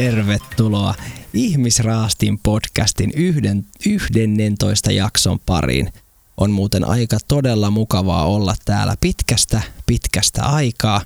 [0.00, 0.94] Tervetuloa
[1.34, 5.92] Ihmisraastin podcastin yhden, 11 jakson pariin.
[6.36, 11.00] On muuten aika todella mukavaa olla täällä pitkästä, pitkästä aikaa.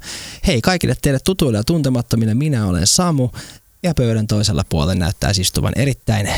[0.46, 3.28] Hei kaikille teille tutuille ja tuntemattomille, minä olen Samu
[3.82, 6.28] ja pöydän toisella puolella näyttää istuvan erittäin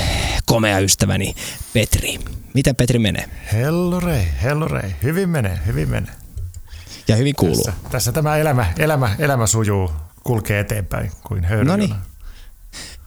[0.47, 1.35] komea ystäväni
[1.73, 2.19] Petri.
[2.55, 3.29] Miten Petri menee?
[3.53, 4.91] Hello rei, hello rei.
[5.03, 6.15] Hyvin menee, hyvin menee.
[7.09, 7.65] Ja hyvin kuuluu.
[7.65, 9.91] Tässä, tässä tämä elämä, elämä, elämä sujuu,
[10.25, 12.16] kulkee eteenpäin kuin höyryjuna.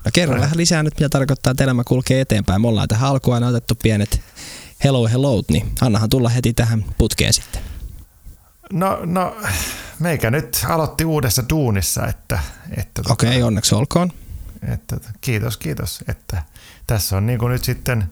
[0.10, 0.28] No niin.
[0.28, 2.62] No kerro vähän lisää nyt, mitä tarkoittaa, että elämä kulkee eteenpäin.
[2.62, 4.22] Me ollaan tähän alkuun otettu pienet
[4.84, 7.62] hello hello, niin annahan tulla heti tähän putkeen sitten.
[8.74, 9.38] No, no
[10.00, 12.40] meikä nyt aloitti uudessa duunissa, että...
[12.78, 14.12] että tota- Okei, okay, onneksi olkoon.
[14.74, 16.04] Että, kiitos, kiitos.
[16.08, 16.44] Että
[16.88, 18.12] tässä on niin nyt sitten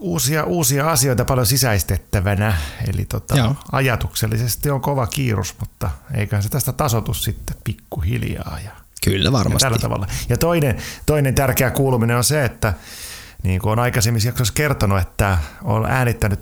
[0.00, 2.56] uusia, uusia asioita paljon sisäistettävänä.
[2.88, 8.58] Eli tota, ajatuksellisesti on kova kiirus, mutta eiköhän se tästä tasotus sitten pikkuhiljaa.
[8.64, 9.66] Ja, Kyllä varmasti.
[9.66, 10.06] Ja tällä tavalla.
[10.28, 12.74] Ja toinen, toinen tärkeä kuuluminen on se, että
[13.42, 16.40] niin kuin on aikaisemmin jaksossa kertonut, että olen äänittänyt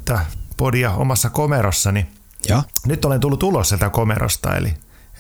[0.57, 2.07] podia omassa komerossani.
[2.49, 2.63] Ja.
[2.87, 4.75] Nyt olen tullut ulos sieltä komerosta, eli,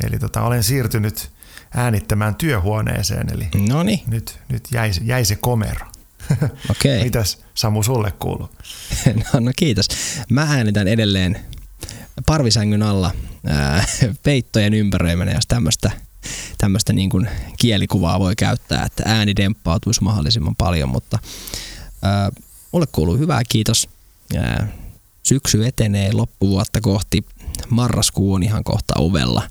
[0.05, 1.30] eli tota, olen siirtynyt
[1.74, 4.02] äänittämään työhuoneeseen, eli Noniin.
[4.06, 5.86] nyt, nyt jäi, jäi se komero.
[6.70, 7.02] Okay.
[7.02, 8.50] Mitäs Samu sulle kuuluu?
[9.32, 9.88] no, no kiitos.
[10.30, 11.41] Mä äänitän edelleen
[12.27, 13.10] parvisängyn alla
[13.47, 13.84] ää,
[14.25, 15.91] peittojen ympäröimänä, jos tämmöistä
[16.58, 21.18] tämmöistä niin kuin kielikuvaa voi käyttää, että ääni demppautuisi mahdollisimman paljon, mutta
[22.02, 22.30] ää,
[22.72, 23.88] mulle kuuluu hyvää kiitos.
[24.36, 24.68] Ää,
[25.22, 27.24] syksy etenee loppuvuotta kohti,
[27.68, 29.42] marraskuu on ihan kohta ovella.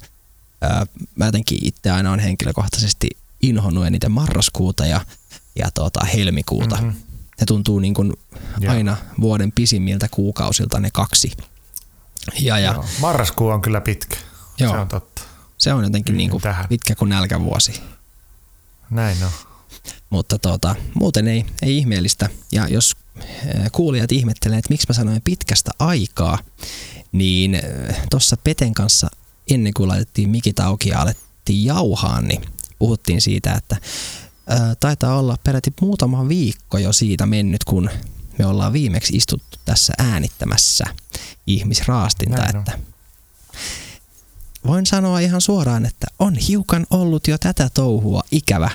[0.61, 3.07] Ää, mä jotenkin itse aina on henkilökohtaisesti
[3.41, 5.01] inhonnut eniten marraskuuta ja,
[5.55, 6.75] ja tuota, helmikuuta.
[6.75, 6.93] Mm-hmm.
[7.39, 8.13] Ne tuntuu niin kuin
[8.67, 11.31] aina vuoden pisimmiltä kuukausilta ne kaksi.
[12.39, 12.85] Ja, ja, Joo.
[12.99, 14.17] Marraskuu on kyllä pitkä.
[14.57, 14.71] Joo.
[14.71, 15.21] Se on totta.
[15.59, 17.81] Se on jotenkin niin kuin pitkä kuin nälkävuosi.
[18.89, 19.31] Näin on.
[20.09, 22.29] Mutta tuota, muuten ei, ei ihmeellistä.
[22.51, 26.37] Ja jos eh, kuulijat ihmettelee, että miksi mä sanoin pitkästä aikaa,
[27.11, 27.63] niin eh,
[28.09, 29.09] tuossa Peten kanssa
[29.49, 32.41] ennen kuin laitettiin mikit auki ja alettiin jauhaa, niin
[32.79, 33.77] puhuttiin siitä, että
[34.47, 37.89] ää, taitaa olla peräti muutama viikko jo siitä mennyt, kun
[38.39, 40.85] me ollaan viimeksi istuttu tässä äänittämässä
[41.47, 42.83] ihmisraastinta, Näin että on.
[44.67, 48.69] Voin sanoa ihan suoraan, että on hiukan ollut jo tätä touhua ikävä,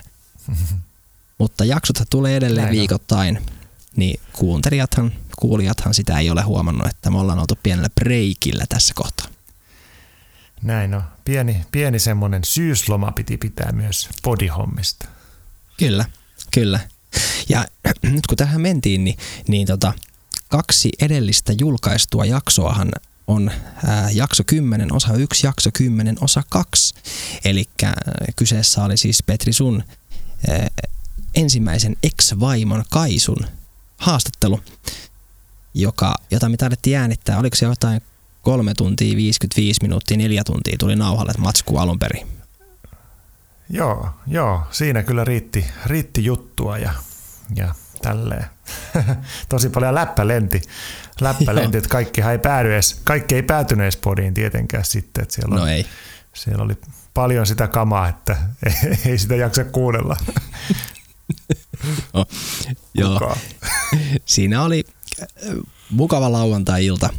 [1.39, 3.43] mutta jaksothan tulee edelleen Näin viikoittain,
[3.97, 9.27] niin kuuntelijathan, kuulijathan sitä ei ole huomannut, että me ollaan oltu pienellä breikillä tässä kohtaa.
[10.63, 11.03] Näin on.
[11.25, 15.09] Pieni, pieni semmoinen syysloma piti pitää myös podihommista.
[15.79, 16.05] Kyllä,
[16.51, 16.81] kyllä.
[17.49, 17.65] Ja
[18.03, 19.17] nyt kun tähän mentiin, niin,
[19.49, 19.93] niin tota,
[20.49, 22.93] kaksi edellistä julkaistua jaksoahan
[23.27, 23.51] on
[23.87, 26.95] ää, jakso 10, osa 1, jakso 10, osa 2.
[27.45, 27.65] Eli
[28.37, 29.83] kyseessä oli siis Petri sun
[30.49, 30.69] ää,
[31.35, 33.47] ensimmäisen ex-vaimon Kaisun
[33.97, 34.61] haastattelu,
[35.75, 37.39] joka, jota me taidettiin äänittää.
[37.39, 38.01] Oliko se jotain
[38.43, 42.27] kolme tuntia, 55 minuuttia, neljä tuntia tuli nauhalle matsku alun perin.
[43.71, 46.93] Joo, joo, siinä kyllä riitti, riitti juttua ja,
[47.57, 48.45] ja tälleen.
[49.49, 50.63] Tosi paljon läppä lenti,
[51.21, 55.23] läppä lenti että kaikki ei päädy edes, kaikki ei päätynyt edes podiin tietenkään sitten.
[55.23, 55.87] Että siellä, no oli, ei.
[56.33, 56.77] siellä oli
[57.15, 58.37] paljon sitä kamaa, että
[59.07, 60.17] ei sitä jaksa kuunnella.
[62.13, 62.27] no,
[62.95, 63.37] joo.
[64.25, 64.85] Siinä oli
[65.23, 65.29] äh,
[65.91, 67.11] mukava lauantai-ilta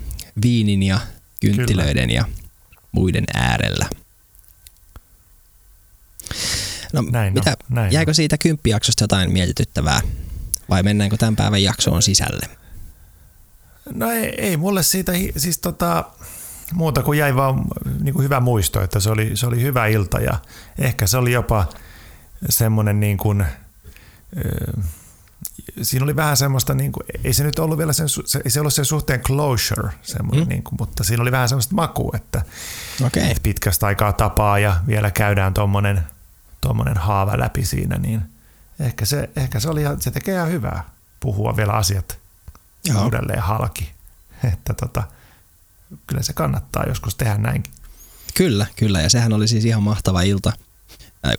[0.41, 1.00] viinin ja
[1.41, 2.13] kynttilöiden Kyllä.
[2.13, 2.25] ja
[2.91, 3.90] muiden äärellä.
[6.94, 8.16] No, näin mitä, on, näin jäikö on.
[8.16, 10.01] siitä kymppijaksosta jotain mietityttävää
[10.70, 12.50] vai mennäänkö tämän päivän jaksoon sisälle?
[13.94, 16.06] No ei, ei mulle siitä siis tota,
[16.74, 17.66] muuta kuin jäi vaan
[18.02, 20.38] niin kuin hyvä muisto, että se oli, se oli hyvä ilta ja
[20.80, 21.70] ehkä se oli jopa
[22.50, 23.46] semmoinen niin kuin,
[25.81, 28.60] siinä oli vähän semmoista, niin kuin, ei se nyt ollut vielä sen, se, ei se
[28.60, 30.50] ollut sen suhteen closure, semmoinen, mm.
[30.50, 32.42] niin kuin, mutta siinä oli vähän semmoista makua, että,
[33.06, 33.24] okay.
[33.24, 36.04] että pitkästä aikaa tapaa ja vielä käydään tuommoinen
[36.62, 38.22] tommonen haava läpi siinä, niin
[38.80, 40.89] ehkä se, ehkä se, oli, se tekee ihan hyvää
[41.19, 42.18] puhua vielä asiat
[42.86, 43.04] Joo.
[43.04, 43.92] uudelleen halki.
[44.54, 45.04] Että tota,
[46.07, 47.74] kyllä se kannattaa joskus tehdä näinkin.
[48.33, 49.01] Kyllä, kyllä.
[49.01, 50.54] Ja sehän oli siis ihan mahtava ilta.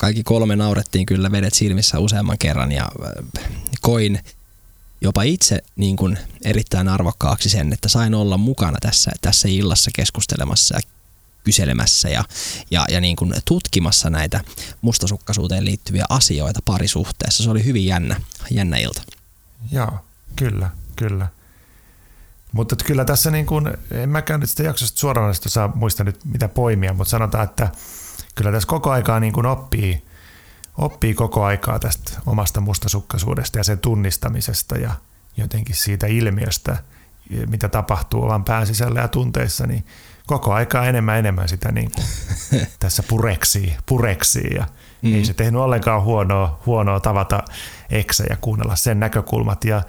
[0.00, 2.88] Kaikki kolme naurettiin kyllä vedet silmissä useamman kerran ja
[3.80, 4.20] koin
[5.00, 10.76] jopa itse niin kuin erittäin arvokkaaksi sen, että sain olla mukana tässä, tässä illassa keskustelemassa
[10.76, 10.80] ja
[11.46, 12.24] kyselemässä ja,
[12.70, 14.40] ja, ja niin kuin tutkimassa näitä
[14.80, 17.42] mustasukkaisuuteen liittyviä asioita parisuhteessa.
[17.42, 18.20] Se oli hyvin jännä,
[18.50, 19.02] jännä ilta.
[19.72, 19.98] Joo,
[20.36, 21.28] kyllä, kyllä.
[22.52, 26.48] Mutta kyllä tässä niin kuin, en mäkään nyt sitä jaksosta suoraan saa muista nyt mitä
[26.48, 27.68] poimia, mutta sanotaan, että
[28.34, 30.02] kyllä tässä koko aikaa niin kuin oppii,
[30.78, 34.90] oppii koko aikaa tästä omasta mustasukkaisuudesta ja sen tunnistamisesta ja
[35.36, 36.76] jotenkin siitä ilmiöstä,
[37.46, 39.84] mitä tapahtuu oman pään sisällä ja tunteissa, niin
[40.26, 42.06] koko aikaa enemmän enemmän sitä niin kuin
[42.78, 44.66] tässä pureksii, pureksii ja
[45.02, 45.14] mm.
[45.14, 47.42] ei se tehnyt ollenkaan huonoa, huonoa tavata
[47.90, 49.82] eksä ja kuunnella sen näkökulmat ja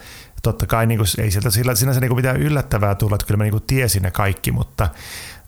[0.44, 3.38] totta kai niin kuin, ei sieltä sillä, sinänsä niin kuin mitään yllättävää tulla, että kyllä
[3.38, 4.90] mä niin kuin tiesin ne kaikki, mutta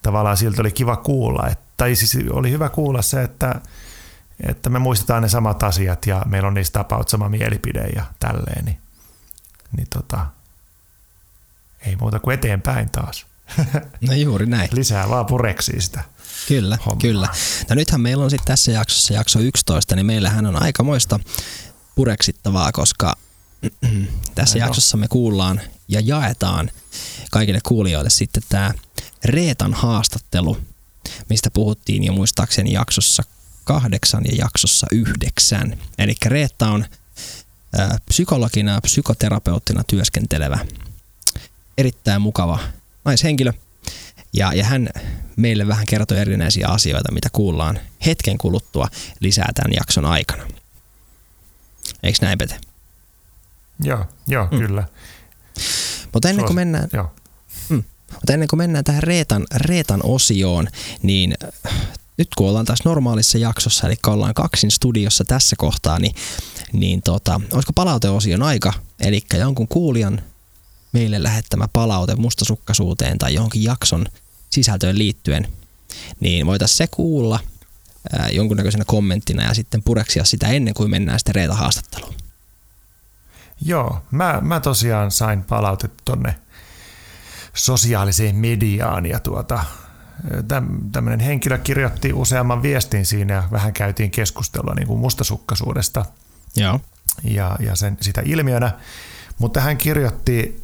[0.01, 3.61] tavallaan siltä oli kiva kuulla, että, tai siis oli hyvä kuulla se, että,
[4.47, 8.65] että me muistetaan ne samat asiat ja meillä on niistä tapaut sama mielipide ja tälleen,
[8.65, 8.77] niin,
[9.77, 10.25] niin tota,
[11.81, 13.28] ei muuta kuin eteenpäin taas.
[14.07, 14.69] No juuri näin.
[14.71, 16.03] Lisää vaan pureksi sitä.
[16.47, 17.01] Kyllä, hommaa.
[17.01, 17.29] kyllä.
[17.69, 21.19] No nythän meillä on sitten tässä jaksossa, jakso 11, niin meillähän on aikamoista
[21.95, 23.15] pureksittavaa, koska
[24.35, 26.71] tässä Näin jaksossa me kuullaan ja jaetaan
[27.31, 28.73] kaikille kuulijoille sitten tämä
[29.25, 30.57] Reetan haastattelu,
[31.29, 33.23] mistä puhuttiin jo muistaakseni jaksossa
[33.63, 35.77] kahdeksan ja jaksossa yhdeksän.
[35.97, 36.85] Eli Reetta on
[38.05, 40.59] psykologina ja psykoterapeuttina työskentelevä
[41.77, 42.59] erittäin mukava
[43.05, 43.53] naishenkilö.
[44.33, 44.89] Ja, ja hän
[45.35, 48.87] meille vähän kertoi erinäisiä asioita, mitä kuullaan hetken kuluttua
[49.19, 50.47] lisää tämän jakson aikana.
[52.03, 52.57] Eikö näin, Pete?
[53.83, 54.59] Joo, joo mm.
[54.59, 54.83] kyllä.
[56.13, 56.89] Mutta ennen kuin mennään...
[56.93, 57.11] Joo.
[57.69, 60.67] Mm, mutta ennen kuin mennään tähän Reetan, Reetan osioon,
[61.03, 61.33] niin
[61.67, 61.73] äh,
[62.17, 66.15] nyt kun ollaan taas normaalissa jaksossa, eli ollaan kaksin studiossa tässä kohtaa, niin,
[66.73, 70.21] niin tota, olisiko palauteosion aika, eli jonkun kuulijan
[70.91, 74.05] meille lähettämä palaute mustasukkaisuuteen tai johonkin jakson
[74.49, 75.47] sisältöön liittyen,
[76.19, 77.39] niin voitaisiin se kuulla
[78.19, 82.15] ää, jonkunnäköisenä kommenttina ja sitten pureksia sitä ennen kuin mennään sitten Reeta haastatteluun.
[83.61, 86.35] Joo, mä, mä tosiaan sain palautetta tonne
[87.53, 89.63] sosiaaliseen mediaan ja tuota,
[90.91, 96.05] tämmöinen henkilö kirjoitti useamman viestin siinä ja vähän käytiin keskustelua niin kuin mustasukkaisuudesta
[96.55, 96.79] Joo.
[97.23, 98.71] Ja, ja sen, sitä ilmiönä,
[99.39, 100.63] mutta hän kirjoitti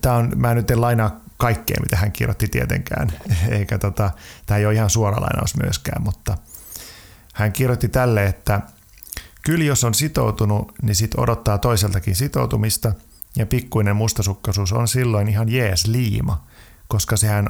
[0.00, 3.12] tämä on, mä nyt en lainaa kaikkea, mitä hän kirjoitti tietenkään,
[3.58, 4.10] eikä tota,
[4.46, 6.36] tämä ei ole ihan suora lainaus myöskään, mutta
[7.34, 8.60] hän kirjoitti tälle, että
[9.42, 12.92] kyllä jos on sitoutunut, niin sit odottaa toiseltakin sitoutumista,
[13.36, 16.46] ja pikkuinen mustasukkaisuus on silloin ihan jees liima,
[16.88, 17.48] koska sehän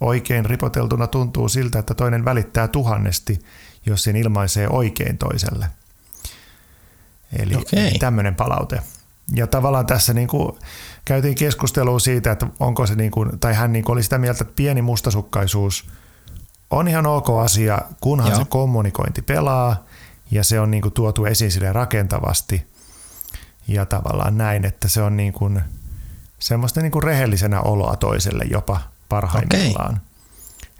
[0.00, 3.38] oikein ripoteltuna tuntuu siltä, että toinen välittää tuhannesti,
[3.86, 5.70] jos sen ilmaisee oikein toiselle.
[7.38, 7.90] Eli okay.
[7.98, 8.80] tämmöinen palaute.
[9.34, 10.58] Ja tavallaan tässä niin kuin
[11.08, 14.42] käytiin keskustelua siitä, että onko se niin kuin, tai hän niin kuin oli sitä mieltä,
[14.44, 15.88] että pieni mustasukkaisuus
[16.70, 18.38] on ihan ok asia, kunhan Joo.
[18.38, 19.84] se kommunikointi pelaa
[20.30, 22.66] ja se on niin kuin tuotu esiin sille rakentavasti
[23.68, 25.60] ja tavallaan näin, että se on niin kuin
[26.38, 29.94] semmoista niin kuin rehellisenä oloa toiselle jopa parhaimmillaan.
[29.94, 30.04] Okay.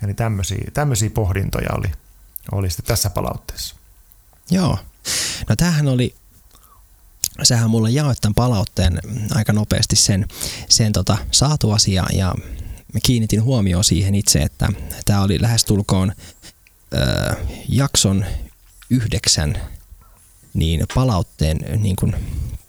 [0.02, 1.92] Eli tämmöisiä, tämmöisiä pohdintoja oli,
[2.52, 3.76] oli sitten tässä palautteessa.
[4.50, 4.78] Joo.
[5.48, 6.14] No tämähän oli
[7.42, 8.98] sähän mulle jaoit tämän palautteen
[9.30, 10.26] aika nopeasti sen,
[10.68, 12.34] sen tota, saatu asia ja
[13.02, 14.68] kiinnitin huomioon siihen itse, että
[15.04, 16.12] tämä oli lähestulkoon
[16.94, 17.34] ö,
[17.68, 18.24] jakson
[18.90, 19.58] yhdeksän
[20.54, 22.14] niin palautteen, niin kuin,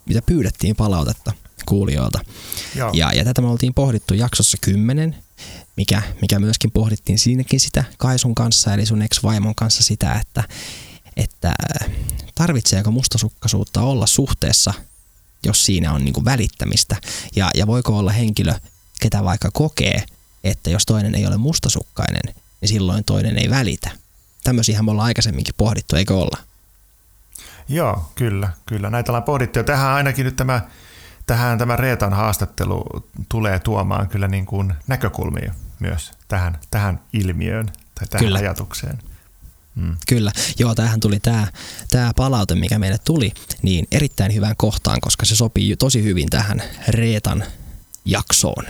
[0.06, 1.34] mitä pyydettiin palautetta
[1.66, 2.20] kuulijoilta.
[2.94, 5.16] Ja, ja tätä me oltiin pohdittu jaksossa kymmenen,
[5.78, 10.44] mikä, mikä myöskin pohdittiin siinäkin sitä Kaisun kanssa, eli sun ex-vaimon kanssa sitä, että,
[11.20, 11.54] että
[12.36, 14.74] tarvitseeko mustasukkaisuutta olla suhteessa,
[15.46, 16.96] jos siinä on niin kuin välittämistä?
[17.36, 18.54] Ja, ja voiko olla henkilö,
[19.02, 20.04] ketä vaikka kokee,
[20.44, 22.22] että jos toinen ei ole mustasukkainen,
[22.62, 23.90] niin silloin toinen ei välitä?
[24.44, 26.38] Tämmöisiä me ollaan aikaisemminkin pohdittu, eikö olla?
[27.70, 28.90] Joo, kyllä, kyllä.
[28.90, 29.60] Näitä ollaan pohdittu.
[29.60, 30.62] Ja tähän ainakin nyt tämä,
[31.28, 32.84] tähän tämä Reetan haastattelu
[33.30, 38.40] tulee tuomaan kyllä niin kuin näkökulmia myös tähän, tähän ilmiöön tai tähän kyllä.
[38.40, 39.00] ajatukseen.
[39.80, 39.98] Mm.
[40.08, 40.32] Kyllä.
[40.60, 41.48] Joo, tämähän tuli tämä,
[41.90, 43.32] tämä palaute, mikä meille tuli,
[43.62, 47.44] niin erittäin hyvään kohtaan, koska se sopii tosi hyvin tähän Reetan
[48.06, 48.66] jaksoon.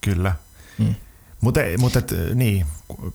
[0.00, 0.34] Kyllä.
[0.78, 0.94] Mm.
[1.40, 1.92] Mutta mut,
[2.34, 2.66] niin,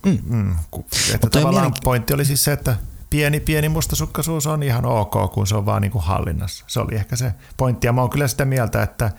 [0.06, 0.20] mm.
[0.24, 2.76] Mm, että Mutta tavallaan mielenki- pointti oli siis se, että
[3.10, 6.66] pieni, pieni mustasukkaisuus on ihan ok, kun se on vaan niin kuin hallinnassa.
[6.68, 7.88] Se oli ehkä se pointti.
[7.88, 9.12] Ja mä oon kyllä sitä mieltä, että,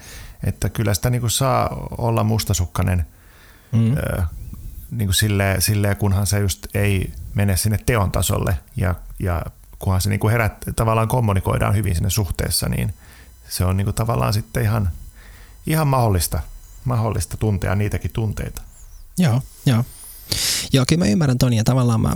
[0.45, 3.07] että kyllä sitä niin kuin saa olla mustasukkainen
[3.73, 3.97] mm
[4.90, 9.42] niin kuin silleen, silleen, kunhan se just ei mene sinne teon tasolle ja, ja
[9.78, 12.94] kunhan se niin kuin herät, tavallaan kommunikoidaan hyvin sinne suhteessa, niin
[13.49, 14.90] se on niin kuin tavallaan sitten ihan,
[15.66, 16.40] ihan mahdollista,
[16.85, 18.62] mahdollista tuntea niitäkin tunteita.
[19.18, 19.85] Joo, joo.
[20.73, 22.12] Joo, kyllä mä ymmärrän Toni ja tavallaan mä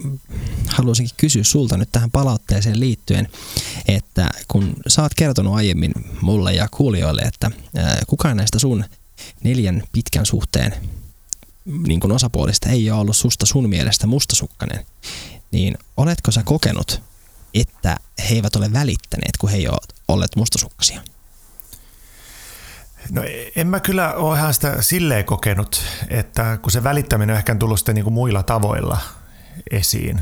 [0.67, 3.29] haluaisinkin kysyä sulta nyt tähän palautteeseen liittyen,
[3.89, 7.51] että kun sä oot kertonut aiemmin mulle ja kuulijoille, että
[8.07, 8.85] kukaan näistä sun
[9.45, 10.75] neljän pitkän suhteen
[11.65, 14.87] niin kuin osapuolista ei ole ollut susta sun mielestä mustasukkainen,
[15.51, 17.03] niin oletko sä kokenut
[17.55, 19.79] että he eivät ole välittäneet, kun he ei ole
[20.09, 21.01] olleet mustasukkasia?
[23.11, 23.23] No
[23.57, 27.79] en mä kyllä ole ihan sitä silleen kokenut, että kun se välittäminen on ehkä tullut
[27.79, 28.99] sitten niin kuin muilla tavoilla
[29.71, 30.21] esiin,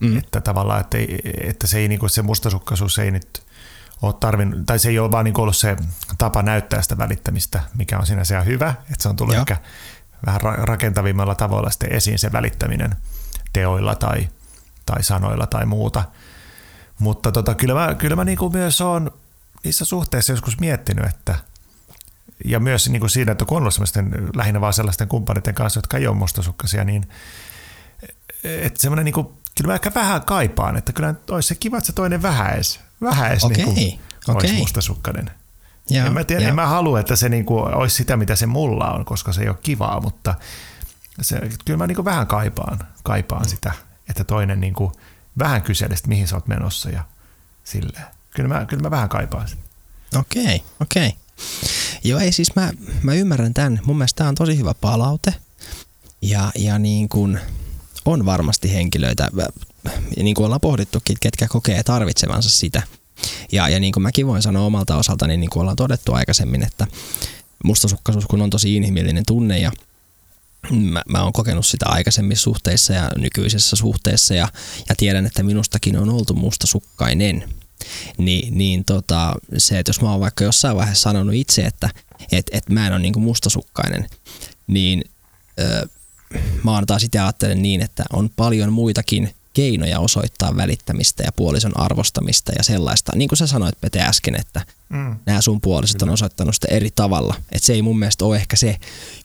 [0.00, 0.18] mm.
[0.18, 0.98] että tavallaan, että,
[1.40, 3.42] että se, ei, niin kuin se mustasukkaisuus ei nyt
[4.02, 5.76] ole tarvinnut, tai se ei ole vaan niin ollut se
[6.18, 9.40] tapa näyttää sitä välittämistä, mikä on siinä se hyvä, että se on tullut Joo.
[9.40, 9.56] ehkä
[10.26, 12.96] vähän rakentavimmalla tavoilla sitten esiin se välittäminen
[13.52, 14.28] teoilla tai,
[14.86, 16.04] tai sanoilla tai muuta.
[16.98, 19.10] Mutta tota, kyllä mä, kyllä mä niin kuin myös olen
[19.64, 21.34] niissä suhteissa joskus miettinyt, että
[22.44, 25.96] ja myös niin kuin siinä, että kun on ollut lähinnä vaan sellaisten kumppaneiden kanssa, jotka
[25.96, 27.08] ei ole mustasukkaisia, niin
[28.44, 29.26] että semmoinen niin kuin,
[29.56, 33.44] kyllä mä ehkä vähän kaipaan, että kyllä olisi se kiva, että se toinen vähäis, vähäis
[33.44, 33.56] okay.
[33.56, 34.34] niin kuin, okay.
[34.34, 35.30] olisi mustasukkainen.
[35.90, 38.90] Ja, en mä tiedä, en mä halua, että se niinku olisi sitä, mitä se mulla
[38.90, 40.34] on, koska se ei ole kivaa, mutta
[41.20, 43.72] se, kyllä mä niinku vähän kaipaan, kaipaan sitä,
[44.08, 44.92] että toinen niinku
[45.38, 47.04] vähän kyselee, mihin sä oot menossa ja
[47.64, 48.06] silleen.
[48.30, 49.62] Kyllä mä, kyllä mä vähän kaipaan sitä.
[50.18, 51.08] Okei, okay, okei.
[51.08, 51.20] Okay.
[52.04, 52.72] Joo, ei siis mä,
[53.02, 53.80] mä ymmärrän tämän.
[53.84, 55.34] Mun mielestä tämä on tosi hyvä palaute.
[56.22, 57.40] Ja, ja niin kuin
[58.04, 59.28] on varmasti henkilöitä,
[60.16, 62.82] niin kuin ollaan pohdittukin, ketkä kokee tarvitsevansa sitä–
[63.52, 66.86] ja, ja niin kuin mäkin voin sanoa omalta osaltani, niin kuin ollaan todettu aikaisemmin, että
[67.64, 69.72] mustasukkaisuus kun on tosi inhimillinen tunne ja
[70.70, 74.48] mä, mä oon kokenut sitä aikaisemmissa suhteissa ja nykyisessä suhteessa ja,
[74.88, 77.48] ja tiedän, että minustakin on oltu mustasukkainen.
[78.18, 81.90] Ni, niin tota, se, että jos mä oon vaikka jossain vaiheessa sanonut itse, että
[82.32, 84.06] et, et mä en ole niin mustasukkainen,
[84.66, 85.04] niin
[85.60, 85.88] ö,
[86.62, 91.80] mä oon taas itse ajattelen niin, että on paljon muitakin keinoja osoittaa välittämistä ja puolison
[91.80, 93.12] arvostamista ja sellaista.
[93.14, 95.16] Niin kuin sä sanoit Pete äsken, että mm.
[95.26, 97.34] nämä sun puoliset on osoittanut sitä eri tavalla.
[97.52, 98.76] Että se ei mun mielestä ole ehkä se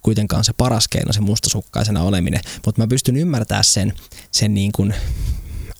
[0.02, 2.42] kuitenkaan se paras keino, se mustasukkaisena oleminen.
[2.66, 3.94] Mutta mä pystyn ymmärtämään sen,
[4.32, 4.94] sen niin kuin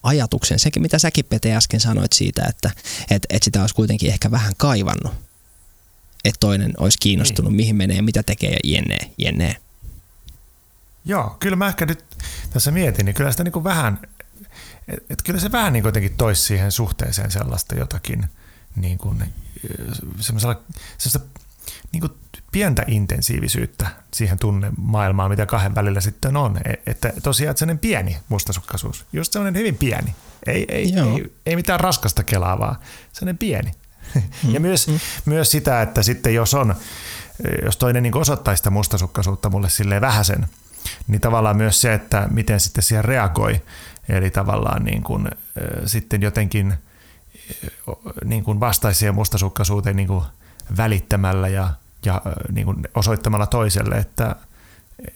[0.04, 2.72] ajatuksen, sekin mitä säkin Pete äsken sanoit siitä, että
[3.12, 5.14] et, et sitä olisi kuitenkin ehkä vähän kaivannut.
[6.26, 7.58] Että toinen olisi kiinnostunut, niin.
[7.58, 9.56] mihin menee, mitä tekee ja jennee, jennee.
[11.06, 12.04] Joo, kyllä mä ehkä nyt
[12.54, 14.00] tässä mietin, niin kyllä sitä niin kuin vähän
[14.90, 18.26] et, et kyllä se vähän niin jotenkin toisi siihen suhteeseen sellaista jotakin
[18.76, 19.24] niin kuin,
[20.20, 20.62] semmoisella,
[20.98, 21.40] semmoista
[21.92, 22.14] niin kuin
[22.52, 26.58] pientä intensiivisyyttä siihen tunnemaailmaan, mitä kahden välillä sitten on.
[26.58, 30.16] E, että tosiaan että sellainen pieni mustasukkaisuus, just sellainen hyvin pieni.
[30.48, 32.76] Ei, ei, ei, ei mitään raskasta kelaa, vaan
[33.14, 33.72] sellainen pieni.
[34.16, 34.54] Mm.
[34.54, 35.00] ja myös, mm.
[35.26, 36.76] myös sitä, että sitten jos on,
[37.64, 40.48] jos toinen niin osoittaa sitä mustasukkaisuutta mulle silleen vähäsen,
[41.10, 43.62] niin tavallaan myös se, että miten sitten siihen reagoi,
[44.10, 45.28] Eli tavallaan niin kuin,
[45.86, 46.74] sitten jotenkin
[48.26, 50.24] niin kuin vastaisi siihen mustasukkaisuuteen niin kuin
[50.78, 51.70] välittämällä ja,
[52.06, 54.36] ja niin kuin osoittamalla toiselle, että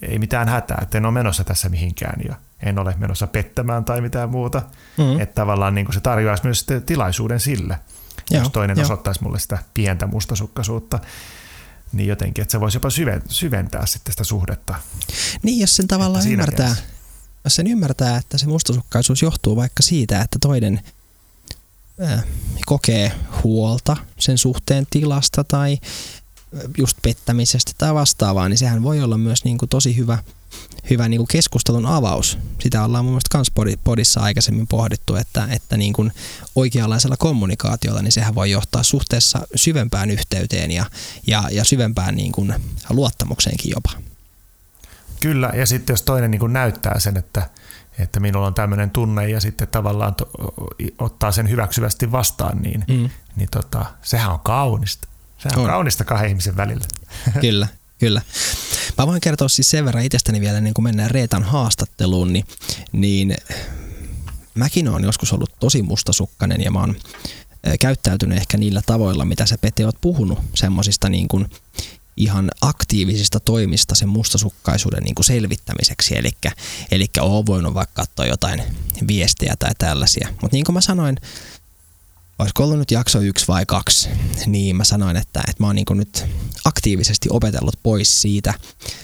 [0.02, 4.02] ei mitään hätää, että en ole menossa tässä mihinkään ja en ole menossa pettämään tai
[4.02, 4.62] mitään muuta.
[4.98, 5.20] Mm-hmm.
[5.20, 7.80] Että tavallaan niin kuin se tarjoaisi myös tilaisuuden sille,
[8.32, 8.84] Joo, jos toinen jo.
[8.84, 11.00] osoittaisi mulle sitä pientä mustasukkaisuutta
[11.94, 12.90] niin jotenkin, että se voisi jopa
[13.30, 14.76] syventää sitten sitä suhdetta.
[15.44, 16.94] Niin, jos sen tavallaan ymmärtää, mielessä
[17.44, 20.82] jos sen ymmärtää, että se mustasukkaisuus johtuu vaikka siitä, että toinen
[22.04, 22.24] äh,
[22.66, 23.12] kokee
[23.44, 25.78] huolta sen suhteen tilasta tai
[26.78, 30.18] just pettämisestä tai vastaavaa, niin sehän voi olla myös niin kuin tosi hyvä,
[30.90, 32.38] hyvä niin kuin keskustelun avaus.
[32.60, 33.52] Sitä ollaan mun mielestä kans
[33.84, 36.12] podissa aikaisemmin pohdittu, että, että niin kuin
[36.56, 40.86] oikeanlaisella kommunikaatiolla, niin sehän voi johtaa suhteessa syvempään yhteyteen ja,
[41.28, 42.54] ja, ja syvempään niin kuin
[42.90, 43.92] luottamukseenkin jopa.
[45.20, 47.50] Kyllä, ja sitten jos toinen niin kuin näyttää sen, että,
[48.00, 50.30] että minulla on tämmöinen tunne ja sitten tavallaan to,
[51.00, 53.10] ottaa sen hyväksyvästi vastaan, niin, mm.
[53.36, 55.08] niin tota, sehän on kaunista.
[55.38, 56.86] Sehän on, on kaunista kahden ihmisen välillä.
[57.42, 57.68] Kyllä,
[58.04, 58.22] kyllä.
[58.98, 62.46] Mä voin kertoa siis sen verran itsestäni vielä, niin kun mennään Reetan haastatteluun, niin,
[62.92, 63.36] niin
[64.56, 66.96] mäkin olen joskus ollut tosi mustasukkainen ja mä oon
[67.80, 71.50] käyttäytynyt ehkä niillä tavoilla, mitä sä Pete oot puhunut, semmosista niin kuin
[72.18, 76.18] ihan aktiivisista toimista sen mustasukkaisuuden niin kuin selvittämiseksi.
[76.18, 76.32] Eli,
[76.92, 78.64] eli olen voinut vaikka katsoa jotain
[79.08, 80.28] viestejä tai tällaisia.
[80.30, 81.18] Mutta niin kuin mä sanoin,
[82.40, 84.10] olisiko ollut nyt jakso yksi vai kaksi,
[84.46, 86.26] niin mä sanoin, että, että mä oon niin nyt
[86.66, 88.54] aktiivisesti opetellut pois siitä,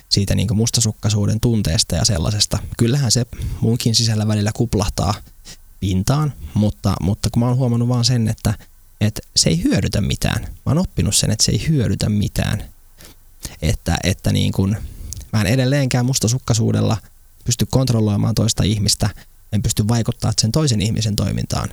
[0.10, 2.60] siitä niin mustasukkaisuuden tunteesta ja sellaisesta.
[2.78, 3.26] Kyllähän se
[3.62, 5.14] munkin sisällä välillä kuplahtaa
[5.80, 8.54] pintaan, mutta, mutta kun mä oon huomannut vaan sen, että,
[9.02, 10.42] että se ei hyödytä mitään.
[10.42, 12.64] Mä oon oppinut sen, että se ei hyödytä mitään
[13.62, 14.78] että, että niin kuin,
[15.34, 16.98] mä en edelleenkään mustasukkaisuudella
[17.46, 19.10] pysty kontrolloimaan toista ihmistä,
[19.52, 21.70] en pysty vaikuttamaan sen toisen ihmisen toimintaan.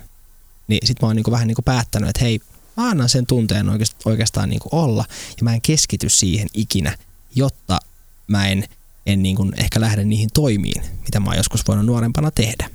[0.67, 2.39] Niin sit mä oon niin kuin vähän niin kuin päättänyt, että hei,
[2.77, 3.65] mä annan sen tunteen
[4.05, 5.05] oikeastaan niin kuin olla
[5.37, 6.97] ja mä en keskity siihen ikinä,
[7.35, 7.79] jotta
[8.27, 8.63] mä en,
[9.05, 12.69] en niin kuin ehkä lähde niihin toimiin, mitä mä oon joskus voinut nuorempana tehdä.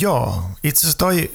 [0.00, 1.30] Joo, itse asiassa toi,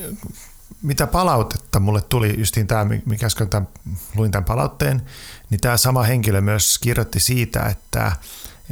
[0.81, 3.67] mitä palautetta mulle tuli, justiin tämä, mikä äsken tämän,
[4.15, 5.01] luin tämän palautteen,
[5.49, 8.11] niin tämä sama henkilö myös kirjoitti siitä, että,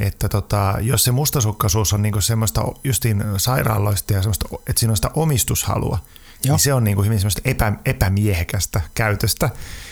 [0.02, 4.96] että tota, jos se mustasukkaisuus on niinku semmoista justiin sairaaloista ja semmoista, että siinä on
[4.96, 5.98] sitä omistushalua,
[6.44, 6.54] Joo.
[6.56, 9.50] niin se on niinku hyvin semmoista epä, epämiehekästä käytöstä.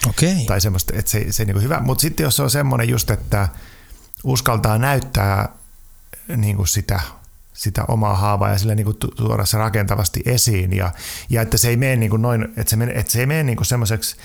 [0.09, 0.45] Okay.
[0.47, 1.81] Tai semmoista, että se, se niinku hyvä.
[1.81, 3.49] Mutta sitten jos se on semmoinen just, että
[4.25, 5.49] uskaltaa näyttää
[6.37, 7.01] niinku sitä
[7.59, 10.93] sitä omaa haavaa ja sille niin kuin tuoda se rakentavasti esiin ja,
[11.31, 13.43] ja että se ei mene niin kuin noin, että se, mene, että se ei mene
[13.43, 14.17] niin kuin semmoiseksi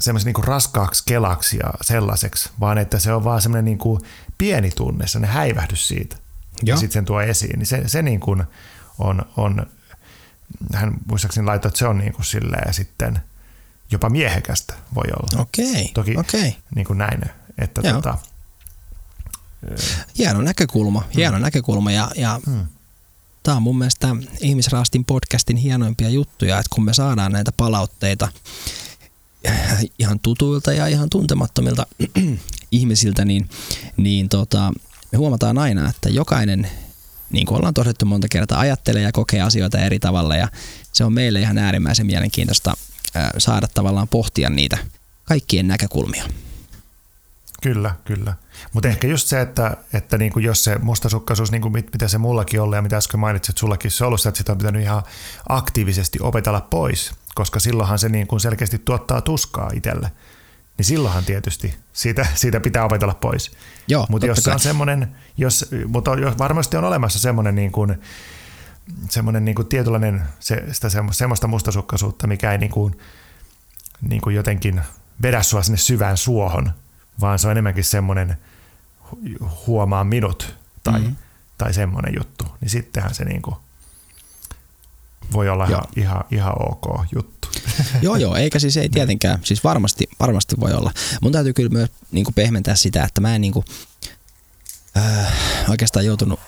[0.00, 4.00] semmoisen niin raskaaksi kelaksi ja sellaiseksi, vaan että se on vaan semmoinen niin kuin
[4.42, 6.16] pieni tunne, se häivähdys siitä.
[6.16, 7.58] Ja, ja sitten sen tuo esiin.
[7.58, 8.44] Niin se, se niin kuin
[8.98, 9.66] on, on,
[10.74, 13.20] hän muistaakseni laittoi, että se on niin kuin silleen sitten
[13.90, 15.42] jopa miehekästä voi olla.
[15.42, 16.56] Okei, Toki okei.
[16.74, 17.22] niin kuin näin,
[17.58, 17.94] että Joo.
[17.94, 18.18] tota,
[20.18, 21.42] Hieno näkökulma, hieno mm.
[21.42, 22.66] näkökulma ja, ja mm.
[23.42, 24.08] tämä on mun mielestä
[24.40, 28.28] Ihmisraastin podcastin hienoimpia juttuja, että kun me saadaan näitä palautteita
[29.98, 31.86] ihan tutuilta ja ihan tuntemattomilta
[32.72, 33.48] ihmisiltä, niin,
[33.96, 34.72] niin tota,
[35.12, 36.68] me huomataan aina, että jokainen,
[37.30, 40.48] niin kuin ollaan todettu monta kertaa, ajattelee ja kokee asioita eri tavalla ja
[40.92, 42.74] se on meille ihan äärimmäisen mielenkiintoista
[43.38, 44.78] saada tavallaan pohtia niitä
[45.24, 46.24] kaikkien näkökulmia.
[47.62, 48.34] Kyllä, kyllä.
[48.72, 52.60] Mutta ehkä just se, että, että niinku jos se mustasukkaisuus, niinku mit, mitä se mullakin
[52.60, 55.02] on ja mitä äsken mainitsit, sullakin se on ollut että sitä on pitänyt ihan
[55.48, 60.12] aktiivisesti opetella pois, koska silloinhan se niinku selkeästi tuottaa tuskaa itselle.
[60.78, 63.52] Niin silloinhan tietysti siitä, siitä pitää opetella pois.
[64.08, 68.00] Mutta jos se on semmoinen, jos, mutta varmasti on olemassa semmoinen niin kuin,
[69.08, 72.98] semmoinen niin kuin tietynlainen se, sitä semmoista mustasukkaisuutta, mikä ei niin kuin,
[74.08, 74.80] niin kuin jotenkin
[75.22, 76.72] vedä sua sinne syvään suohon,
[77.20, 78.36] vaan se on enemmänkin semmoinen
[79.66, 81.16] huomaa minut tai, mm-hmm.
[81.58, 83.61] tai semmoinen juttu, niin sittenhän se niinku
[85.32, 87.48] voi olla ihan, ihan, ihan ok juttu.
[88.02, 90.92] joo, joo, eikä siis ei tietenkään, siis varmasti, varmasti voi olla.
[91.20, 93.64] Mun täytyy kyllä myös niin kuin pehmentää sitä, että mä en niin kuin,
[94.96, 95.32] äh,
[95.68, 96.40] oikeastaan joutunut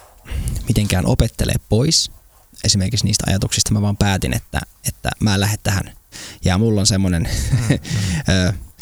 [0.69, 2.11] mitenkään opettelee pois
[2.65, 3.75] esimerkiksi niistä ajatuksista.
[3.75, 5.93] Mä vaan päätin, että, että mä lähden tähän.
[6.45, 8.59] Ja mulla on semmoinen mm, mm.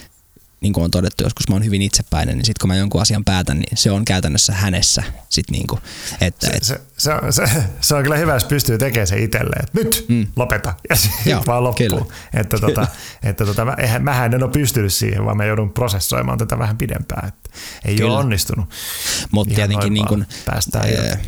[0.62, 3.24] niin kuin on todettu joskus, mä oon hyvin itsepäinen, niin sitten kun mä jonkun asian
[3.24, 5.02] päätän, niin se on käytännössä hänessä.
[5.28, 5.80] Sit niin kuin,
[6.20, 6.64] että, se, et...
[6.64, 10.26] se, se, se, se, on kyllä hyvä, jos pystyy tekemään se itselleen, että nyt mm.
[10.36, 11.88] lopeta ja sitten vaan loppuu.
[11.88, 12.04] Kyllä.
[12.34, 12.86] Että, tota, kyllä.
[13.22, 16.76] että tota, mä, eihän, mähän en ole pystynyt siihen, vaan mä joudun prosessoimaan tätä vähän
[16.76, 17.28] pidempään.
[17.28, 17.50] Että
[17.84, 18.12] ei kyllä.
[18.12, 18.70] ole onnistunut.
[19.30, 21.18] Mutta tietenkin niin kuin, päästään ee,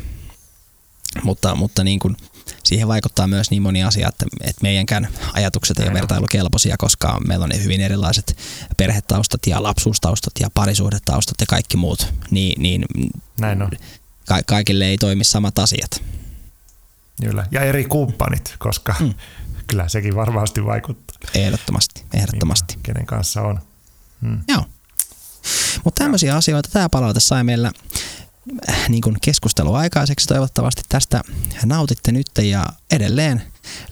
[1.22, 2.16] mutta, mutta niin kuin,
[2.64, 7.42] siihen vaikuttaa myös niin moni asia, että, että meidänkään ajatukset ei ole vertailukelpoisia, koska meillä
[7.44, 8.37] on ne hyvin erilaiset
[8.77, 12.14] perhetaustat ja lapsuustaustat ja parisuhdetaustat ja kaikki muut.
[12.31, 12.85] Niin, niin
[13.40, 13.70] Näin on.
[14.29, 16.03] Ka- kaikille ei toimi samat asiat.
[17.22, 19.14] Kyllä, ja eri kumppanit, koska mm.
[19.66, 21.18] kyllä sekin varmasti vaikuttaa.
[21.35, 22.74] Ehdottomasti, ehdottomasti.
[22.74, 23.61] Niin, kenen kanssa on.
[24.22, 24.40] Hmm.
[24.48, 24.64] Joo.
[25.85, 27.72] Mutta tämmöisiä asioita tämä palaute sai meillä
[28.88, 30.26] niin kuin keskustelua aikaiseksi.
[30.26, 31.22] Toivottavasti tästä
[31.64, 33.42] nautitte nyt ja edelleen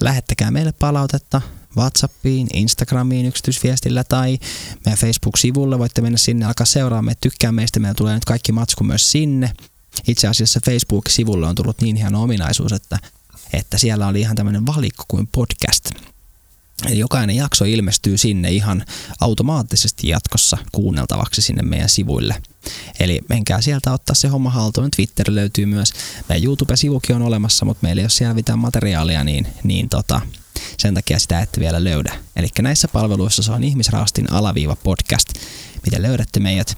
[0.01, 1.43] lähettäkää meille palautetta
[1.77, 4.39] WhatsAppiin, Instagramiin yksityisviestillä tai
[4.85, 5.79] meidän Facebook-sivulle.
[5.79, 7.17] Voitte mennä sinne alkaa seuraamaan.
[7.21, 7.81] Tykkää meistä.
[7.81, 9.53] Meillä tulee nyt kaikki matsku myös sinne.
[10.09, 12.99] Itse asiassa Facebook-sivulle on tullut niin hieno ominaisuus, että,
[13.53, 15.91] että siellä oli ihan tämmöinen valikko kuin podcast.
[16.87, 18.85] Eli jokainen jakso ilmestyy sinne ihan
[19.21, 22.43] automaattisesti jatkossa kuunneltavaksi sinne meidän sivuille.
[23.01, 24.91] Eli menkää sieltä ottaa se homma haltuun.
[24.97, 25.93] Twitter löytyy myös.
[26.29, 30.21] Meidän YouTube-sivukin on olemassa, mutta meillä ei ole siellä mitään materiaalia, niin, niin tota,
[30.79, 32.13] sen takia sitä ette vielä löydä.
[32.37, 35.29] Eli näissä palveluissa se on ihmisraastin alaviiva podcast,
[35.85, 36.77] miten löydätte meidät.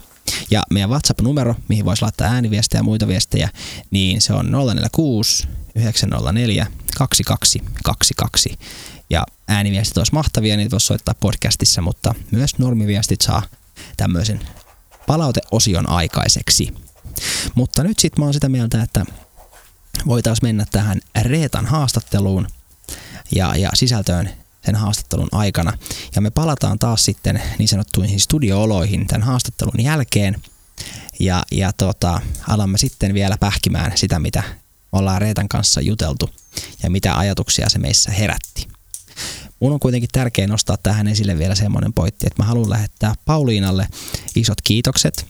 [0.50, 3.48] Ja meidän WhatsApp-numero, mihin voisi laittaa ääniviestejä ja muita viestejä,
[3.90, 6.66] niin se on 046 904
[6.98, 8.58] 2222.
[9.10, 13.42] Ja ääniviestit olisi mahtavia, niitä voisi soittaa podcastissa, mutta myös normiviestit saa
[13.96, 14.40] tämmöisen
[15.06, 16.74] palauteosion aikaiseksi.
[17.54, 19.04] Mutta nyt sitten mä oon sitä mieltä, että
[20.06, 22.46] voitaisiin mennä tähän Reetan haastatteluun
[23.30, 24.30] ja, ja sisältöön
[24.66, 25.78] sen haastattelun aikana.
[26.14, 30.42] Ja me palataan taas sitten niin sanottuihin studiooloihin tämän haastattelun jälkeen.
[31.20, 34.42] Ja, ja tota, alamme sitten vielä pähkimään sitä, mitä
[34.92, 36.30] ollaan Reetan kanssa juteltu
[36.82, 38.73] ja mitä ajatuksia se meissä herätti.
[39.60, 43.88] Mun on kuitenkin tärkeää nostaa tähän esille vielä semmoinen pointti, että mä haluan lähettää Pauliinalle
[44.36, 45.26] isot kiitokset,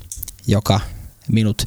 [0.46, 0.80] joka
[1.28, 1.66] minut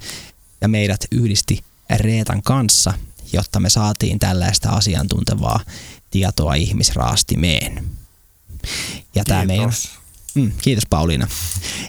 [0.61, 1.63] ja meidät yhdisti
[1.95, 2.93] Reetan kanssa,
[3.33, 5.59] jotta me saatiin tällaista asiantuntevaa
[6.11, 7.85] tietoa ihmisraastimeen.
[9.15, 9.71] Ja tämä meidän,
[10.35, 11.27] mm, kiitos Pauliina.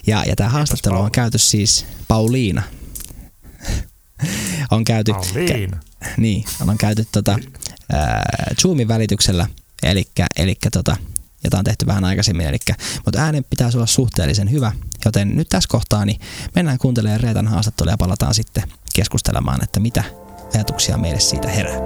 [0.07, 2.63] Ja, ja tämä haastattelu on käyty siis Pauliina.
[4.71, 5.77] on käyty, Pauliina.
[5.99, 7.39] Kä, niin, on käyty tota,
[7.91, 9.47] ää, Zoomin välityksellä,
[9.83, 10.97] eli tota,
[11.43, 14.71] jota on tehty vähän aikaisemmin, elikkä, mutta äänen pitäisi olla suhteellisen hyvä,
[15.05, 16.21] joten nyt tässä kohtaa niin
[16.55, 18.63] mennään kuuntelemaan Reetan haastattelua ja palataan sitten
[18.95, 20.03] keskustelemaan, että mitä
[20.55, 21.79] ajatuksia meille siitä herää.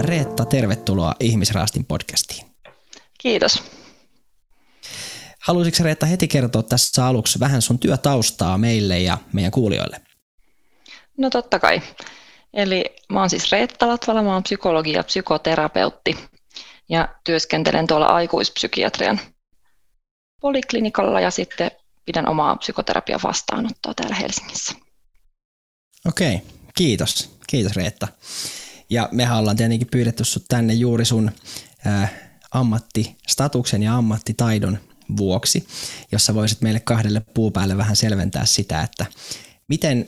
[0.00, 2.46] Reetta, tervetuloa Ihmisraastin podcastiin.
[3.18, 3.62] Kiitos.
[5.46, 10.00] Haluaisitko Reetta heti kertoa tässä aluksi vähän sun työtaustaa meille ja meidän kuulijoille?
[11.18, 11.82] No totta kai.
[12.54, 16.16] Eli mä oon siis Reetta Latvala, mä oon psykologi ja psykoterapeutti
[16.88, 19.20] ja työskentelen tuolla aikuispsykiatrian
[20.40, 21.70] poliklinikalla ja sitten
[22.06, 24.74] pidän omaa psykoterapian vastaanottoa täällä Helsingissä.
[26.06, 26.42] Okei,
[26.74, 27.36] kiitos.
[27.46, 28.08] Kiitos Reetta.
[28.90, 31.30] Ja mehän ollaan tietenkin pyydetty sut tänne juuri sun
[31.86, 32.12] äh,
[32.50, 34.78] ammattistatuksen ja ammattitaidon
[35.16, 35.66] vuoksi,
[36.12, 39.06] jossa voisit meille kahdelle puupäälle vähän selventää sitä, että
[39.68, 40.06] miten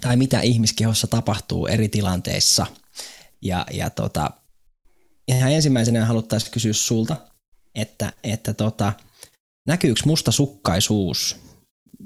[0.00, 2.66] tai mitä ihmiskehossa tapahtuu eri tilanteissa.
[3.42, 4.30] Ja, ja tota,
[5.28, 7.16] ihan ensimmäisenä haluttaisiin kysyä sulta,
[7.74, 8.92] että, että tota,
[9.66, 11.36] näkyykö mustasukkaisuus?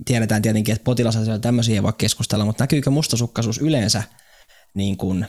[0.05, 4.03] Tiedetään tietenkin, että potilasasioilla tämmöisiä ei voi keskustella, mutta näkyykö mustasukkaisuus yleensä
[4.75, 5.27] niin kuin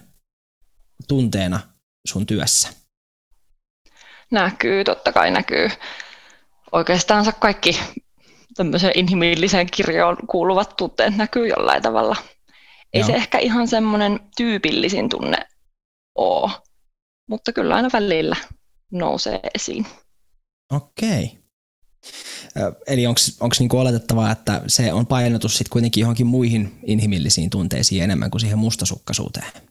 [1.08, 1.60] tunteena
[2.08, 2.70] sun työssä?
[4.32, 5.70] Näkyy, totta kai näkyy.
[6.72, 7.80] Oikeastaan kaikki
[8.56, 12.16] tämmöiseen inhimilliseen kirjoon kuuluvat tunteet näkyy jollain tavalla.
[12.94, 13.08] Ei Joo.
[13.08, 15.38] se ehkä ihan semmoinen tyypillisin tunne
[16.16, 16.52] ole,
[17.30, 18.36] mutta kyllä aina välillä
[18.92, 19.86] nousee esiin.
[20.74, 21.38] Okei.
[22.88, 28.32] Eli onko niinku oletettavaa, että se on painotus sitten kuitenkin johonkin muihin inhimillisiin tunteisiin enemmän
[28.32, 29.67] kuin siihen mustasukkaisuuteen?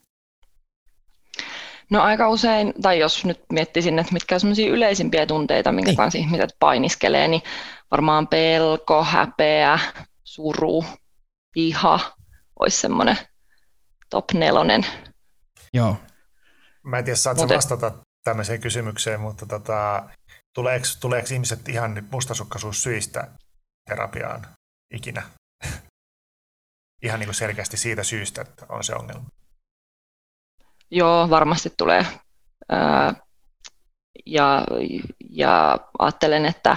[1.90, 5.96] No aika usein, tai jos nyt miettisin, että mitkä on sellaisia yleisimpiä tunteita, minkä niin.
[5.96, 7.42] kanssa ihmiset painiskelee, niin
[7.90, 9.78] varmaan pelko, häpeä,
[10.24, 10.84] suru,
[11.54, 12.00] viha
[12.60, 13.18] olisi semmoinen
[14.10, 14.86] top nelonen.
[15.72, 15.96] Joo.
[16.82, 17.92] Mä en tiedä, saatko Mut vastata
[18.24, 20.08] tämmöiseen kysymykseen, mutta tota,
[20.54, 23.30] tuleeko, tuleeko ihmiset ihan mustasukkaisuus syistä
[23.88, 24.46] terapiaan
[24.94, 25.22] ikinä?
[27.02, 29.28] ihan niin kuin selkeästi siitä syystä, että on se ongelma.
[30.90, 32.06] Joo, varmasti tulee.
[34.26, 34.64] ja,
[35.30, 36.76] ja ajattelen, että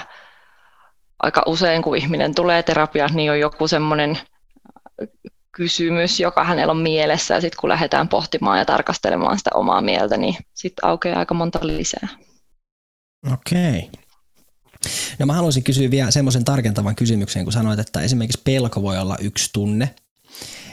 [1.19, 4.17] aika usein kun ihminen tulee terapiaan, niin on joku semmoinen
[5.51, 10.17] kysymys, joka hänellä on mielessä, ja sitten kun lähdetään pohtimaan ja tarkastelemaan sitä omaa mieltä,
[10.17, 12.07] niin sitten aukeaa aika monta lisää.
[13.33, 13.89] Okei.
[15.19, 19.17] No mä haluaisin kysyä vielä semmoisen tarkentavan kysymyksen, kun sanoit, että esimerkiksi pelko voi olla
[19.21, 19.95] yksi tunne,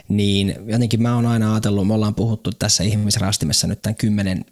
[0.09, 4.45] niin jotenkin mä oon aina ajatellut, me ollaan puhuttu tässä ihmisrastimessa nyt tämän kymmenen,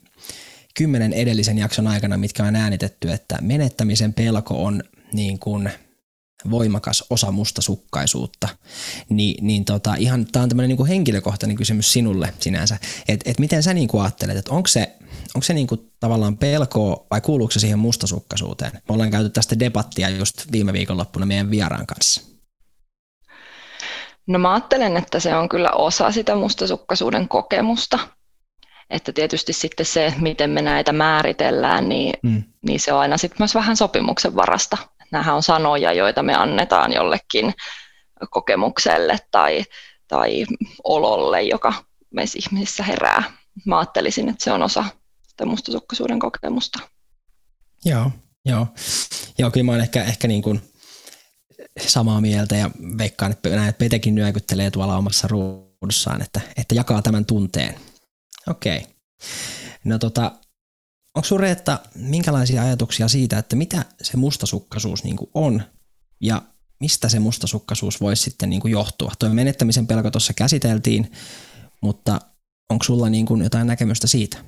[0.74, 5.70] kymmenen edellisen jakson aikana, mitkä on äänitetty, että menettämisen pelko on niin kuin
[6.50, 8.48] voimakas osa mustasukkaisuutta,
[9.08, 13.62] Ni, niin tota, ihan tämä on tämmöinen niin henkilökohtainen kysymys sinulle sinänsä, että et miten
[13.62, 14.96] sä niin kuin ajattelet, että onko se,
[15.34, 18.72] onko se niin kuin tavallaan pelkoa vai kuuluuko se siihen mustasukkaisuuteen?
[18.72, 22.33] Me ollaan käyty tästä debattia just viime viikonloppuna meidän vieraan kanssa.
[24.26, 27.98] No mä ajattelen, että se on kyllä osa sitä mustasukkaisuuden kokemusta.
[28.90, 32.42] Että tietysti sitten se, miten me näitä määritellään, niin, mm.
[32.66, 34.76] niin se on aina sitten myös vähän sopimuksen varasta.
[35.10, 37.54] Nämähän on sanoja, joita me annetaan jollekin
[38.30, 39.64] kokemukselle tai,
[40.08, 40.46] tai
[40.84, 41.74] ololle, joka
[42.10, 43.22] meissä ihmisissä herää.
[43.64, 44.84] Mä ajattelisin, että se on osa
[45.28, 46.78] sitä mustasukkaisuuden kokemusta.
[47.84, 48.10] Joo,
[48.44, 48.66] joo.
[49.38, 50.62] Joo, kyllä mä oon ehkä, ehkä niin kuin
[51.86, 57.02] samaa mieltä ja veikkaan, että näin, että Petekin nyökyttelee tuolla omassa ruudussaan, että, että jakaa
[57.02, 57.74] tämän tunteen.
[58.48, 58.78] Okei.
[58.78, 58.90] Okay.
[59.84, 60.32] No tota,
[61.14, 65.62] onko sun Reetta minkälaisia ajatuksia siitä, että mitä se mustasukkaisuus niin on
[66.20, 66.42] ja
[66.80, 69.12] mistä se mustasukkaisuus voisi sitten niin johtua?
[69.18, 71.12] Tuo menettämisen pelko tuossa käsiteltiin,
[71.80, 72.20] mutta
[72.70, 74.38] onko sulla niin kuin jotain näkemystä siitä?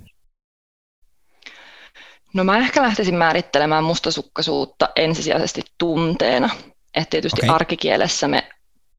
[2.35, 6.51] No mä ehkä lähtisin määrittelemään mustasukkaisuutta ensisijaisesti tunteena.
[6.97, 7.55] Et tietysti okay.
[7.55, 8.49] arkikielessä me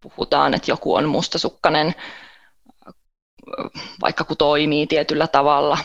[0.02, 1.96] puhutaan, että joku on mustasukkainen,
[4.02, 5.78] vaikka kun toimii tietyllä tavalla.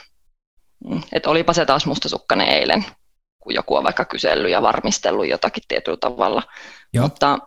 [1.12, 2.84] Että olipa se taas mustasukkainen eilen,
[3.40, 6.42] kun joku on vaikka kysellyt ja varmistellut jotakin tietyllä tavalla.
[6.92, 7.02] Joo.
[7.02, 7.38] Mutta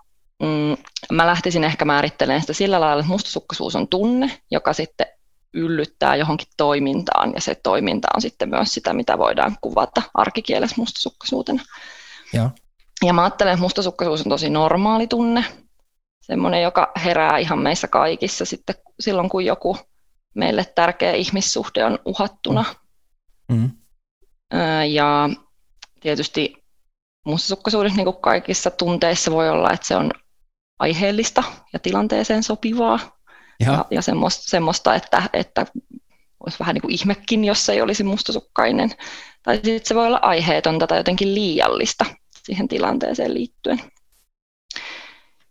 [0.41, 0.77] mm,
[1.11, 5.07] mä lähtisin ehkä määrittelemään sitä sillä lailla, että mustasukkaisuus on tunne, joka sitten
[5.53, 11.63] yllyttää johonkin toimintaan, ja se toiminta on sitten myös sitä, mitä voidaan kuvata arkikielessä mustasukkaisuutena.
[12.33, 12.49] Joo.
[13.03, 15.45] Ja mä ajattelen, että mustasukkaisuus on tosi normaali tunne,
[16.21, 19.77] semmoinen, joka herää ihan meissä kaikissa sitten silloin, kun joku
[20.35, 22.65] meille tärkeä ihmissuhde on uhattuna.
[23.51, 23.71] Mm.
[24.89, 25.29] Ja
[25.99, 26.63] tietysti
[27.25, 30.11] mustasukkaisuudessa niin kuin kaikissa tunteissa voi olla, että se on
[30.79, 32.99] aiheellista ja tilanteeseen sopivaa.
[33.59, 35.65] Ja, ja semmoista, semmoista, että, että
[36.39, 38.91] olisi vähän niin kuin ihmekin, jos ei olisi mustasukkainen.
[39.43, 42.05] Tai sitten se voi olla aiheetonta tai jotenkin liiallista
[42.45, 43.81] siihen tilanteeseen liittyen.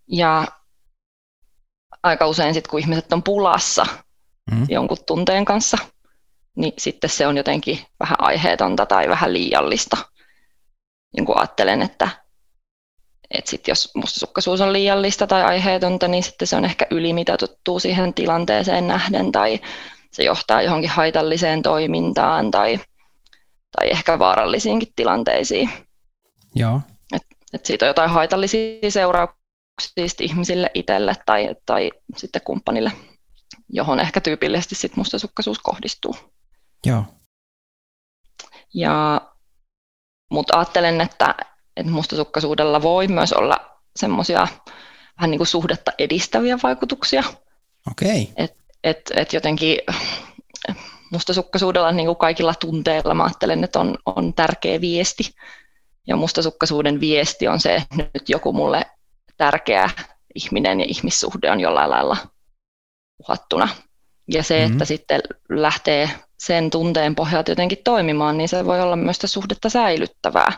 [0.09, 0.47] Ja
[2.03, 3.87] aika usein sitten, kun ihmiset on pulassa
[4.51, 4.67] mm.
[4.69, 5.79] jonkun tunteen kanssa,
[6.57, 9.97] niin sitten se on jotenkin vähän aiheetonta tai vähän liiallista.
[11.17, 12.09] Niin kuin ajattelen, että,
[13.31, 18.15] että sit jos mustasukkaisuus on liiallista tai aiheetonta, niin sitten se on ehkä ylimitoitettu siihen
[18.15, 19.61] tilanteeseen nähden tai
[20.13, 22.81] se johtaa johonkin haitalliseen toimintaan tai,
[23.77, 25.71] tai ehkä vaarallisiinkin tilanteisiin.
[26.55, 26.81] Joo.
[27.13, 32.93] Et, et siitä on jotain haitallisia seurauksia ihmisille itselle tai, tai sitten kumppanille,
[33.69, 36.17] johon ehkä tyypillisesti sit mustasukkaisuus kohdistuu.
[36.87, 37.05] Joo.
[38.75, 39.21] Ja,
[40.31, 41.35] mutta ajattelen, että,
[41.77, 44.49] että mustasukkaisuudella voi myös olla semmoisia
[45.19, 47.23] vähän niin kuin suhdetta edistäviä vaikutuksia.
[47.91, 48.23] Okei.
[48.23, 48.45] Okay.
[48.45, 49.79] Et, et, et jotenkin
[51.13, 55.35] mustasukkaisuudella niin kuin kaikilla tunteilla mä ajattelen, että on, on tärkeä viesti.
[56.07, 58.87] Ja mustasukkaisuuden viesti on se, että nyt joku mulle
[59.37, 59.91] tärkeä
[60.35, 62.17] ihminen ja ihmissuhde on jollain lailla
[63.19, 63.69] uhattuna.
[64.29, 64.73] Ja se, mm-hmm.
[64.73, 69.69] että sitten lähtee sen tunteen pohjalta jotenkin toimimaan, niin se voi olla myös sitä suhdetta
[69.69, 70.53] säilyttävää.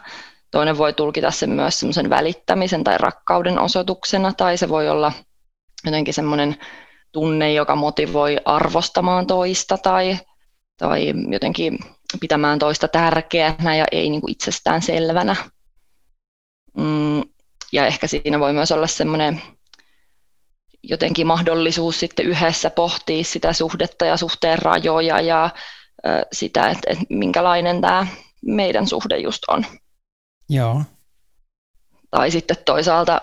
[0.51, 5.13] Toinen voi tulkita sen myös semmoisen välittämisen tai rakkauden osoituksena, tai se voi olla
[5.85, 6.57] jotenkin semmoinen
[7.13, 10.19] tunne, joka motivoi arvostamaan toista tai,
[10.77, 11.79] tai jotenkin
[12.21, 15.37] pitämään toista tärkeänä ja ei niin kuin itsestään selvänä.
[16.77, 17.23] Mm,
[17.73, 19.43] ja ehkä siinä voi myös olla semmoinen
[20.83, 25.51] jotenkin mahdollisuus sitten yhdessä pohtia sitä suhdetta ja suhteen rajoja ja
[26.33, 28.07] sitä, että, että minkälainen tämä
[28.43, 29.67] meidän suhde just on.
[30.49, 30.83] Joo.
[32.11, 33.21] Tai sitten toisaalta,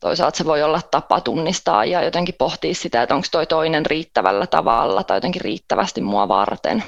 [0.00, 4.46] toisaalta se voi olla tapa tunnistaa ja jotenkin pohtia sitä, että onko toi toinen riittävällä
[4.46, 6.82] tavalla tai jotenkin riittävästi mua varten.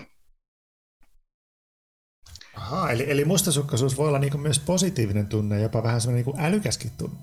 [2.56, 6.90] Aha, eli, eli mustasukkaisuus voi olla niin myös positiivinen tunne, jopa vähän semmoinen niin älykäskin
[6.98, 7.16] tunne.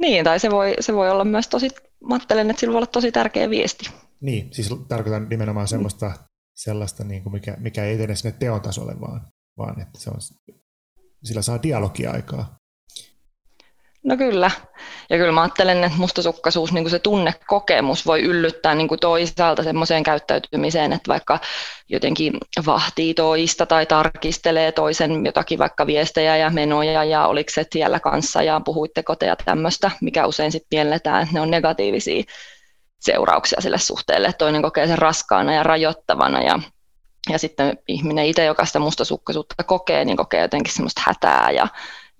[0.00, 1.68] Niin, tai se voi, se voi olla myös tosi,
[2.08, 3.90] mä ajattelen, että sillä voi olla tosi tärkeä viesti.
[4.20, 6.12] Niin, siis tarkoitan nimenomaan semmoista,
[6.56, 9.26] sellaista, niin kuin mikä, mikä ei etene sinne teon tasolle, vaan,
[9.58, 10.16] vaan että se on,
[11.24, 12.59] sillä saa dialogiaikaa.
[14.04, 14.50] No kyllä.
[15.10, 19.62] Ja kyllä mä ajattelen, että mustasukkaisuus, niin kuin se tunnekokemus voi yllyttää niin kuin toisaalta
[19.62, 21.38] semmoiseen käyttäytymiseen, että vaikka
[21.88, 22.32] jotenkin
[22.66, 28.42] vahtii toista tai tarkistelee toisen jotakin vaikka viestejä ja menoja ja oliko se siellä kanssa
[28.42, 32.22] ja puhuitteko te ja tämmöistä, mikä usein sitten mielletään, että ne on negatiivisia
[33.00, 36.58] seurauksia sille suhteelle, että toinen kokee sen raskaana ja rajoittavana ja
[37.30, 41.68] ja sitten ihminen itse, joka sitä mustasukkaisuutta kokee, niin kokee jotenkin semmoista hätää ja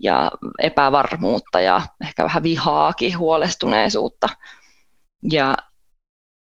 [0.00, 4.28] ja epävarmuutta ja ehkä vähän vihaakin, huolestuneisuutta.
[5.32, 5.54] Ja,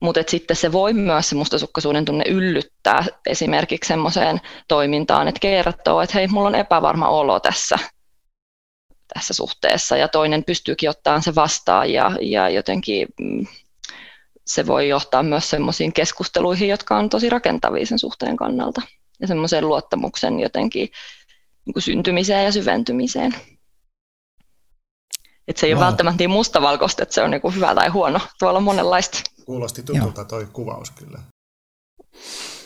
[0.01, 6.13] mutta sitten se voi myös se mustasukkaisuuden tunne yllyttää esimerkiksi semmoiseen toimintaan, että kertoo, että
[6.13, 7.79] hei, mulla on epävarma olo tässä,
[9.13, 13.47] tässä suhteessa ja toinen pystyykin ottamaan se vastaan ja, ja jotenkin mm,
[14.45, 18.81] se voi johtaa myös semmoisiin keskusteluihin, jotka on tosi rakentavia sen suhteen kannalta
[19.21, 20.89] ja semmoiseen luottamuksen jotenkin
[21.79, 23.35] syntymiseen ja syventymiseen.
[25.47, 25.81] Että se ei wow.
[25.81, 28.19] ole välttämättä niin mustavalkoista, että se on niin hyvä tai huono.
[28.39, 29.19] Tuolla on monenlaista.
[29.45, 31.19] Kuulosti tutulta toi kuvaus kyllä.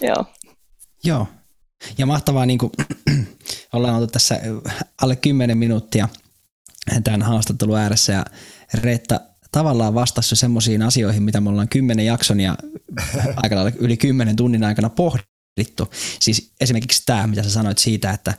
[0.02, 0.26] Joo.
[1.04, 1.28] Joo.
[1.98, 2.72] Ja mahtavaa, niin kuin,
[3.74, 4.40] ollaan oltu tässä
[5.02, 6.10] alle 10 minuuttia
[7.04, 8.26] tämän haastattelun ääressä ja
[8.74, 9.20] Reetta
[9.52, 12.58] tavallaan vastasi semmoisiin asioihin, mitä me ollaan kymmenen jakson ja
[13.36, 15.90] aika yli kymmenen tunnin aikana pohdittu.
[16.20, 18.34] Siis esimerkiksi tämä, mitä sä sanoit siitä, että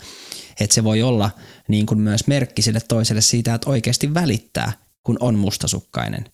[0.61, 1.31] että se voi olla
[1.69, 6.25] niin kuin myös merkki sille toiselle siitä, että oikeasti välittää, kun on mustasukkainen.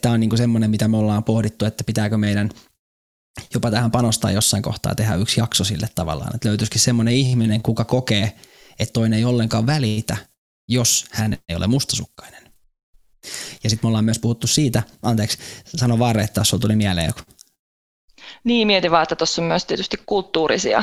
[0.00, 2.50] Tämä on niin kuin semmoinen, mitä me ollaan pohdittu, että pitääkö meidän
[3.54, 7.84] jopa tähän panostaa jossain kohtaa tehdä yksi jakso sille tavallaan, että löytyisikin semmoinen ihminen, kuka
[7.84, 8.32] kokee,
[8.78, 10.16] että toinen ei ollenkaan välitä,
[10.68, 12.42] jos hän ei ole mustasukkainen.
[13.64, 17.20] Ja sitten me ollaan myös puhuttu siitä, anteeksi, sano vaan, että tässä tuli mieleen joku.
[18.44, 20.82] Niin, mietin vaan, että tuossa on myös tietysti kulttuurisia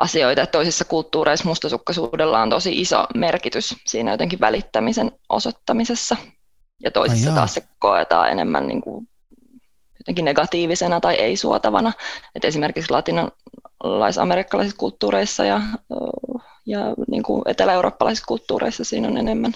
[0.00, 6.16] asioita, että toisissa kulttuureissa mustasukkaisuudella on tosi iso merkitys siinä jotenkin välittämisen osoittamisessa.
[6.82, 9.08] Ja toisissa taas se koetaan enemmän niin kuin
[9.98, 11.92] jotenkin negatiivisena tai ei-suotavana.
[12.34, 15.60] Et esimerkiksi latinalais-amerikkalaisissa kulttuureissa ja,
[16.66, 19.52] ja niin kuin etelä-eurooppalaisissa kulttuureissa siinä on enemmän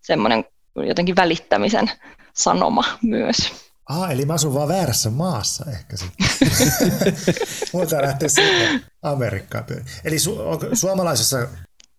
[0.00, 0.44] semmoinen
[0.76, 1.90] jotenkin välittämisen
[2.34, 3.52] sanoma myös.
[3.88, 6.26] Ah, eli mä asun vaan väärässä maassa ehkä sitten.
[7.72, 9.64] Muuta lähtee sinne Amerikkaan.
[10.04, 11.48] Eli su- onko suomalaisessa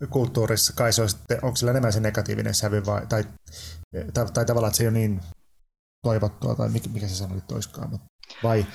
[0.09, 3.23] kulttuurissa kai se on sitten, onko sillä enemmän se negatiivinen sävy vai, tai,
[4.13, 5.21] tai, tai tavallaan, että se ei ole niin
[6.03, 8.07] toivottua, tai mikä, mikä se sanoi toiskaan, mutta
[8.43, 8.65] vai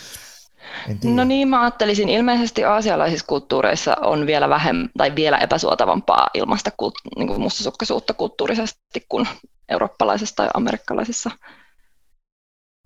[1.05, 6.95] No niin, mä ajattelisin, ilmeisesti aasialaisissa kulttuureissa on vielä vähemmän tai vielä epäsuotavampaa ilmaista kult,
[7.17, 9.29] niin kuin mustasukkaisuutta kulttuurisesti kuin
[9.69, 11.31] eurooppalaisissa tai amerikkalaisissa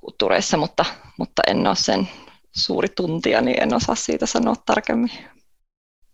[0.04, 0.84] kulttuureissa, mutta,
[1.18, 2.08] mutta en ole sen
[2.56, 5.10] suuri tuntija, niin en osaa siitä sanoa tarkemmin.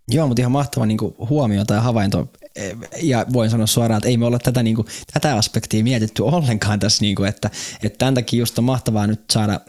[0.09, 2.29] Joo, mutta ihan mahtava niin kuin huomio tai havainto.
[3.03, 6.81] Ja voin sanoa suoraan, että ei me olla tätä, niin kuin, tätä aspektia mietitty ollenkaan
[6.81, 7.51] tässä, niin kuin, että,
[7.83, 9.61] että tämän takia just on mahtavaa nyt saada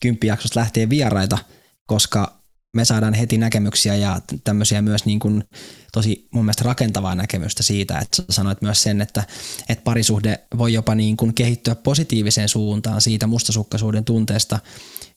[0.00, 1.38] kymppijaksosta lähtee vieraita,
[1.86, 2.41] koska
[2.72, 5.44] me saadaan heti näkemyksiä ja tämmöisiä myös niin kuin
[5.92, 9.24] tosi mun mielestä rakentavaa näkemystä siitä, että sanoit myös sen, että,
[9.68, 14.58] että parisuhde voi jopa niin kuin kehittyä positiiviseen suuntaan siitä mustasukkaisuuden tunteesta,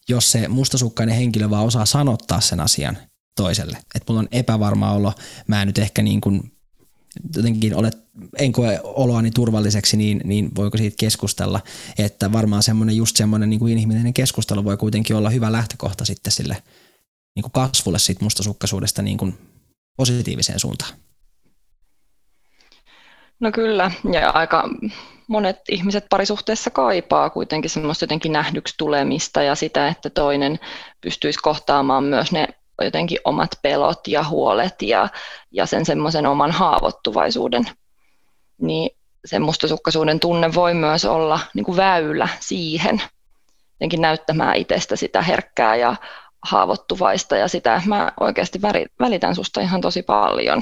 [0.10, 2.98] jos se mustasukkainen henkilö vaan osaa sanottaa sen asian
[3.36, 3.78] toiselle.
[3.96, 5.14] Että mulla on epävarma olo,
[5.48, 6.52] mä en nyt ehkä niin kuin
[7.36, 7.92] jotenkin ole,
[8.38, 11.62] en koe oloani turvalliseksi, niin, niin voiko siitä keskustella.
[11.98, 16.32] Että varmaan semmoinen, just semmoinen niin kuin inhimillinen keskustelu voi kuitenkin olla hyvä lähtökohta sitten
[16.32, 16.64] sille
[17.36, 19.38] niin kuin kasvulle siitä mustasukkaisuudesta niin kuin
[19.98, 20.92] positiiviseen suuntaan.
[23.40, 24.70] No kyllä, ja aika
[25.28, 30.60] monet ihmiset parisuhteessa kaipaa kuitenkin semmoista jotenkin nähdyksi tulemista ja sitä, että toinen
[31.02, 32.48] pystyisi kohtaamaan myös ne
[32.82, 35.10] jotenkin omat pelot ja huolet ja,
[35.52, 37.66] ja sen semmoisen oman haavoittuvaisuuden.
[38.62, 38.90] Niin
[39.26, 43.02] se mustasukkaisuuden tunne voi myös olla niin kuin väylä siihen,
[43.74, 45.96] jotenkin näyttämään itsestä sitä herkkää ja
[46.46, 48.62] haavoittuvaista ja sitä, että mä oikeasti
[49.00, 50.62] välitän susta ihan tosi paljon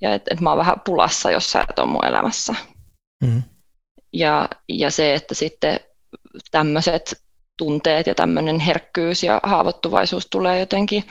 [0.00, 2.54] ja että et mä oon vähän pulassa, jos sä et ole mun elämässä.
[3.24, 3.42] Mm.
[4.12, 5.80] Ja, ja se, että sitten
[6.50, 7.22] tämmöiset
[7.56, 11.04] tunteet ja tämmöinen herkkyys ja haavoittuvaisuus tulee jotenkin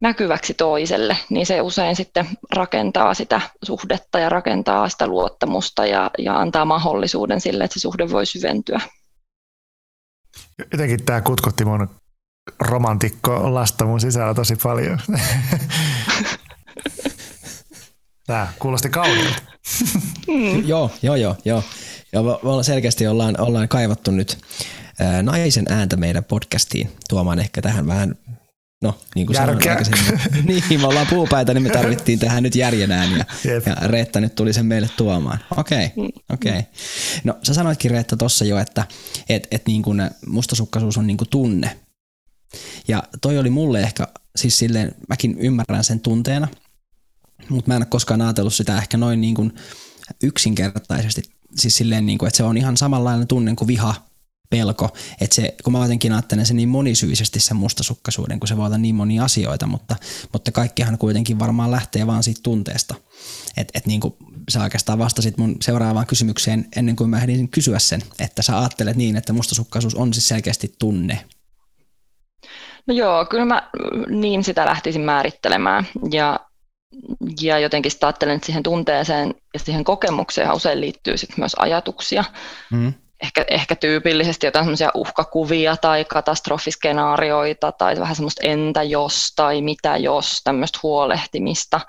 [0.00, 6.40] näkyväksi toiselle, niin se usein sitten rakentaa sitä suhdetta ja rakentaa sitä luottamusta ja, ja
[6.40, 8.80] antaa mahdollisuuden sille, että se suhde voi syventyä.
[10.72, 11.88] Jotenkin tämä kutkutti mun
[12.60, 15.00] romantikko lasta mun sisällä tosi paljon.
[18.26, 19.42] Tämä kuulosti kauniilta.
[20.28, 20.66] Mm.
[20.66, 21.62] joo, joo, joo, joo.
[22.12, 24.38] Ja me ollaan selkeästi ollaan, ollaan kaivattu nyt
[25.22, 28.14] naisen ääntä meidän podcastiin tuomaan ehkä tähän vähän
[28.82, 29.58] No, niin kuin sanoin
[30.68, 33.66] niin, me ollaan puupäitä, niin me tarvittiin tähän nyt järjenään ja, yep.
[33.66, 35.38] ja Reetta nyt tuli sen meille tuomaan.
[35.56, 36.50] Okei, okay, okei.
[36.50, 36.62] Okay.
[37.24, 38.84] No sä sanoitkin Reetta tuossa jo, että
[39.28, 41.76] et, et niin kuin mustasukkaisuus on niin kuin tunne.
[42.88, 46.48] Ja toi oli mulle ehkä, siis silleen, mäkin ymmärrän sen tunteena,
[47.48, 49.52] mutta mä en ole koskaan ajatellut sitä ehkä noin niin kuin
[50.22, 51.22] yksinkertaisesti.
[51.56, 53.94] Siis silleen, niin kuin, että se on ihan samanlainen tunne kuin viha
[54.50, 58.66] pelko, että se, kun mä jotenkin ajattelen se niin monisyisesti sen mustasukkaisuuden, kun se voi
[58.66, 59.96] olla niin monia asioita, mutta,
[60.32, 62.94] mutta kaikkihan kuitenkin varmaan lähtee vaan siitä tunteesta.
[63.56, 64.14] Että et niin kuin
[64.48, 68.96] sä oikeastaan vastasit mun seuraavaan kysymykseen ennen kuin mä ehdin kysyä sen, että sä ajattelet
[68.96, 71.24] niin, että mustasukkaisuus on siis selkeästi tunne.
[72.88, 73.70] No joo, kyllä mä
[74.08, 76.40] niin sitä lähtisin määrittelemään ja,
[77.42, 82.24] ja jotenkin sitä ajattelen, että siihen tunteeseen ja siihen kokemukseen usein liittyy sit myös ajatuksia.
[82.72, 89.62] Mm ehkä, ehkä tyypillisesti jotain semmoisia uhkakuvia tai katastrofiskenaarioita tai vähän semmoista entä jos tai
[89.62, 91.80] mitä jos, tämmöistä huolehtimista.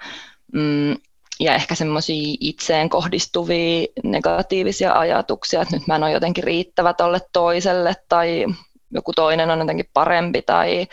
[0.53, 0.95] Mm,
[1.39, 7.19] ja ehkä semmoisia itseen kohdistuvia negatiivisia ajatuksia, että nyt mä en ole jotenkin riittävä tolle
[7.33, 8.45] toiselle tai
[8.91, 10.87] joku toinen on jotenkin parempi tai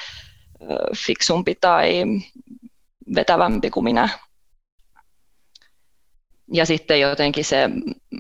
[1.07, 2.05] fiksumpi tai
[3.15, 4.09] vetävämpi kuin minä.
[6.53, 7.71] Ja sitten jotenkin se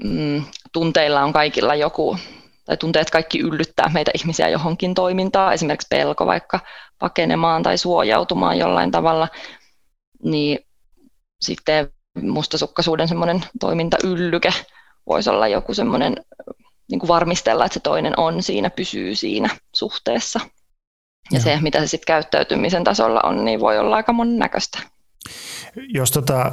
[0.04, 2.16] mm, tunteilla on kaikilla joku,
[2.64, 6.60] tai tunteet kaikki yllyttää meitä ihmisiä johonkin toimintaan, esimerkiksi pelko vaikka
[6.98, 9.28] pakenemaan tai suojautumaan jollain tavalla,
[10.22, 10.58] niin
[11.40, 11.92] sitten
[12.22, 14.50] mustasukkaisuuden semmoinen toimintayllyke
[15.06, 16.16] voisi olla joku semmoinen
[16.90, 20.40] niin kuin varmistella, että se toinen on siinä, pysyy siinä suhteessa.
[21.32, 21.42] Ja Joo.
[21.42, 24.78] se, mitä se sitten käyttäytymisen tasolla on, niin voi olla aika näköistä.
[25.94, 26.52] Jos tota,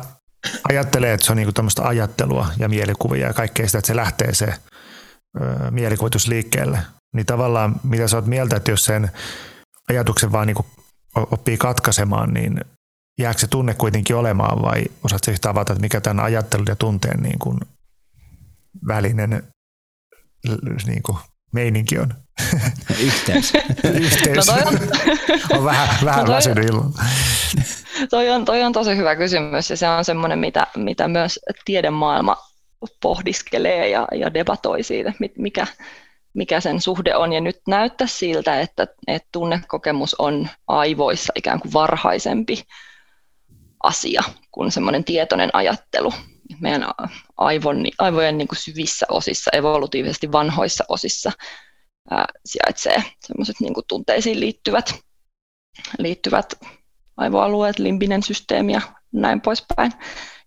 [0.69, 4.33] ajattelee, että se on niinku tämmöistä ajattelua ja mielikuvia ja kaikkea sitä, että se lähtee
[4.33, 6.79] se ö, mielikuvitus liikkeelle,
[7.13, 9.11] niin tavallaan mitä sä oot mieltä, että jos sen
[9.89, 10.65] ajatuksen vaan niinku
[11.15, 12.61] oppii katkaisemaan, niin
[13.19, 17.19] jääkö se tunne kuitenkin olemaan vai osaatko yhtä avata, että mikä tämän ajattelun ja tunteen
[17.19, 17.59] niin kuin
[18.87, 19.43] välinen
[20.87, 21.17] niin kuin
[21.51, 22.13] meininki on?
[23.05, 23.53] Yhteys.
[23.83, 24.47] Yhteys.
[24.47, 24.79] No on...
[25.57, 26.35] on vähän, vähän no toi...
[26.35, 26.65] väsynyt
[28.09, 32.37] toi, on, toi on tosi hyvä kysymys ja se on semmoinen, mitä, mitä myös tiedemaailma
[33.01, 35.67] pohdiskelee ja, ja debatoi siitä, mikä,
[36.33, 37.33] mikä sen suhde on.
[37.33, 42.63] Ja nyt näyttää siltä, että, että tunnekokemus on aivoissa ikään kuin varhaisempi
[43.83, 46.13] asia kuin semmoinen tietoinen ajattelu.
[46.59, 46.85] Meidän
[47.37, 51.31] aivon, aivojen niin kuin syvissä osissa, evolutiivisesti vanhoissa osissa
[52.11, 54.95] ää, sijaitsee semmoiset niin kuin tunteisiin liittyvät,
[55.97, 56.53] liittyvät
[57.17, 58.81] aivoalueet, limbinen systeemi ja
[59.11, 59.91] näin poispäin.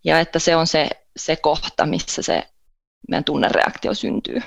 [0.05, 2.43] Ja että se on se, se kohta, missä se
[3.09, 4.41] meidän tunnereaktio syntyy.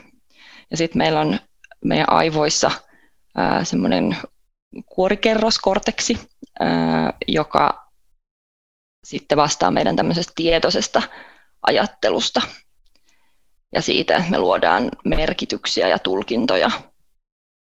[0.72, 1.40] Ja sitten meillä on
[1.86, 2.72] meidän aivoissa
[3.64, 4.18] semmoinen
[4.86, 6.20] kuorikerros, korteksi,
[6.60, 7.90] ää, joka
[9.04, 11.02] sitten vastaa meidän tämmöisestä tietoisesta
[11.68, 12.42] ajattelusta
[13.74, 16.72] ja siitä, että me luodaan merkityksiä ja tulkintoja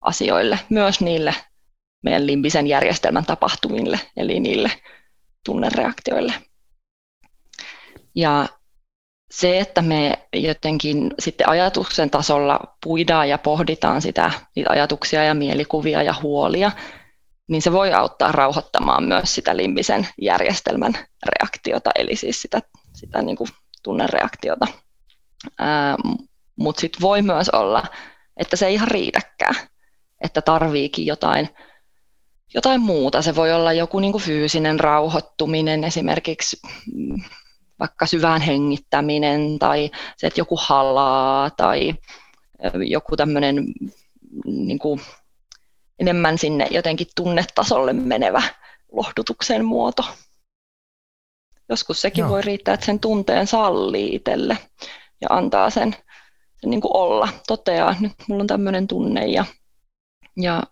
[0.02, 1.36] asioille, myös niille
[2.04, 4.72] meidän limbisen järjestelmän tapahtumille, eli niille
[5.46, 6.34] tunnereaktioille.
[8.16, 8.48] Ja
[9.32, 16.04] se, että me jotenkin sitten ajatuksen tasolla puidaan ja pohditaan sitä, niitä ajatuksia ja mielikuvia
[16.04, 16.72] ja huolia,
[17.48, 20.94] niin se voi auttaa rauhoittamaan myös sitä limbisen järjestelmän
[21.26, 22.62] reaktiota, eli siis sitä,
[22.94, 23.50] sitä niin kuin
[23.84, 24.68] tunnereaktiota.
[26.56, 27.84] Mutta sitten voi myös olla,
[28.38, 29.56] että se ei ihan riitäkään,
[30.24, 31.50] että tarviikin jotain,
[32.54, 33.22] jotain muuta.
[33.22, 36.58] Se voi olla joku niin fyysinen rauhoittuminen, esimerkiksi
[36.96, 37.24] mm,
[37.80, 41.94] vaikka syvään hengittäminen tai se, että joku halaa tai
[42.88, 43.66] joku tämmöinen
[44.46, 45.02] niin kuin
[46.00, 48.42] enemmän sinne jotenkin tunnetasolle menevä
[48.92, 50.06] lohdutuksen muoto.
[51.70, 52.30] Joskus sekin Joo.
[52.30, 54.58] voi riittää, että sen tunteen sallii itselle
[55.22, 55.96] ja antaa sen,
[56.62, 59.46] sen niin kuin olla, toteaa, että nyt mulla on tämmöinen tunne ja,
[60.38, 60.64] ja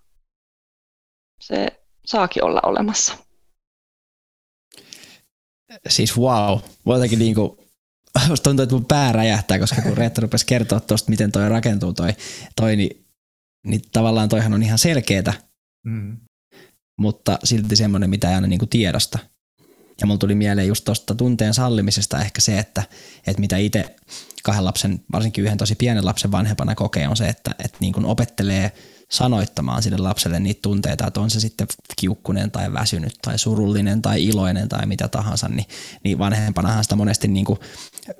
[1.42, 1.68] se
[2.06, 3.18] saakin olla olemassa
[5.88, 7.58] siis wow, jotenkin niinku,
[8.44, 12.14] tuntuu, että mun pää räjähtää, koska kun Reetta rupesi kertoa tuosta, miten toi rakentuu toi,
[12.56, 13.06] toi niin,
[13.66, 15.34] niin tavallaan toihan on ihan selkeetä,
[15.86, 16.18] mm.
[17.00, 19.20] mutta silti semmoinen, mitä ei aina niinku tiedosta.
[20.02, 22.84] Ja mulla tuli mieleen just tuosta tunteen sallimisesta ehkä se, että,
[23.28, 23.96] että mitä itse
[24.44, 28.06] kahden lapsen, varsinkin yhden tosi pienen lapsen vanhempana kokee, on se, että, että niin kuin
[28.06, 28.72] opettelee–
[29.12, 31.68] sanoittamaan sille lapselle niitä tunteita, että on se sitten
[32.00, 35.66] kiukkunen tai väsynyt tai surullinen tai iloinen tai mitä tahansa, niin,
[36.04, 37.60] niin vanhempanahan sitä monesti niin kuin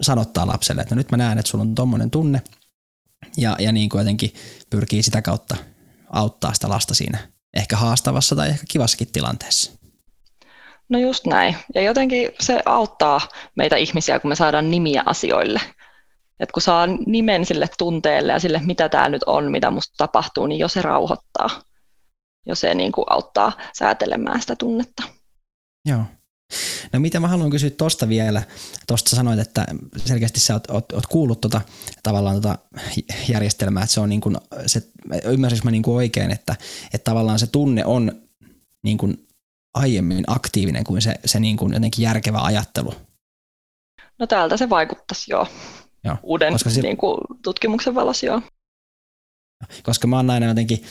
[0.02, 2.42] sanottaa lapselle, että no nyt mä näen, että sulla on tommonen tunne
[3.38, 4.34] ja, ja niin kuin jotenkin
[4.70, 5.58] pyrkii sitä kautta
[6.10, 9.72] auttaa sitä lasta siinä ehkä haastavassa tai ehkä kivassakin tilanteessa.
[10.90, 11.56] No just näin.
[11.76, 13.22] Ja jotenkin se auttaa
[13.56, 15.62] meitä ihmisiä, kun me saadaan nimiä asioille.
[16.40, 20.48] Et kun saa nimen sille tunteelle ja sille, mitä tämä nyt on, mitä musta tapahtuu,
[20.48, 21.50] niin jo se rauhoittaa.
[22.46, 25.04] Jo se niin kuin auttaa säätelemään sitä tunnetta.
[25.86, 26.04] Joo.
[26.94, 28.44] No mitä mä haluan kysyä tuosta vielä,
[28.88, 29.66] tuosta sanoit, että
[30.06, 31.62] selkeästi sä oot, oot, oot kuullut tota,
[32.04, 32.58] tavallaan tota
[33.30, 34.82] järjestelmää, että se on niin kuin, se,
[35.64, 36.56] mä niin kuin oikein, että,
[36.94, 38.22] että tavallaan se tunne on
[38.84, 39.27] niin kuin
[39.78, 42.94] aiemmin aktiivinen kuin se, se niin kuin jotenkin järkevä ajattelu.
[44.20, 45.48] No täältä se vaikuttaisi joo.
[46.04, 46.18] Joo.
[46.24, 46.82] uuden koska se...
[46.82, 48.42] niin kuin, tutkimuksen valossa, joo.
[49.84, 50.84] Koska mä oon aina jotenkin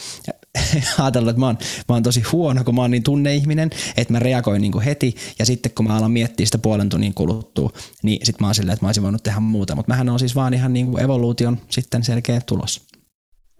[0.98, 1.58] ajatellut, että mä oon,
[1.88, 5.14] mä oon tosi huono, kun mä oon niin tunneihminen, että mä reagoin niin kuin heti,
[5.38, 7.70] ja sitten kun mä alan miettiä sitä puolen tunnin kuluttua,
[8.02, 10.34] niin sitten mä oon silleen, että mä olisin voinut tehdä muuta, mutta mähän on siis
[10.34, 12.86] vaan ihan niin kuin evoluution sitten selkeä tulos.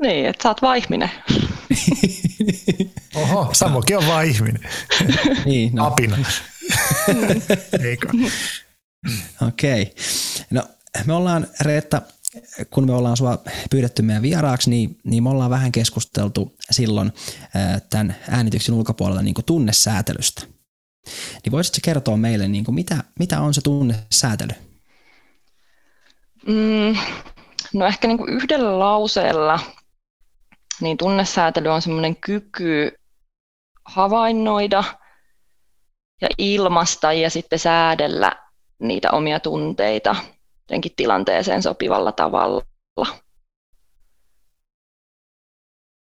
[0.03, 1.11] Niin, että sä oot vaan ihminen.
[3.15, 4.63] Oho, Samokin on vaan ihminen.
[5.45, 5.87] niin, no.
[5.87, 6.17] Apina.
[7.89, 8.09] Eikö?
[9.49, 9.83] Okei.
[9.83, 9.95] Okay.
[10.51, 10.63] No
[11.05, 12.03] me ollaan, Reetta,
[12.71, 17.13] kun me ollaan sua pyydetty meidän vieraaksi, niin, niin me ollaan vähän keskusteltu silloin
[17.91, 20.43] tämän äänityksen ulkopuolella niin kuin tunnesäätelystä.
[21.45, 24.53] Niin voisitko kertoa meille, niin kuin mitä, mitä on se tunnesäätely?
[26.47, 26.97] Mm,
[27.75, 29.61] no ehkä niin kuin yhdellä lauseella,
[30.81, 32.93] niin tunnesäätely on semmoinen kyky
[33.85, 34.85] havainnoida
[36.21, 38.33] ja ilmasta ja sitten säädellä
[38.79, 40.17] niitä omia tunteita–
[40.69, 42.63] jotenkin tilanteeseen sopivalla tavalla.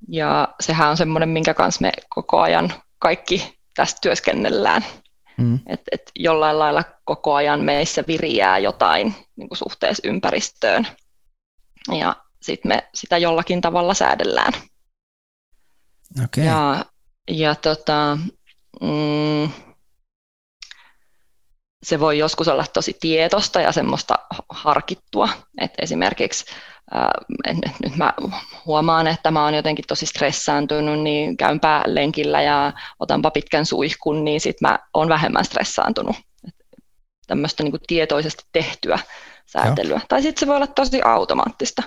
[0.09, 4.85] Ja sehän on semmoinen, minkä kanssa me koko ajan kaikki tästä työskennellään.
[5.37, 5.61] Mm.
[5.67, 10.87] Että et jollain lailla koko ajan meissä viriää jotain niin kuin suhteessa ympäristöön.
[11.99, 14.53] Ja sitten me sitä jollakin tavalla säädellään.
[16.25, 16.45] Okay.
[16.45, 16.85] Ja,
[17.31, 18.19] ja tota,
[18.81, 19.51] mm,
[21.83, 24.15] se voi joskus olla tosi tietosta ja semmoista
[24.49, 25.29] harkittua.
[25.61, 26.45] Et esimerkiksi
[26.97, 28.15] äh, nyt mä
[28.67, 34.41] huomaan, että mä oon jotenkin tosi stressaantunut, niin käyn lenkillä ja otanpa pitkän suihkun, niin
[34.41, 36.17] sit mä oon vähemmän stressaantunut.
[37.27, 38.99] Tämmöistä niin tietoisesti tehtyä
[39.47, 39.97] säätelyä.
[39.97, 40.07] Joo.
[40.09, 41.83] Tai sitten se voi olla tosi automaattista.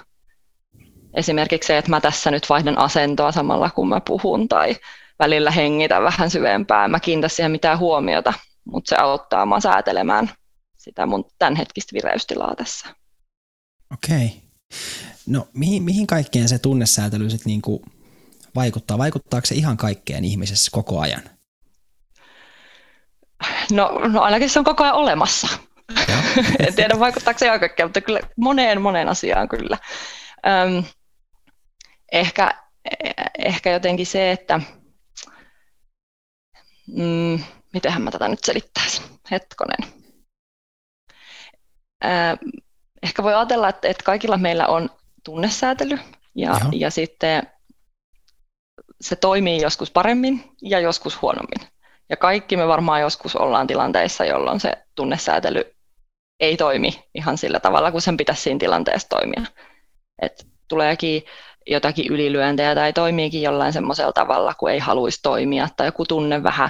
[1.17, 4.75] Esimerkiksi se, että mä tässä nyt vaihdan asentoa samalla kun mä puhun tai
[5.19, 8.33] välillä hengitä vähän syvempää, mä kiinnitä siihen mitään huomiota
[8.71, 10.31] mutta se auttaa mua säätelemään
[10.77, 12.87] sitä mun tämänhetkistä vireystilaa tässä.
[13.93, 14.25] Okei.
[14.25, 14.37] Okay.
[15.27, 17.81] No mihin, mihin kaikkeen se tunnesäätely sitten niinku
[18.55, 18.97] vaikuttaa?
[18.97, 21.21] Vaikuttaako se ihan kaikkeen ihmisessä koko ajan?
[23.71, 25.47] No, no ainakin se on koko ajan olemassa.
[26.67, 29.77] en tiedä vaikuttaako se ihan kaikkeen, mutta kyllä moneen moneen asiaan kyllä.
[30.47, 30.83] Öm,
[32.11, 32.63] ehkä,
[33.39, 34.61] ehkä jotenkin se, että
[36.87, 37.43] mm,
[37.73, 39.93] mitenhän mä tätä nyt selittäisin, hetkonen.
[43.03, 44.89] Ehkä voi ajatella, että, että kaikilla meillä on
[45.23, 45.99] tunnesäätely
[46.35, 47.47] ja, ja sitten
[49.01, 51.67] se toimii joskus paremmin ja joskus huonommin.
[52.09, 55.75] Ja kaikki me varmaan joskus ollaan tilanteissa, jolloin se tunnesäätely
[56.39, 59.45] ei toimi ihan sillä tavalla, kun sen pitäisi siinä tilanteessa toimia.
[60.21, 61.23] Et tuleekin
[61.67, 66.69] jotakin ylilyöntejä tai toimiikin jollain semmoisella tavalla, kun ei haluaisi toimia, tai joku tunne vähän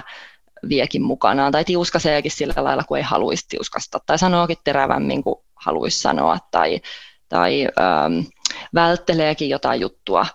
[0.68, 6.00] viekin mukanaan, tai tiuskaseekin sillä lailla, kun ei haluaisi tiuskasta, tai sanookin terävämmin kuin haluaisi
[6.00, 6.80] sanoa, tai,
[7.28, 8.20] tai ähm,
[8.74, 10.26] vältteleekin jotain juttua,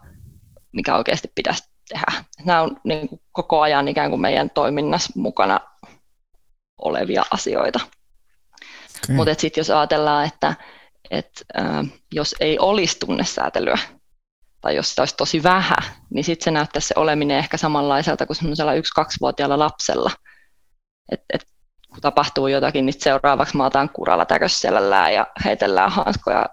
[0.72, 2.24] mikä oikeasti pitäisi tehdä.
[2.45, 5.59] Nämä on niin kuin koko ajan ikään kuin meidän toiminnassa mukana
[6.82, 7.80] olevia asioita.
[9.03, 9.16] Okay.
[9.16, 10.55] Mutta sitten jos ajatellaan, että
[11.11, 13.78] et, äh, jos ei olisi tunnesäätelyä,
[14.64, 15.78] tai jos sitä olisi tosi vähän,
[16.09, 20.11] niin sitten se näyttäisi se oleminen ehkä samanlaiselta kuin semmoisella yksi-kaksivuotiaalla lapsella.
[21.11, 21.47] Et, et,
[21.89, 26.45] kun tapahtuu jotakin, niin seuraavaksi maataan kuralla täkösselällään ja heitellään hanskoja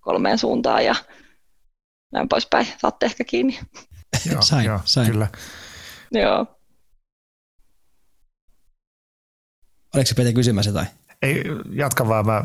[0.00, 0.94] kolmeen suuntaan ja
[2.12, 2.66] näin poispäin.
[2.78, 3.60] Saatte ehkä kiinni.
[4.32, 5.10] Joo, sain, joo, sain.
[5.10, 5.28] kyllä.
[6.12, 6.46] Joo.
[9.94, 10.86] Oliko se Pete kysymässä jotain?
[11.22, 12.44] Ei, jatka vaan, mä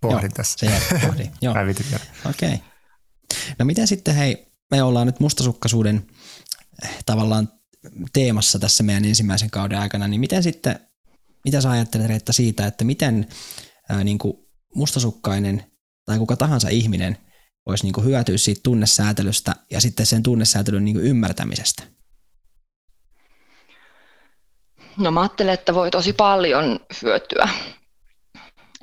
[0.00, 0.66] pohdin joo, tässä.
[0.66, 1.54] Se pohdin, joo.
[2.30, 2.54] Okei.
[2.54, 2.71] Okay.
[3.58, 6.06] No miten sitten, hei, me ollaan nyt mustasukkaisuuden
[6.84, 7.48] eh, tavallaan
[8.12, 10.80] teemassa tässä meidän ensimmäisen kauden aikana, niin miten sitten,
[11.44, 13.26] mitä sä ajattelet Reetta siitä, että miten
[13.88, 14.36] ää, niin kuin
[14.74, 15.64] mustasukkainen
[16.04, 17.18] tai kuka tahansa ihminen
[17.66, 21.82] voisi niin kuin hyötyä siitä tunnesäätelystä ja sitten sen tunnesäätelyn niin kuin ymmärtämisestä?
[24.96, 27.48] No mä ajattelen, että voi tosi paljon hyötyä.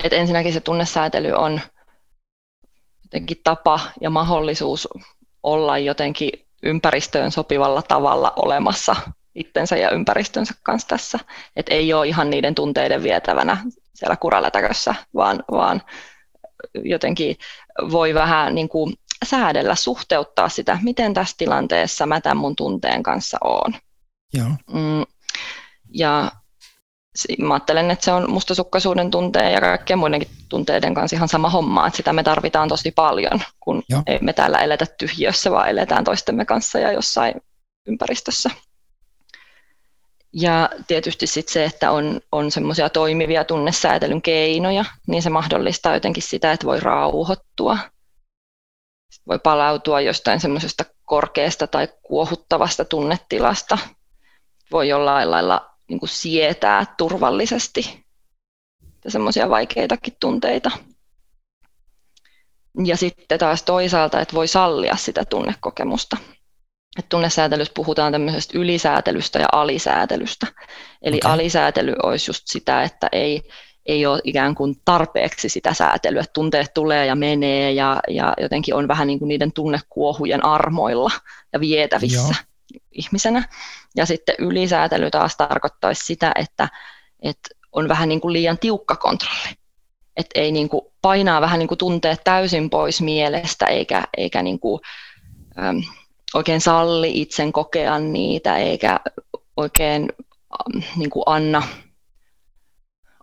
[0.03, 1.61] Et ensinnäkin se tunnesäätely on
[3.10, 4.88] jotenkin tapa ja mahdollisuus
[5.43, 6.32] olla jotenkin
[6.64, 8.95] ympäristöön sopivalla tavalla olemassa
[9.36, 11.20] itsensä ja ympäristönsä kanssa tässä.
[11.55, 13.57] Et ei ole ihan niiden tunteiden vietävänä
[13.93, 15.82] siellä kuralätäkössä, vaan, vaan
[16.84, 17.36] jotenkin
[17.91, 18.93] voi vähän niin kuin
[19.26, 23.74] säädellä, suhteuttaa sitä, miten tässä tilanteessa mä tämän mun tunteen kanssa oon.
[24.34, 24.49] Joo.
[24.74, 25.05] Mm,
[25.89, 26.32] ja
[27.39, 31.88] mä ajattelen, että se on mustasukkaisuuden tunteen ja kaikkien muidenkin tunteiden kanssa ihan sama homma,
[31.88, 34.03] että sitä me tarvitaan tosi paljon, kun Joo.
[34.07, 37.34] ei me täällä eletä tyhjössä, vaan eletään toistemme kanssa ja jossain
[37.88, 38.49] ympäristössä.
[40.34, 46.24] Ja tietysti sitten se, että on, on semmoisia toimivia tunnesäätelyn keinoja, niin se mahdollistaa jotenkin
[46.24, 47.78] sitä, että voi rauhoittua.
[49.28, 53.78] Voi palautua jostain semmoisesta korkeasta tai kuohuttavasta tunnetilasta.
[54.72, 58.05] Voi jollain lailla niin kuin sietää turvallisesti
[59.07, 60.71] semmoisia vaikeitakin tunteita.
[62.85, 66.17] Ja sitten taas toisaalta, että voi sallia sitä tunnekokemusta.
[66.99, 70.47] Et tunnesäätelyssä puhutaan tämmöisestä ylisäätelystä ja alisäätelystä.
[71.01, 71.31] Eli okay.
[71.31, 73.41] alisäätely olisi just sitä, että ei,
[73.85, 76.23] ei ole ikään kuin tarpeeksi sitä säätelyä.
[76.33, 81.11] Tunteet tulee ja menee ja, ja jotenkin on vähän niin kuin niiden tunnekuohujen armoilla
[81.53, 82.48] ja vietävissä Joo.
[82.91, 83.43] Ihmisenä.
[83.95, 86.70] Ja sitten ylisäätely taas tarkoittaisi sitä, että,
[87.22, 89.49] että on vähän niin kuin liian tiukka kontrolli.
[90.17, 94.59] Että ei niin kuin painaa vähän niin kuin tunteet täysin pois mielestä eikä, eikä niin
[94.59, 94.82] kuin,
[95.59, 95.84] äm,
[96.34, 98.99] oikein salli itsen kokea niitä eikä
[99.57, 100.09] oikein
[100.53, 101.63] äm, niin kuin anna,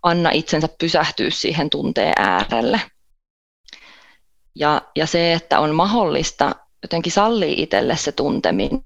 [0.02, 2.80] anna itsensä pysähtyä siihen tunteen äärelle.
[4.54, 8.85] Ja, ja se, että on mahdollista jotenkin sallia itselle se tunteminen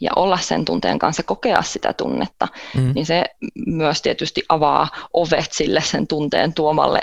[0.00, 2.92] ja olla sen tunteen kanssa, kokea sitä tunnetta, mm.
[2.94, 3.24] niin se
[3.66, 7.00] myös tietysti avaa ovet sille sen tunteen tuomalle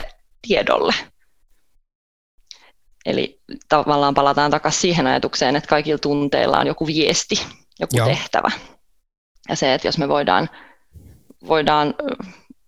[0.47, 0.93] tiedolle.
[3.06, 7.36] Eli tavallaan palataan takaisin siihen ajatukseen, että kaikilla tunteilla on joku viesti,
[7.80, 8.08] joku Joo.
[8.08, 8.51] tehtävä.
[9.49, 10.49] Ja se, että jos me voidaan,
[11.47, 11.93] voidaan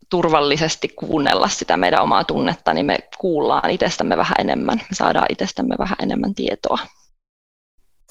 [0.09, 5.75] turvallisesti kuunnella sitä meidän omaa tunnetta, niin me kuullaan itsestämme vähän enemmän, me saadaan itsestämme
[5.79, 6.77] vähän enemmän tietoa.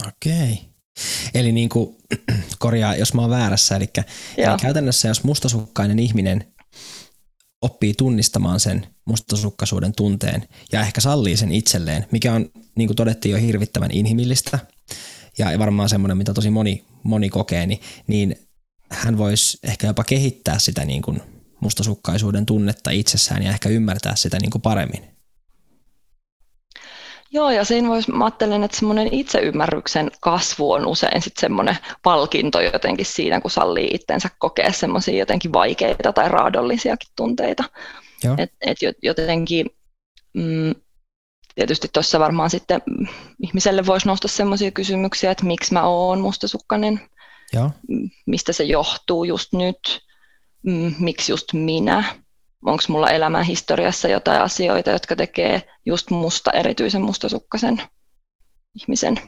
[0.09, 0.76] Okei.
[1.35, 1.97] Eli niin kuin,
[2.59, 3.91] korjaa, jos mä oon väärässä, eli,
[4.37, 6.45] eli käytännössä jos mustasukkainen ihminen
[7.63, 13.33] oppii tunnistamaan sen mustasukkaisuuden tunteen ja ehkä sallii sen itselleen, mikä on, niin kuin todettiin
[13.33, 14.59] jo, hirvittävän inhimillistä
[15.39, 18.37] ja varmaan semmoinen, mitä tosi moni, moni kokee, niin, niin
[18.91, 21.21] hän voisi ehkä jopa kehittää sitä niin kuin
[21.61, 25.16] mustasukkaisuuden tunnetta itsessään ja ehkä ymmärtää sitä niin kuin paremmin.
[27.37, 32.61] Joo, ja siinä voisi, mä ajattelen, että semmoinen itseymmärryksen kasvu on usein sitten semmoinen palkinto
[32.61, 37.65] jotenkin siinä, kun sallii itsensä kokea semmoisia jotenkin vaikeita tai raadollisiakin tunteita.
[38.39, 39.67] Että et jotenkin,
[40.35, 40.75] mm,
[41.55, 42.83] tietysti tuossa varmaan sitten
[43.41, 47.01] ihmiselle voisi nousta semmoisia kysymyksiä, että miksi mä oon mustasukkainen,
[47.53, 47.71] Joo.
[48.27, 50.01] mistä se johtuu just nyt,
[50.63, 52.05] mm, miksi just minä,
[52.65, 57.83] onko mulla elämän historiassa jotain asioita, jotka tekee just musta erityisen mustasukkaisen
[58.75, 59.21] ihmisen.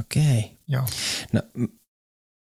[0.00, 0.58] Okei.
[0.68, 0.84] Joo.
[1.32, 1.42] No,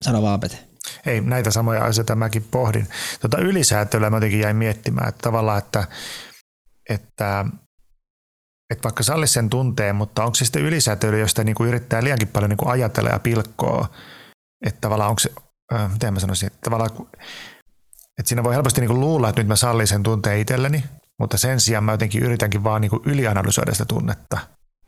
[0.04, 0.68] sano vaan, Pete.
[1.06, 2.86] Ei, näitä samoja asioita mäkin pohdin.
[3.20, 5.84] Tota ylisäätelyä mä jotenkin jäin miettimään, että tavallaan, että,
[6.90, 7.44] että,
[8.70, 12.28] että vaikka sallisi sen tunteen, mutta onko se sitten ylisäätely, josta niin kuin yrittää liiankin
[12.28, 13.88] paljon niin kuin ajatella ja pilkkoa,
[14.66, 15.30] että tavallaan onko se,
[15.74, 16.90] äh, miten mä sanoisin, että tavallaan
[18.18, 20.84] että siinä voi helposti niinku luulla, että nyt mä sallin sen tunteen itselleni,
[21.18, 24.38] mutta sen sijaan mä jotenkin yritänkin vaan niinku ylianalysoida sitä tunnetta.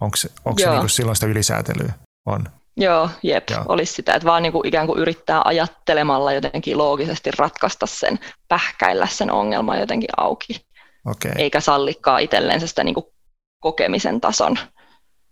[0.01, 1.93] Onko se, onko se niinku silloin sitä ylisäätelyä?
[2.27, 2.45] On.
[2.77, 3.65] Joo, jep, Joo.
[3.69, 8.19] olisi sitä, että vaan niinku ikään kuin yrittää ajattelemalla jotenkin loogisesti ratkaista sen,
[8.49, 10.67] pähkäillä sen ongelman jotenkin auki.
[11.07, 11.33] Okay.
[11.37, 13.13] Eikä sallikaa itselleen sitä niinku
[13.61, 14.59] kokemisen tason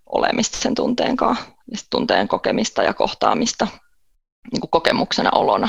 [0.07, 1.45] olemista sen tunteen kanssa,
[1.91, 3.67] tunteen kokemista ja kohtaamista
[4.53, 5.69] niin kuin kokemuksena olona.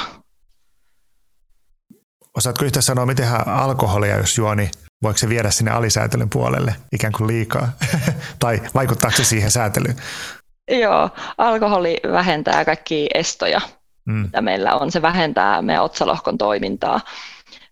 [2.38, 4.72] Osaatko yhtä sanoa, miten alkoholia, jos juo, niin
[5.04, 7.72] voiko se viedä sinne alisäätelyn puolelle ikään kuin liikaa?
[8.40, 9.96] tai vaikuttaako se siihen säätelyyn?
[10.72, 13.62] Joo, alkoholi vähentää kaikki estoja,
[14.06, 14.14] mm.
[14.14, 14.92] mitä meillä on.
[14.92, 17.00] Se vähentää meidän otsalohkon toimintaa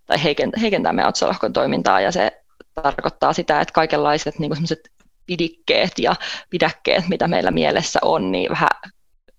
[0.05, 0.18] tai
[0.62, 2.43] heikentää meidän otsalohkon toimintaa ja se
[2.84, 4.51] tarkoittaa sitä, että kaikenlaiset niin
[5.26, 6.16] pidikkeet ja
[6.49, 8.70] pidäkkeet, mitä meillä mielessä on, niin vähän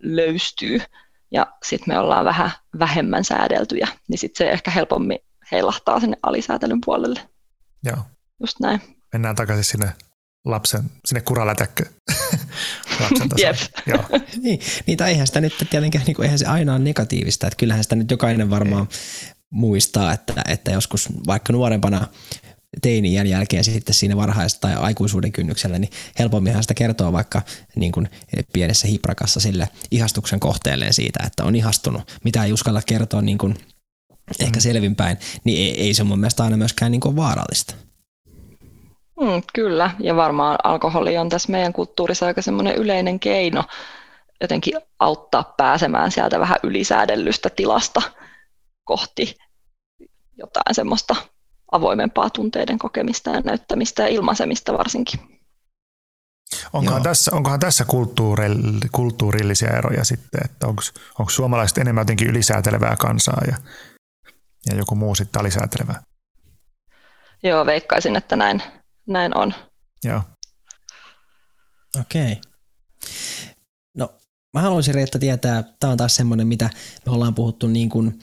[0.03, 0.81] löystyy
[1.31, 5.19] ja sitten me ollaan vähän vähemmän säädeltyjä, niin sitten se ehkä helpommin
[5.53, 7.21] heilahtaa sinne alisäätelyn puolelle.
[7.85, 7.99] Joo.
[8.41, 8.81] Just näin.
[9.13, 9.93] Mennään takaisin sinne
[10.45, 11.91] lapsen, sinne kuralätäkköön.
[13.01, 13.57] lapsen Jep.
[13.87, 14.05] Joo.
[14.43, 17.57] niin, niin, tai eihän sitä nyt tietenkään, niin kuin, eihän se aina ole negatiivista, että
[17.57, 19.33] kyllähän sitä nyt jokainen varmaan Ei.
[19.51, 22.07] muistaa, että, että joskus vaikka nuorempana
[22.83, 27.43] teini-iän jälkeen sitten siinä varhaisessa tai aikuisuuden kynnyksellä, niin helpomminhan sitä kertoo vaikka
[27.77, 28.09] niin kuin
[28.53, 32.19] pienessä hiprakassa sille ihastuksen kohteelleen siitä, että on ihastunut.
[32.25, 33.59] Mitä ei uskalla kertoa niin kuin
[34.41, 34.63] ehkä mm.
[34.63, 37.75] selvinpäin, niin ei, ei se mun mielestä aina myöskään niin kuin vaarallista.
[39.21, 43.65] Mm, kyllä, ja varmaan alkoholi on tässä meidän kulttuurissa aika semmoinen yleinen keino
[44.41, 48.03] jotenkin auttaa pääsemään sieltä vähän ylisäädellystä tilasta
[48.85, 49.37] kohti
[50.37, 51.17] jotain semmoista
[51.73, 55.21] avoimempaa tunteiden kokemista ja näyttämistä ja ilmaisemista varsinkin.
[56.73, 57.85] Onkohan tässä, onkohan tässä
[58.93, 60.67] kulttuurillisia eroja sitten, että
[61.19, 63.57] onko suomalaiset enemmän jotenkin ylisäätelevää kansaa ja,
[64.71, 66.03] ja joku muu sitten alisäätelevää?
[67.43, 68.63] Joo, veikkaisin, että näin,
[69.07, 69.55] näin on.
[70.05, 70.21] Joo.
[72.01, 72.33] Okei.
[72.33, 72.43] Okay.
[73.97, 74.15] No,
[74.55, 76.71] mä haluaisin Reetta tietää, tämä on taas semmoinen, mitä
[77.07, 78.21] me ollaan puhuttu niin kuin,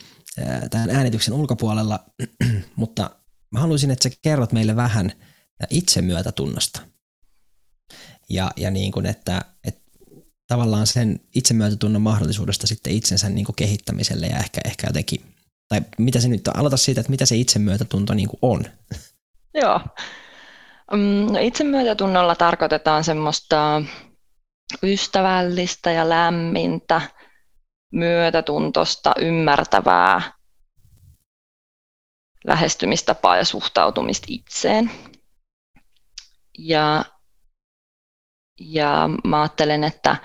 [0.70, 1.98] tämän äänityksen ulkopuolella,
[2.76, 3.10] mutta
[3.50, 5.12] mä haluaisin, että sä kerrot meille vähän
[5.70, 6.80] itsemyötätunnosta.
[8.30, 9.80] Ja, ja niin kuin, että, että
[10.46, 15.34] tavallaan sen itsemyötätunnon mahdollisuudesta sitten itsensä niin kuin kehittämiselle ja ehkä, ehkä jotenkin,
[15.68, 18.64] tai mitä se nyt, aloita siitä, että mitä se itsemyötätunto niin kuin on.
[19.62, 19.80] Joo.
[20.92, 23.82] Mm, no itsemyötätunnolla tarkoitetaan semmoista
[24.82, 27.00] ystävällistä ja lämmintä,
[27.92, 30.35] myötätuntosta, ymmärtävää
[32.46, 34.90] lähestymistapaa ja suhtautumista itseen.
[36.58, 37.04] Ja,
[38.60, 40.16] ja mä ajattelen, että,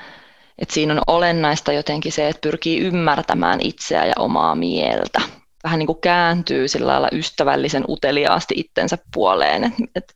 [0.57, 5.22] että siinä on olennaista jotenkin se, että pyrkii ymmärtämään itseä ja omaa mieltä.
[5.63, 10.13] Vähän niin kuin kääntyy sillä lailla ystävällisen uteliaasti itsensä puoleen, että, että,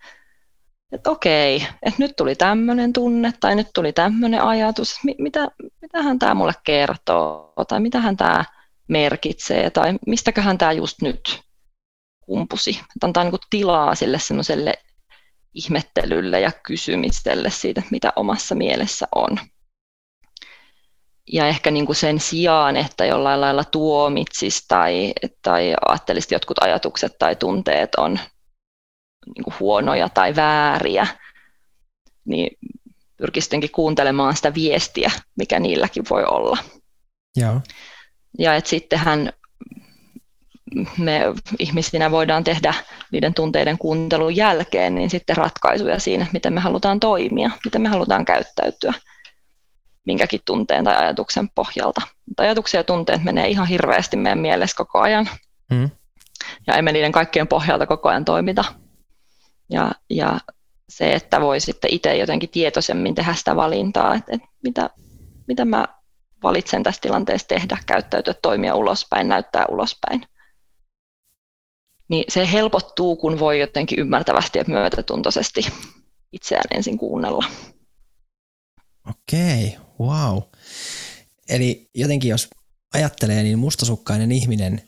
[0.92, 5.48] että okei, että nyt tuli tämmöinen tunne tai nyt tuli tämmöinen ajatus, mitä,
[5.82, 8.46] mitähän tämä mulle kertoo tai mitähän tämä
[8.88, 11.46] merkitsee tai mistäköhän tämä just nyt
[12.26, 12.70] kumpusi.
[12.70, 14.74] Että antaa niin tilaa sille semmoiselle
[15.54, 19.40] ihmettelylle ja kysymiselle siitä, mitä omassa mielessä on.
[21.32, 27.16] Ja ehkä niin kuin sen sijaan, että jollain lailla tuomitsisi tai, tai ajattelisi, jotkut ajatukset
[27.20, 28.20] tai tunteet on
[29.36, 31.08] niin kuin huonoja tai vääriä,
[32.26, 32.58] niin
[33.18, 36.58] pyrkisi kuuntelemaan sitä viestiä, mikä niilläkin voi olla.
[37.36, 37.62] Joo.
[38.40, 39.34] Ja että sitten hän
[40.98, 41.22] me
[41.60, 42.74] ihmisinä voidaan tehdä
[43.12, 48.26] niiden tunteiden kuuntelun jälkeen, niin sitten ratkaisuja siinä, miten me halutaan toimia, miten me halutaan
[48.26, 48.94] käyttäytyä
[50.06, 52.02] minkäkin tunteen tai ajatuksen pohjalta.
[52.26, 55.30] Mutta ajatuksia ja tunteet menee ihan hirveästi meidän mielessä koko ajan.
[55.72, 55.90] Mm.
[56.68, 58.66] ja emme niiden kaikkien pohjalta koko ajan toimita.
[59.70, 60.40] Ja, ja
[60.90, 64.90] se, että voi sitten itse jotenkin tietoisemmin tehdä sitä valintaa, että, että mitä,
[65.48, 65.88] mitä mä
[66.44, 70.26] valitsen tässä tilanteessa tehdä, käyttäytyä, toimia ulospäin, näyttää ulospäin.
[72.10, 75.68] Niin se helpottuu, kun voi jotenkin ymmärtävästi ja myötätuntoisesti
[76.32, 77.46] itseään ensin kuunnella.
[79.10, 80.42] Okei, wow.
[81.50, 82.50] Eli jotenkin jos
[82.94, 84.82] ajattelee, niin mustasukkainen ihminen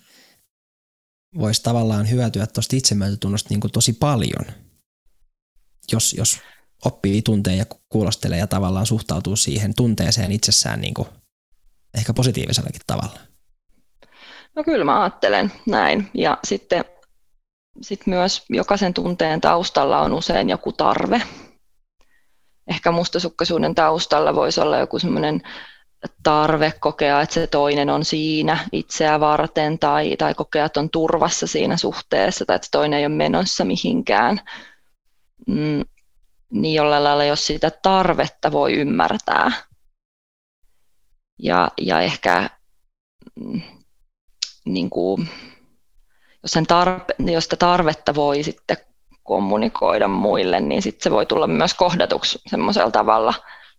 [1.39, 4.45] voisi tavallaan hyötyä tuosta itsemyötätunnosta niin kuin tosi paljon,
[5.91, 6.39] jos, jos
[6.85, 11.07] oppii tunteen ja kuulostelee ja tavallaan suhtautuu siihen tunteeseen itsessään niin kuin
[11.97, 13.19] ehkä positiivisellakin tavalla.
[14.55, 16.09] No kyllä mä ajattelen näin.
[16.13, 16.85] Ja sitten
[17.81, 21.21] sit myös jokaisen tunteen taustalla on usein joku tarve.
[22.67, 25.41] Ehkä mustasukkaisuuden taustalla voisi olla joku semmoinen
[26.23, 31.47] tarve kokea, että se toinen on siinä itseä varten tai, tai kokea, että on turvassa
[31.47, 34.41] siinä suhteessa tai että toinen ei ole menossa mihinkään.
[35.47, 35.83] Mm,
[36.51, 39.51] niin jollain lailla, jos sitä tarvetta voi ymmärtää
[41.39, 42.49] ja, ja ehkä
[43.35, 43.61] mm,
[44.65, 45.29] niin kuin,
[46.43, 48.77] jos, sen tarpe, jos sitä tarvetta voi sitten
[49.23, 53.33] kommunikoida muille, niin sitten se voi tulla myös kohdatuksi semmoisella tavalla,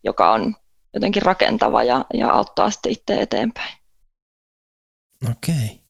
[0.05, 0.57] joka on
[0.95, 3.79] jotenkin rakentava ja, ja auttaa sitten itse eteenpäin.
[5.31, 5.81] Okei.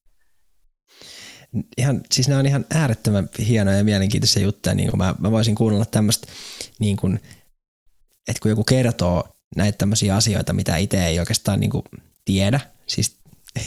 [1.78, 4.74] Ihan, siis nämä on ihan äärettömän hienoja ja mielenkiintoisia juttuja.
[4.74, 6.26] Niin mä, mä voisin kuunnella tämmöistä,
[6.78, 7.20] niin kuin,
[8.28, 9.24] että kun joku kertoo
[9.56, 11.84] näitä tämmöisiä asioita, mitä itse ei oikeastaan niin kuin
[12.24, 13.17] tiedä, siis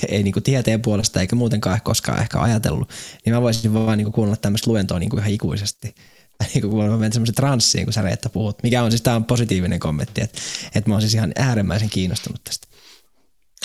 [0.10, 2.90] ei niin kuin tieteen puolesta eikä muutenkaan koskaan ehkä ajatellut,
[3.26, 5.96] niin mä voisin vaan niin kuin kuunnella tämmöistä luentoa niin kuin ihan ikuisesti
[6.54, 8.64] niin kuin mä menen semmoisen transsiin, kun sä Reetta puhut.
[8.64, 10.42] Mikä on siis, tämä on positiivinen kommentti, että,
[10.76, 12.68] että mä oon siis ihan äärimmäisen kiinnostunut tästä.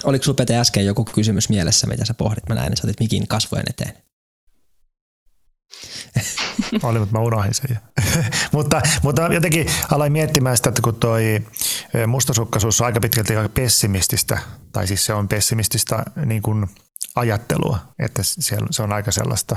[0.04, 2.48] Oliko sulla Pete äsken joku kysymys mielessä, mitä sä pohdit?
[2.48, 3.92] Mä näin, että sä otit mikin kasvojen eteen.
[6.82, 7.78] Oli, mutta mä unohdin sen.
[8.52, 11.42] mutta, mutta jotenkin aloin miettimään sitä, että kun toi
[12.06, 14.38] mustasukkaisuus on aika pitkälti aika pessimististä,
[14.76, 16.66] tai siis se on pessimististä niin kuin
[17.14, 18.22] ajattelua, että
[18.70, 19.56] se on aika sellaista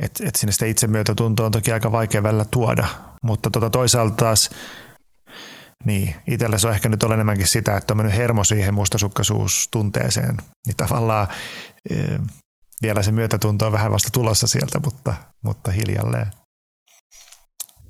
[0.00, 2.86] että et sinne sitä itsemyötätuntoa on toki aika vaikea välillä tuoda,
[3.22, 4.50] mutta tota toisaalta taas
[5.84, 10.36] niin, itsellä se on ehkä nyt ole enemmänkin sitä, että on mennyt hermo siihen mustasukkaisuustunteeseen,
[10.66, 11.28] niin tavallaan
[11.90, 11.96] e,
[12.82, 16.26] vielä se myötätunto on vähän vasta tulossa sieltä, mutta, mutta hiljalleen.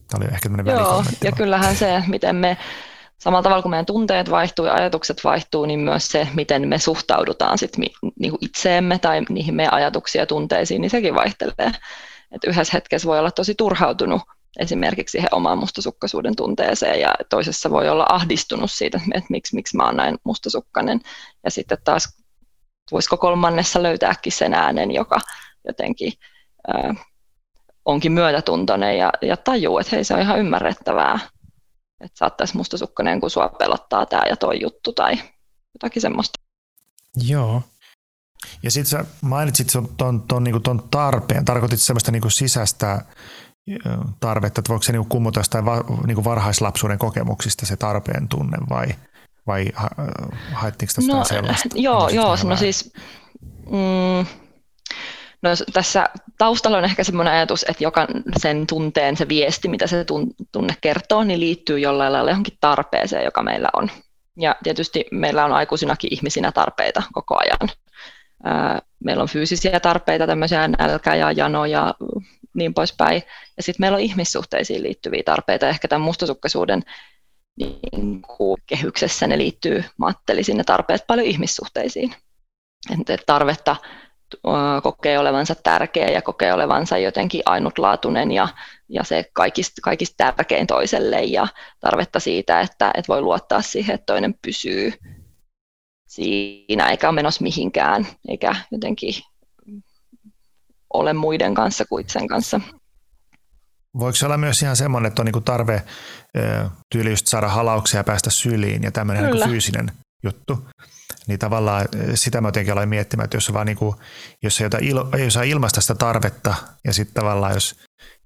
[0.09, 2.57] Tämä oli ehkä tämmöinen Joo, ja kyllähän se, miten me
[3.19, 7.59] samalla tavalla kuin meidän tunteet vaihtuu ja ajatukset vaihtuu, niin myös se, miten me suhtaudutaan
[7.59, 7.87] sit mi,
[8.19, 11.73] niin kuin itseemme tai niihin meidän ajatuksiin ja tunteisiin, niin sekin vaihtelee.
[12.33, 14.23] Et yhdessä hetkessä voi olla tosi turhautunut
[14.59, 19.85] esimerkiksi siihen omaan mustasukkaisuuden tunteeseen ja toisessa voi olla ahdistunut siitä, että miksi, miksi mä
[19.85, 21.01] oon näin mustasukkainen.
[21.45, 22.17] Ja sitten taas
[22.93, 25.21] voisiko kolmannessa löytääkin sen äänen, joka
[25.67, 26.13] jotenkin
[26.75, 27.07] äh,
[27.85, 31.19] onkin myötätuntoinen ja, ja tajuu, että hei se on ihan ymmärrettävää
[32.05, 35.19] että saattaisi mustasukkainen, kun sua pelottaa tämä ja toi juttu tai
[35.75, 36.41] jotakin semmoista.
[37.17, 37.63] Joo.
[38.63, 41.45] Ja sitten sä mainitsit ton, ton, ton, niinku ton tarpeen.
[41.45, 43.05] Tarkoitit semmoista niinku sisäistä
[44.21, 48.87] tarvetta, että voiko se niinku kummuta jostain va, niinku varhaislapsuuden kokemuksista se tarpeen tunne vai,
[49.47, 49.91] vai ha,
[50.53, 51.69] haettiinko tästä no, sellaista?
[51.75, 52.93] Joo, joo no siis
[53.71, 54.27] mm,
[55.45, 60.05] No tässä taustalla on ehkä semmoinen ajatus, että joka sen tunteen, se viesti, mitä se
[60.53, 63.91] tunne kertoo, niin liittyy jollain lailla johonkin tarpeeseen, joka meillä on.
[64.37, 67.71] Ja tietysti meillä on aikuisinakin ihmisinä tarpeita koko ajan.
[69.05, 71.95] Meillä on fyysisiä tarpeita, tämmöisiä nälkä ja jano ja
[72.55, 73.23] niin poispäin.
[73.57, 75.69] Ja sitten meillä on ihmissuhteisiin liittyviä tarpeita.
[75.69, 76.83] Ehkä tämän mustasukkaisuuden
[77.59, 82.15] niin kuin kehyksessä ne liittyy, mä ajattelin, ne tarpeet paljon ihmissuhteisiin.
[83.01, 83.77] Että tarvetta
[84.83, 88.49] kokee olevansa tärkeä ja kokee olevansa jotenkin ainutlaatuinen ja,
[88.89, 91.49] ja se kaikista, kaikista tärkein toiselle ja
[91.81, 94.93] tarvetta siitä, että, että voi luottaa siihen, että toinen pysyy
[96.09, 99.15] siinä eikä ole menossa mihinkään eikä jotenkin
[100.95, 102.61] ole muiden kanssa kuin itsen kanssa.
[103.99, 105.83] Voiko se olla myös ihan semmoinen, että on niinku tarve
[106.93, 110.69] tyyli just saada halauksia ja päästä syliin ja tämmöinen niin fyysinen juttu?
[111.29, 113.97] Niin tavallaan eh, sitä mä jotenkin aloin miettimään, että jos, vaan niin kuin,
[114.43, 116.55] jos, ei, il, ei osaa ilmaista sitä tarvetta
[116.85, 117.77] ja sitten tavallaan jos,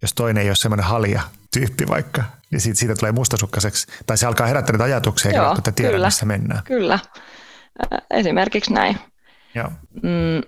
[0.03, 1.22] jos toinen ei ole semmoinen halja
[1.53, 5.72] tyyppi vaikka, niin siitä, siitä tulee mustasukkaiseksi, tai se alkaa herättää niitä ajatuksia, Joo, että
[5.72, 6.62] tiedä, kyllä, missä mennään.
[6.64, 6.99] Kyllä,
[8.11, 8.99] esimerkiksi näin.
[9.55, 9.68] Joo.
[10.03, 10.42] Mm,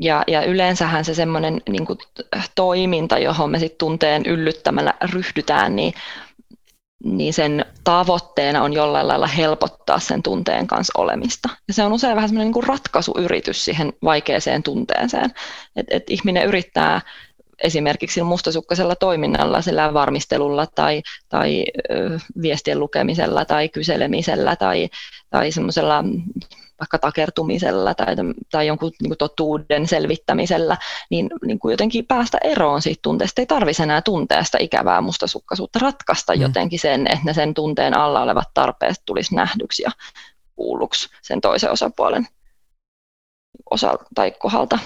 [0.00, 1.86] ja, ja yleensähän se semmoinen niin
[2.54, 5.94] toiminta, johon me sitten tunteen yllyttämällä ryhdytään, niin
[7.04, 11.48] niin sen tavoitteena on jollain lailla helpottaa sen tunteen kanssa olemista.
[11.68, 15.30] Ja se on usein vähän semmoinen niin ratkaisuyritys siihen vaikeaseen tunteeseen.
[15.76, 17.00] Että et ihminen yrittää
[17.62, 24.88] esimerkiksi mustasukkaisella toiminnalla, sillä varmistelulla tai, tai ö, viestien lukemisella tai kyselemisellä tai,
[25.30, 26.04] tai semmoisella
[26.80, 28.16] vaikka takertumisella tai,
[28.50, 30.76] tai jonkun niin kuin totuuden selvittämisellä,
[31.10, 33.42] niin, niin kuin jotenkin päästä eroon siitä tunteesta.
[33.42, 36.42] Ei tarvitse enää tuntea sitä ikävää mustasukkaisuutta, ratkaista mm.
[36.42, 39.90] jotenkin sen, että ne sen tunteen alla olevat tarpeet tulisi nähdyksi ja
[40.56, 42.26] kuulluksi sen toisen osapuolen
[43.70, 44.78] osa tai kohdalta.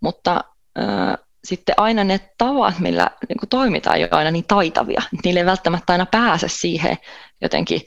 [0.00, 0.44] Mutta
[0.78, 5.02] äh, sitten aina ne tavat, millä niin kuin toimitaan, jo aina niin taitavia.
[5.24, 6.98] Niille ei välttämättä aina pääse siihen
[7.40, 7.80] jotenkin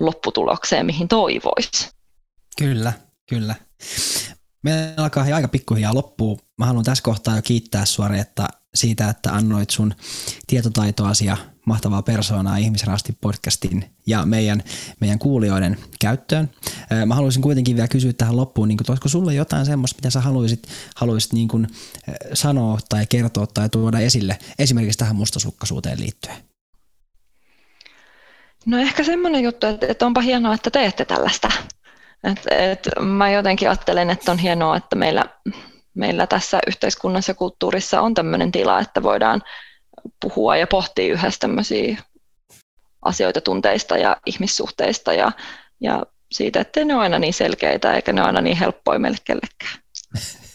[0.00, 1.90] lopputulokseen, mihin toivoisi.
[2.58, 2.92] Kyllä,
[3.28, 3.54] kyllä.
[4.62, 6.40] Me alkaa aika pikkuhiljaa loppuu.
[6.58, 9.94] Mä haluan tässä kohtaa jo kiittää sua että siitä, että annoit sun
[10.46, 14.62] tietotaitoasi ja mahtavaa persoonaa Ihmisrasti podcastin ja meidän,
[15.00, 16.50] meidän kuulijoiden käyttöön.
[17.06, 20.66] Mä haluaisin kuitenkin vielä kysyä tähän loppuun, niin olisiko sulle jotain semmoista, mitä sä haluaisit,
[20.96, 21.66] haluaisit niin kuin
[22.34, 26.49] sanoa tai kertoa tai tuoda esille esimerkiksi tähän mustasukkaisuuteen liittyen?
[28.66, 31.50] No ehkä semmoinen juttu, että, että onpa hienoa, että teette tällaista.
[32.24, 35.24] Et, et mä jotenkin ajattelen, että on hienoa, että meillä,
[35.94, 39.42] meillä tässä yhteiskunnassa ja kulttuurissa on tämmöinen tila, että voidaan
[40.20, 42.02] puhua ja pohtia yhdessä tämmöisiä
[43.02, 45.32] asioita tunteista ja ihmissuhteista ja,
[45.80, 46.02] ja
[46.32, 49.78] siitä, että ne ole aina niin selkeitä eikä ne ole aina niin helppoja meille kellekään.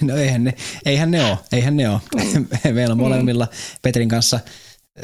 [0.00, 0.54] No eihän ne,
[0.86, 2.00] eihän ne ole, eihän ne ole.
[2.14, 2.46] Mm.
[2.74, 3.46] Meillä on molemmilla
[3.82, 4.40] Petrin kanssa–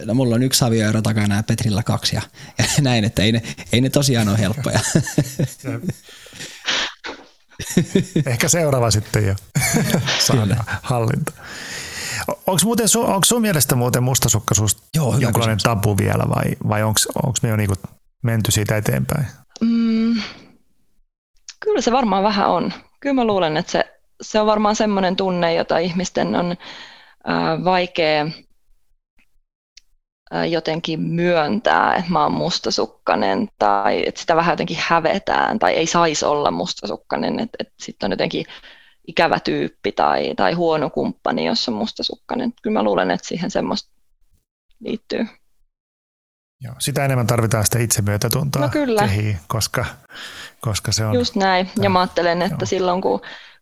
[0.05, 2.22] no mulla on yksi avioero takana ja Petrillä kaksi ja,
[2.59, 4.80] ja näin, että ei ne, ei ne tosiaan ole helppoja.
[8.26, 9.34] Ehkä seuraava sitten jo
[10.26, 10.47] saa
[10.82, 11.32] hallinta.
[12.28, 17.38] Onko, muuten, onko sun mielestä muuten mustasukkaisuus Joo, jonkinlainen tabu vielä vai, vai onko, onko
[17.43, 17.74] me jo niinku
[18.22, 19.26] menty siitä eteenpäin?
[19.61, 20.22] Mm,
[21.61, 22.72] kyllä se varmaan vähän on.
[23.01, 23.84] Kyllä mä luulen, että se,
[24.22, 28.26] se on varmaan semmoinen tunne, jota ihmisten on äh, vaikea
[30.51, 36.24] jotenkin myöntää, että mä oon mustasukkanen tai että sitä vähän jotenkin hävetään tai ei saisi
[36.24, 38.47] olla mustasukkanen, että, että sitten on jotenkin
[39.07, 42.53] ikävä tyyppi tai, tai huono kumppani, jos on mustasukkanen.
[42.62, 43.91] Kyllä mä luulen, että siihen semmoista
[44.80, 45.26] liittyy.
[46.61, 49.03] Joo, sitä enemmän tarvitaan sitä itsemyötätuntoa no kyllä.
[49.03, 49.85] kehiin, koska,
[50.61, 51.14] koska se on...
[51.14, 52.66] Just näin, ja mä ajattelen, että Joo.
[52.66, 53.20] silloin kun,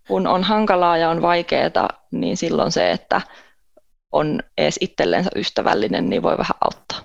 [0.08, 3.20] kun on hankalaa ja on vaikeaa, niin silloin se, että
[4.12, 7.04] on edes itsellensä ystävällinen, niin voi vähän auttaa.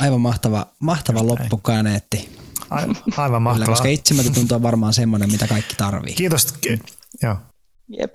[0.00, 2.28] Aivan mahtava, mahtava loppukaneetti.
[2.70, 3.64] Aivan, aivan mahtavaa.
[3.64, 6.14] Kyllä, koska itsemätöntunto on varmaan semmoinen, mitä kaikki tarvii.
[6.14, 6.54] Kiitos.
[7.22, 7.36] Joo.
[7.88, 8.14] Jep.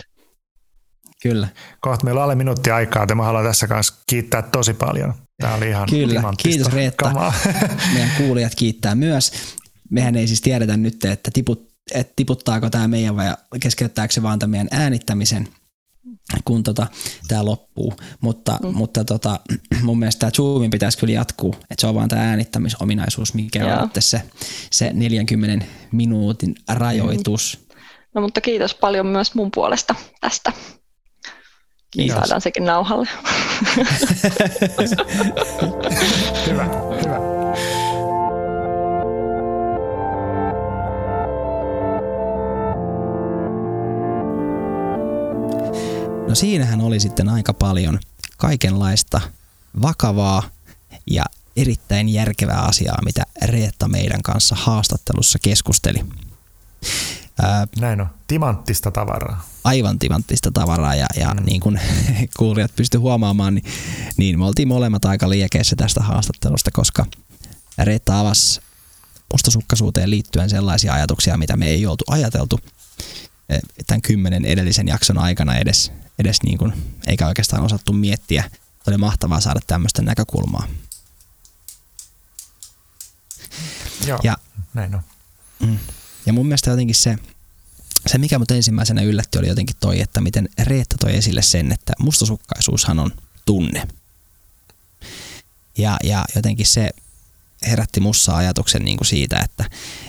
[1.23, 1.47] Kyllä.
[1.79, 5.13] Kohta meillä on alle minuutti aikaa, että mä haluan tässä kanssa kiittää tosi paljon.
[5.41, 7.11] Tämä oli ihan Kyllä, kiitos Reetta.
[7.93, 9.31] Meidän kuulijat kiittää myös.
[9.89, 14.39] Mehän ei siis tiedetä nyt, että, tiput, että tiputtaako tämä meidän vai keskeyttääkö se vaan
[14.39, 15.47] tämän meidän äänittämisen–
[16.45, 16.87] kun tota,
[17.27, 17.93] tämä loppuu.
[18.21, 18.73] Mutta, mm.
[18.73, 19.39] mutta tota,
[19.83, 21.55] mun mielestä tämä Zoomin pitäisi kyllä jatkuu.
[21.55, 23.81] Että se on vaan tämä äänittämisominaisuus, mikä Joo.
[23.81, 24.21] on se,
[24.71, 27.59] se 40 minuutin rajoitus.
[27.59, 27.63] Mm.
[28.15, 30.53] No mutta kiitos paljon myös mun puolesta tästä.
[31.91, 32.17] Kiitos.
[32.17, 33.07] Saadaan sekin nauhalle.
[36.47, 36.65] hyvä,
[37.03, 37.32] hyvä.
[46.33, 47.99] No siinähän oli sitten aika paljon
[48.37, 49.21] kaikenlaista
[49.81, 50.43] vakavaa
[51.07, 51.23] ja
[51.55, 56.05] erittäin järkevää asiaa, mitä Reetta meidän kanssa haastattelussa keskusteli.
[57.79, 58.07] Näin on.
[58.27, 59.47] Timanttista tavaraa.
[59.63, 61.45] Aivan timanttista tavaraa ja, ja mm.
[61.45, 61.79] niin kuin
[62.37, 63.65] kuulijat pysty huomaamaan, niin,
[64.17, 67.05] niin me oltiin molemmat aika liekeissä tästä haastattelusta, koska
[67.77, 68.61] Reetta avasi
[69.33, 72.59] mustasukkaisuuteen liittyen sellaisia ajatuksia, mitä me ei oltu ajateltu
[73.87, 76.73] tämän kymmenen edellisen jakson aikana edes edes niin kuin,
[77.07, 78.51] eikä oikeastaan osattu miettiä.
[78.87, 80.67] Oli mahtavaa saada tämmöistä näkökulmaa.
[84.07, 84.37] Joo, ja,
[84.73, 85.01] näin on.
[85.59, 85.77] Mm.
[86.25, 87.17] Ja mun mielestä jotenkin se,
[88.07, 91.93] se mikä mut ensimmäisenä yllätti oli jotenkin toi, että miten Reetta toi esille sen, että
[91.99, 93.11] mustasukkaisuushan on
[93.45, 93.87] tunne.
[95.77, 96.89] Ja, ja jotenkin se
[97.67, 99.65] herätti mussa ajatuksen niin kuin siitä, että,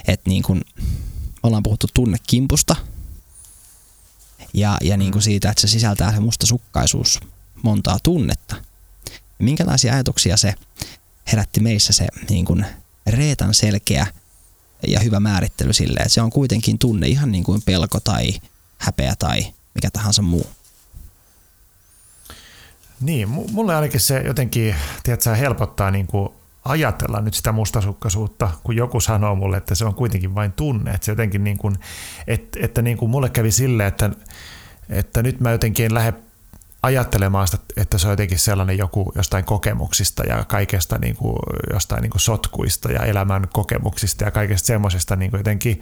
[0.09, 0.65] että niin kuin,
[1.43, 2.77] ollaan puhuttu tunnekimpusta–
[4.55, 5.25] ja, ja niin kuin mm.
[5.25, 7.21] siitä, että se sisältää se mustasukkaisuus
[7.63, 8.57] montaa tunnetta.
[9.39, 10.55] Minkälaisia ajatuksia se
[11.33, 12.67] herätti meissä se niin kuin
[13.07, 14.07] reetan selkeä
[14.87, 18.33] ja hyvä määrittely sille, että se on kuitenkin tunne ihan niin kuin pelko tai
[18.79, 20.47] häpeä tai mikä tahansa muu.
[23.01, 26.29] Niin, mulle ainakin se jotenkin, tiedätkö, helpottaa niin kuin
[26.65, 30.91] ajatella nyt sitä mustasukkaisuutta, kun joku sanoo mulle, että se on kuitenkin vain tunne.
[30.91, 31.77] Että se jotenkin niin kuin,
[32.27, 34.11] että, että niin kuin mulle kävi silleen, että,
[34.89, 36.15] että nyt mä jotenkin en lähde
[36.83, 41.37] ajattelemaan sitä, että se on jotenkin sellainen joku jostain kokemuksista ja kaikesta niin kuin,
[41.73, 45.81] jostain niin kuin sotkuista ja elämän kokemuksista ja kaikesta semmoisesta niin jotenkin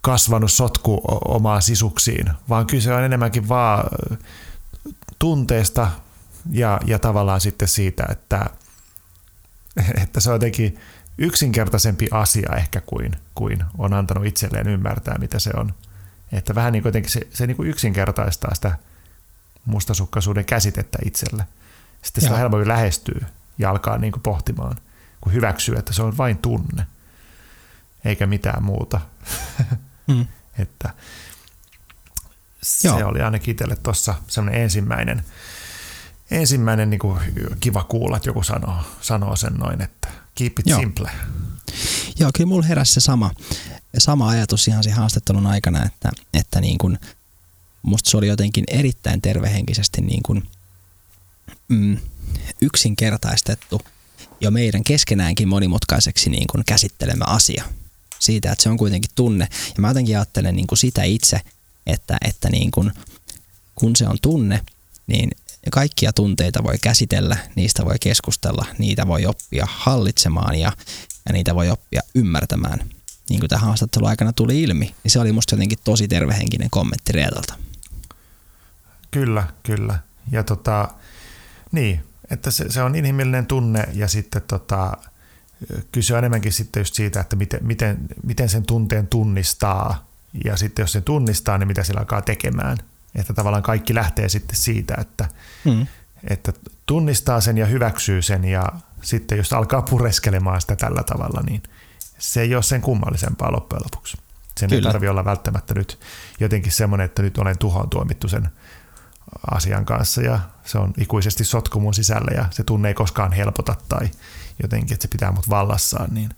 [0.00, 3.84] kasvanut sotku omaa sisuksiin, vaan kyse on enemmänkin vaan
[5.18, 5.90] tunteesta
[6.50, 8.50] ja, ja tavallaan sitten siitä, että,
[10.02, 10.78] että se on jotenkin
[11.18, 15.74] yksinkertaisempi asia ehkä kuin, kuin on antanut itselleen ymmärtää, mitä se on.
[16.32, 18.78] Että vähän niin kuin se, se niin kuin yksinkertaistaa sitä
[19.64, 21.44] mustasukkaisuuden käsitettä itselle.
[22.02, 23.20] Sitten se on helpommin lähestyy
[23.58, 24.76] ja alkaa niin kuin pohtimaan,
[25.20, 26.86] kun hyväksyy, että se on vain tunne,
[28.04, 29.00] eikä mitään muuta.
[30.08, 30.26] Mm.
[30.58, 30.90] että
[32.62, 33.08] se Joo.
[33.08, 35.24] oli ainakin itselle tuossa semmoinen ensimmäinen,
[36.30, 37.20] ensimmäinen niin kuin
[37.60, 40.80] kiva kuulla, että joku sanoo, sanoo sen noin, että keep it Joo.
[40.80, 41.10] simple.
[42.18, 43.30] Joo, kyllä mulla heräsi se sama,
[43.98, 46.98] sama ajatus ihan siinä haastattelun aikana, että, että niin kuin,
[47.82, 50.48] musta se oli jotenkin erittäin tervehenkisesti niin kuin,
[51.68, 51.98] mm,
[52.60, 53.80] yksinkertaistettu
[54.40, 57.64] jo meidän keskenäänkin monimutkaiseksi niin kuin käsittelemä asia.
[58.18, 59.48] Siitä, että se on kuitenkin tunne.
[59.76, 61.40] Ja mä jotenkin ajattelen niin kuin sitä itse,
[61.86, 62.92] että, että niin kuin,
[63.74, 64.64] kun se on tunne,
[65.06, 65.30] niin
[65.70, 70.72] kaikkia tunteita voi käsitellä, niistä voi keskustella, niitä voi oppia hallitsemaan ja,
[71.26, 72.78] ja niitä voi oppia ymmärtämään.
[73.30, 77.12] Niin kuin tähän haastattelun aikana tuli ilmi, niin se oli musta jotenkin tosi tervehenkinen kommentti
[77.12, 77.54] Reetalta.
[79.10, 79.98] Kyllä, kyllä.
[80.32, 80.88] Ja tota,
[81.72, 84.96] niin, että se, se on inhimillinen tunne ja sitten tota,
[85.92, 90.08] kysyä enemmänkin sitten just siitä, että miten, miten, miten sen tunteen tunnistaa
[90.44, 92.78] ja sitten jos sen tunnistaa, niin mitä sillä alkaa tekemään.
[93.14, 95.28] Että tavallaan kaikki lähtee sitten siitä, että,
[95.64, 95.86] mm.
[96.24, 96.52] että
[96.86, 101.62] tunnistaa sen ja hyväksyy sen ja sitten jos alkaa pureskelemaan sitä tällä tavalla, niin
[102.18, 104.16] se ei ole sen kummallisempaa loppujen lopuksi.
[104.58, 104.88] Sen Kyllä.
[104.88, 105.98] ei tarvitse olla välttämättä nyt
[106.40, 108.48] jotenkin semmoinen, että nyt olen tuhoon tuomittu sen
[109.50, 113.74] asian kanssa ja se on ikuisesti sotku mun sisällä ja se tunne ei koskaan helpota
[113.88, 114.10] tai
[114.62, 116.14] jotenkin, että se pitää mut vallassaan.
[116.14, 116.30] Niin,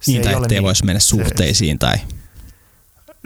[0.00, 1.98] se niin tai ei ettei niin, voisi mennä suhteisiin se, tai...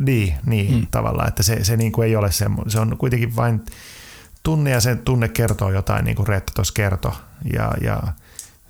[0.00, 0.86] Niin, niin hmm.
[0.90, 2.70] tavallaan, että se, se niin kuin ei ole semmoinen.
[2.70, 3.64] Se on kuitenkin vain
[4.42, 7.12] tunne ja sen tunne kertoo jotain, niin kuin Reetta tuossa kertoi.
[7.52, 8.02] Ja, ja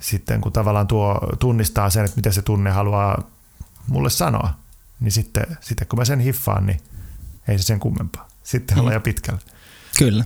[0.01, 3.31] sitten kun tavallaan tuo tunnistaa sen, että mitä se tunne haluaa
[3.87, 4.55] mulle sanoa,
[5.01, 6.81] niin sitten, sitten kun mä sen hiffaan, niin
[7.49, 8.29] ei se sen kummempaa.
[8.43, 8.81] Sitten hmm.
[8.81, 9.41] ollaan jo pitkällä.
[9.99, 10.25] Kyllä.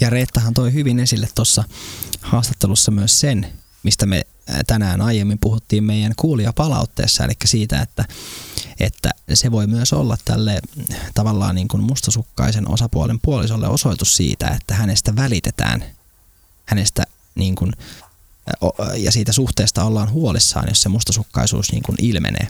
[0.00, 1.64] Ja Reettahan toi hyvin esille tuossa
[2.20, 3.46] haastattelussa myös sen,
[3.82, 4.22] mistä me
[4.66, 8.04] tänään aiemmin puhuttiin meidän kuulijapalautteessa, eli siitä, että,
[8.80, 10.60] että se voi myös olla tälle
[11.14, 15.84] tavallaan niin kuin mustasukkaisen osapuolen puolisolle osoitus siitä, että hänestä välitetään,
[16.66, 17.02] hänestä
[17.34, 17.72] niin kuin,
[18.96, 22.48] ja siitä suhteesta ollaan huolissaan, jos se mustasukkaisuus niin kuin ilmenee.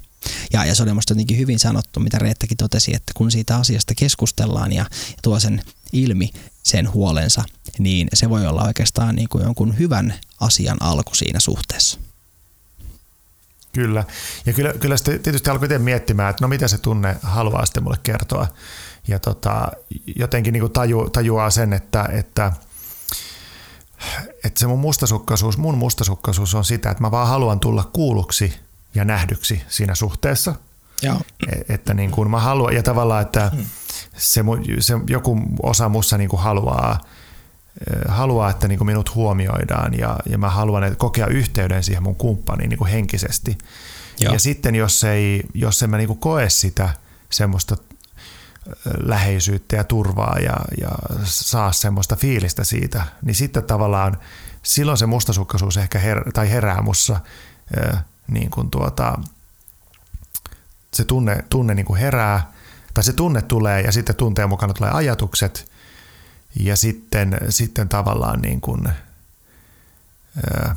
[0.52, 3.94] Ja, ja se oli minusta jotenkin hyvin sanottu, mitä Reettakin totesi, että kun siitä asiasta
[3.94, 5.62] keskustellaan ja, ja tuo sen
[5.92, 6.30] ilmi
[6.62, 7.44] sen huolensa,
[7.78, 11.98] niin se voi olla oikeastaan niin kuin jonkun hyvän asian alku siinä suhteessa.
[13.76, 14.04] Kyllä.
[14.46, 17.82] Ja kyllä, kyllä sitten tietysti alkoi itse miettimään, että no mitä se tunne haluaa sitten
[17.82, 18.46] mulle kertoa.
[19.08, 19.68] Ja tota,
[20.16, 22.52] jotenkin niin kuin taju, tajuaa sen, että, että,
[24.44, 28.54] että se mun mustasukkaisuus, mun mustasukkaisuus on sitä, että mä vaan haluan tulla kuulluksi
[28.94, 30.54] ja nähdyksi siinä suhteessa.
[31.02, 31.20] Joo.
[31.46, 33.64] E, että niin kuin mä haluan, ja tavallaan, että hmm.
[34.16, 34.44] se,
[34.78, 37.00] se joku osa mussa niin kuin haluaa,
[38.08, 42.16] haluaa, että niin kuin minut huomioidaan ja, ja mä haluan että kokea yhteyden siihen mun
[42.16, 43.58] kumppaniin niin kuin henkisesti.
[44.18, 44.32] Joo.
[44.32, 46.88] Ja sitten jos ei, jos en mä niin kuin koe sitä
[47.30, 47.76] semmoista
[48.98, 50.88] läheisyyttä ja turvaa ja, ja
[51.24, 54.18] saa semmoista fiilistä siitä, niin sitten tavallaan
[54.62, 57.20] silloin se mustasukkaisuus ehkä her, tai herää mussa
[58.28, 59.18] niin kuin tuota,
[60.94, 62.52] se tunne, tunne niin kuin herää,
[62.94, 65.72] tai se tunne tulee ja sitten tunteen mukana tulee ajatukset
[66.60, 70.76] ja sitten, sitten tavallaan niin kuin, ää,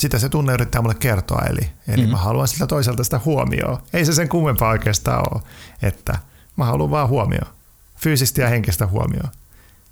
[0.00, 2.10] sitä se tunne yrittää mulle kertoa, eli, eli mm-hmm.
[2.10, 3.82] mä haluan siltä toiselta sitä huomioon.
[3.92, 5.42] Ei se sen kummempaa oikeastaan ole,
[5.82, 6.18] että
[6.56, 7.54] mä haluan vaan huomioon,
[7.96, 9.28] fyysistä ja henkistä huomioon.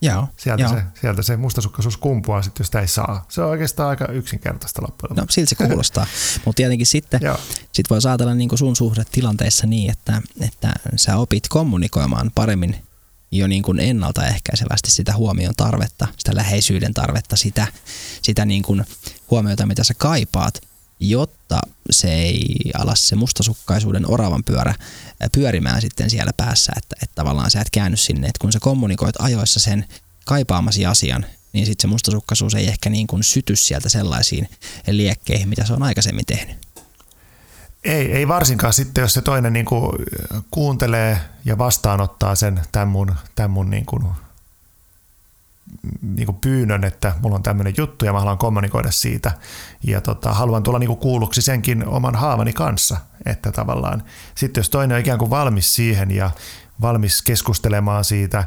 [0.03, 0.73] Joo, sieltä, joo.
[0.73, 3.27] Se, sieltä se mustasukkaisuus kumpuaa sitten, jos sitä ei saa.
[3.29, 6.07] Se on oikeastaan aika yksinkertaista loppujen No siltä se kuulostaa.
[6.45, 7.21] Mutta tietenkin sitten
[7.73, 12.77] sit voi ajatella niin sun suhdetilanteessa niin, että, että sä opit kommunikoimaan paremmin
[13.31, 17.67] jo niin kuin ennaltaehkäisevästi sitä huomion tarvetta, sitä läheisyyden tarvetta, sitä,
[18.23, 18.85] sitä niin kuin
[19.31, 20.63] huomiota, mitä sä kaipaat,
[21.01, 21.61] jotta
[21.91, 24.75] se ei ala se mustasukkaisuuden oravan pyörä
[25.33, 29.15] pyörimään sitten siellä päässä, että, että tavallaan sä et käänny sinne, että kun sä kommunikoit
[29.19, 29.85] ajoissa sen
[30.27, 34.49] kaipaamasi asian, niin sitten se mustasukkaisuus ei ehkä niin kuin syty sieltä sellaisiin
[34.91, 36.70] liekkeihin, mitä se on aikaisemmin tehnyt.
[37.85, 39.93] Ei, ei varsinkaan sitten, jos se toinen niin kuin
[40.51, 44.07] kuuntelee ja vastaanottaa sen tämän mun, tämän mun niin kuin,
[46.03, 49.33] niin kuin pyynnön, että mulla on tämmöinen juttu ja mä haluan kommunikoida siitä.
[49.83, 52.97] Ja tota, haluan tulla niin kuin kuulluksi senkin oman haavani kanssa.
[53.27, 54.03] Että tavallaan
[54.35, 56.31] sitten jos toinen on ikään kuin valmis siihen ja
[56.81, 58.45] valmis keskustelemaan siitä,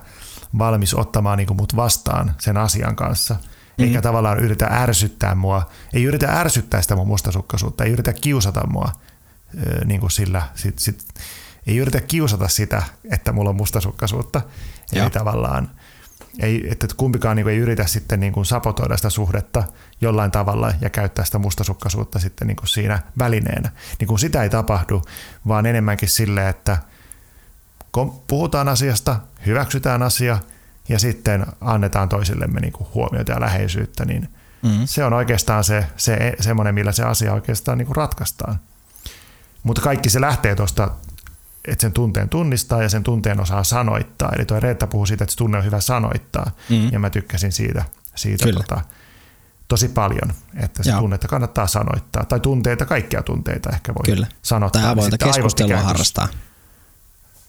[0.58, 3.86] valmis ottamaan niin kuin mut vastaan sen asian kanssa, mm-hmm.
[3.86, 8.92] eikä tavallaan yritä ärsyttää mua, ei yritä ärsyttää sitä mun mustasukkaisuutta, ei yritä kiusata mua
[9.86, 11.04] niin kuin sillä, sit, sit,
[11.68, 14.42] ei yritä kiusata sitä, että mulla on mustasukkaisuutta.
[14.92, 15.04] Joo.
[15.04, 15.70] Eli tavallaan
[16.40, 19.64] ei, että kumpikaan niin kuin ei yritä sitten niin kuin sapotoida sitä suhdetta
[20.02, 23.72] jollain tavalla ja käyttää sitä mustasukkaisuutta sitten niin kuin siinä välineenä.
[24.00, 25.02] Niin kuin sitä ei tapahdu,
[25.48, 26.78] vaan enemmänkin sille, että
[28.28, 30.40] puhutaan asiasta, hyväksytään asia
[30.90, 34.30] ja sitten annetaan toisillemme niin kuin huomiota ja läheisyyttä, niin
[34.62, 34.86] mm.
[34.86, 38.60] se on oikeastaan se, se semmoinen, millä se asia oikeastaan niin kuin ratkaistaan.
[39.64, 40.92] Mutta kaikki se lähtee tuosta,
[41.68, 44.32] että sen tunteen tunnistaa ja sen tunteen osaa sanoittaa.
[44.36, 46.52] Eli tuo Reetta puhuu siitä, että se tunne on hyvä sanoittaa.
[46.70, 46.90] Mm.
[46.92, 47.86] Ja mä tykkäsin siitä,
[48.16, 48.82] siitä tota,
[49.68, 51.00] tosi paljon, että se Joo.
[51.00, 52.26] tunnetta kannattaa sanoittaa.
[52.26, 54.28] Tai tunteita, kaikkia tunteita ehkä voi Kyllä.
[54.42, 54.82] sanoittaa.
[54.82, 56.28] Tai avointa keskustelua harrastaa.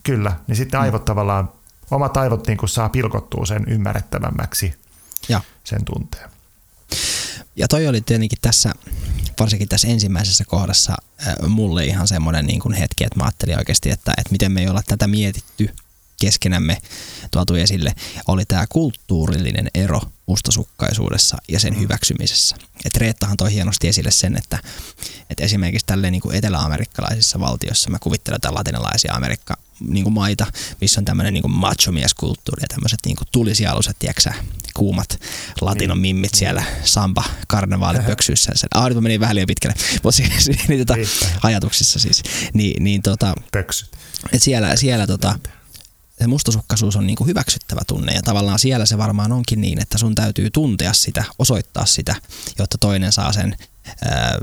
[0.03, 0.85] Kyllä, niin sitten mm.
[0.85, 1.49] aivot tavallaan,
[1.91, 4.75] omat aivot niin saa pilkottua sen ymmärrettävämmäksi
[5.29, 5.41] ja.
[5.65, 6.34] sen tunteen.
[7.57, 8.73] Ja toi oli tietenkin tässä,
[9.41, 10.97] varsinkin tässä ensimmäisessä kohdassa
[11.49, 14.83] mulle ihan semmoinen niin hetki, että mä ajattelin oikeasti, että, että miten me ei olla
[14.87, 15.71] tätä mietitty
[16.25, 16.79] keskenämme
[17.31, 17.95] tuotu esille,
[18.29, 22.57] oli tämä kulttuurillinen ero mustasukkaisuudessa ja sen hyväksymisessä.
[22.85, 24.59] Et Reettahan toi hienosti esille sen, että,
[25.31, 30.47] että esimerkiksi tälleen niin kuin eteläamerikkalaisissa valtioissa, mä kuvittelen jotain latinalaisia Amerikka niin kuin maita,
[30.81, 34.31] missä on tämmöinen niin machomieskulttuuri ja tämmöiset niin tulisialuset, tiedätkö
[34.75, 35.20] kuumat
[35.61, 36.16] latinon niin.
[36.16, 38.53] mimmit siellä samba karnevaalipöksyissä.
[38.75, 40.95] Ah, nyt meni vähän liian pitkälle, mutta siis, niin, tota,
[41.43, 42.22] ajatuksissa siis.
[42.53, 43.89] Ni, niin, tota, Pöksyt.
[44.33, 45.39] Et siellä, siellä tota,
[46.19, 49.99] se mustasukkaisuus on niin kuin hyväksyttävä tunne ja tavallaan siellä se varmaan onkin niin, että
[49.99, 52.15] sun täytyy tuntea sitä, osoittaa sitä,
[52.59, 53.57] jotta toinen saa sen
[54.05, 54.39] ää,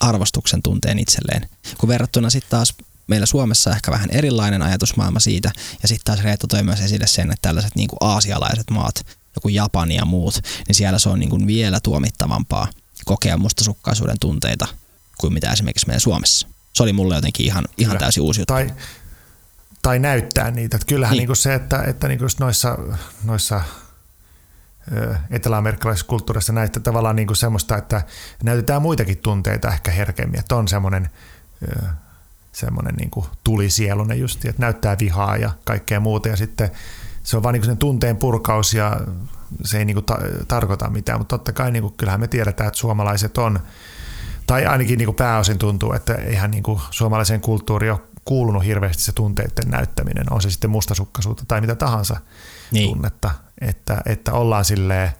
[0.00, 1.48] arvostuksen tunteen itselleen.
[1.78, 2.74] Kun verrattuna sitten taas
[3.06, 5.52] meillä Suomessa ehkä vähän erilainen ajatusmaailma siitä,
[5.82, 9.06] ja sitten taas Reetta toi myös esille sen, että tällaiset niin kuin aasialaiset maat,
[9.36, 12.68] joku Japani ja muut, niin siellä se on niin kuin vielä tuomittavampaa
[13.04, 14.66] kokea mustasukkaisuuden tunteita
[15.18, 16.46] kuin mitä esimerkiksi meidän Suomessa.
[16.74, 18.54] Se oli mulle jotenkin ihan, ihan täysin uusi juttu.
[18.54, 18.70] Tai,
[19.82, 20.76] tai näyttää niitä.
[20.76, 21.18] Että kyllähän niin.
[21.18, 22.78] Niin kuin se, että, että niin kuin noissa,
[23.24, 23.62] noissa
[25.30, 28.02] eteläamerikkalaisessa kulttuurissa näitä tavallaan niin kuin semmoista, että
[28.44, 30.40] näytetään muitakin tunteita ehkä herkemmin.
[30.40, 31.10] Että on semmoinen,
[32.52, 36.70] semmoinen niin kuin tulisielunen just, että näyttää vihaa ja kaikkea muuta ja sitten
[37.22, 39.00] se on vaan niin sen tunteen purkaus ja
[39.64, 40.18] se ei niin kuin ta-
[40.48, 43.60] tarkoita mitään, mutta totta kai niin kuin, kyllähän me tiedetään, että suomalaiset on,
[44.46, 49.02] tai ainakin niin kuin pääosin tuntuu, että eihän niin kuin suomalaisen kulttuuri ole kuulunut hirveästi
[49.02, 52.16] se tunteiden näyttäminen, on se sitten mustasukkaisuutta tai mitä tahansa
[52.70, 52.90] niin.
[52.90, 55.10] tunnetta, että, että ollaan silleen,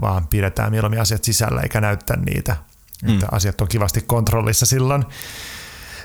[0.00, 2.56] vaan pidetään mieluummin asiat sisällä eikä näyttää niitä,
[3.02, 3.14] mm.
[3.14, 5.04] että asiat on kivasti kontrollissa silloin,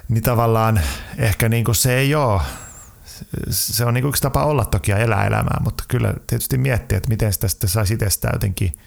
[0.10, 0.82] niin tavallaan
[1.18, 2.42] ehkä niin kuin se ei ole,
[3.50, 6.98] se on niin kuin yksi tapa olla toki ja elää elämää, mutta kyllä tietysti miettiä,
[6.98, 8.78] että miten sitä sitten saisi itsestään jotenkin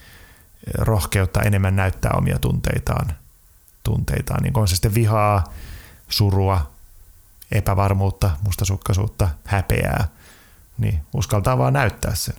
[0.78, 3.12] rohkeutta enemmän näyttää omia tunteitaan,
[3.85, 5.44] tunteitaan niin on se sitten vihaa,
[6.09, 6.76] surua,
[7.52, 10.09] epävarmuutta, mustasukkaisuutta, häpeää,
[10.78, 12.35] niin uskaltaa vaan näyttää sen.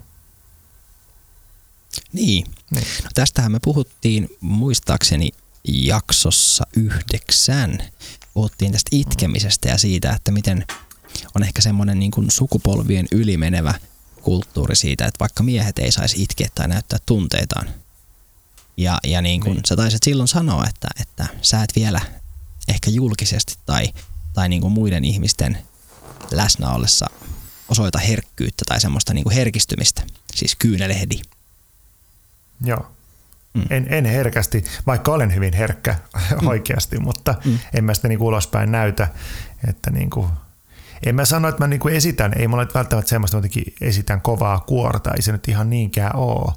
[2.14, 2.46] Niin.
[2.72, 2.88] niin.
[3.04, 5.30] No tästähän me puhuttiin muistaakseni
[5.68, 7.80] jaksossa yhdeksän.
[8.34, 10.66] Puhuttiin tästä itkemisestä ja siitä, että miten
[11.36, 13.74] on ehkä semmoinen niin kuin sukupolvien ylimenevä
[14.22, 17.70] kulttuuri siitä, että vaikka miehet ei saisi itkeä tai näyttää tunteitaan.
[18.78, 19.66] Ja, ja niin kuin niin.
[19.66, 22.02] sä taisit silloin sanoa, että, että sä et vielä
[22.68, 23.94] ehkä julkisesti tai
[24.38, 25.58] tai niin kuin muiden ihmisten
[26.32, 27.08] läsnä ollessa
[27.70, 30.04] osoita herkkyyttä tai semmoista niin kuin herkistymistä,
[30.36, 31.22] siis kyynelehdi.
[32.64, 32.92] Joo.
[33.54, 33.64] Mm.
[33.70, 35.96] En, en herkästi, vaikka olen hyvin herkkä
[36.42, 36.48] mm.
[36.48, 37.60] oikeasti, mutta mm.
[37.74, 39.08] en mä sitä niin kuin ulospäin näytä,
[39.68, 40.30] että niin kuin,
[41.06, 44.60] en mä sano, että mä niin kuin esitän, ei mulla välttämättä semmoista, että esitän kovaa
[44.60, 46.54] kuorta, ei se nyt ihan niinkään ole,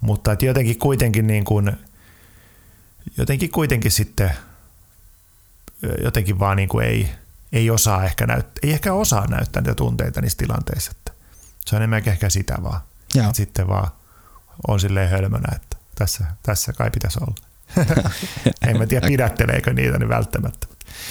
[0.00, 1.72] mutta että jotenkin kuitenkin niin kuin,
[3.16, 4.30] jotenkin kuitenkin sitten
[6.02, 7.10] jotenkin vaan niin kuin ei,
[7.52, 10.90] ei osaa ehkä näyttää, ei ehkä osaa näyttää niitä tunteita niissä tilanteissa.
[10.98, 11.12] Että
[11.66, 12.80] se on enemmänkin ehkä sitä vaan.
[13.14, 13.32] Joo.
[13.32, 13.88] Sitten vaan
[14.68, 17.34] on silleen hölmönä, että tässä, tässä kai pitäisi olla.
[18.68, 20.66] en mä tiedä, pidätteleekö niitä niin välttämättä.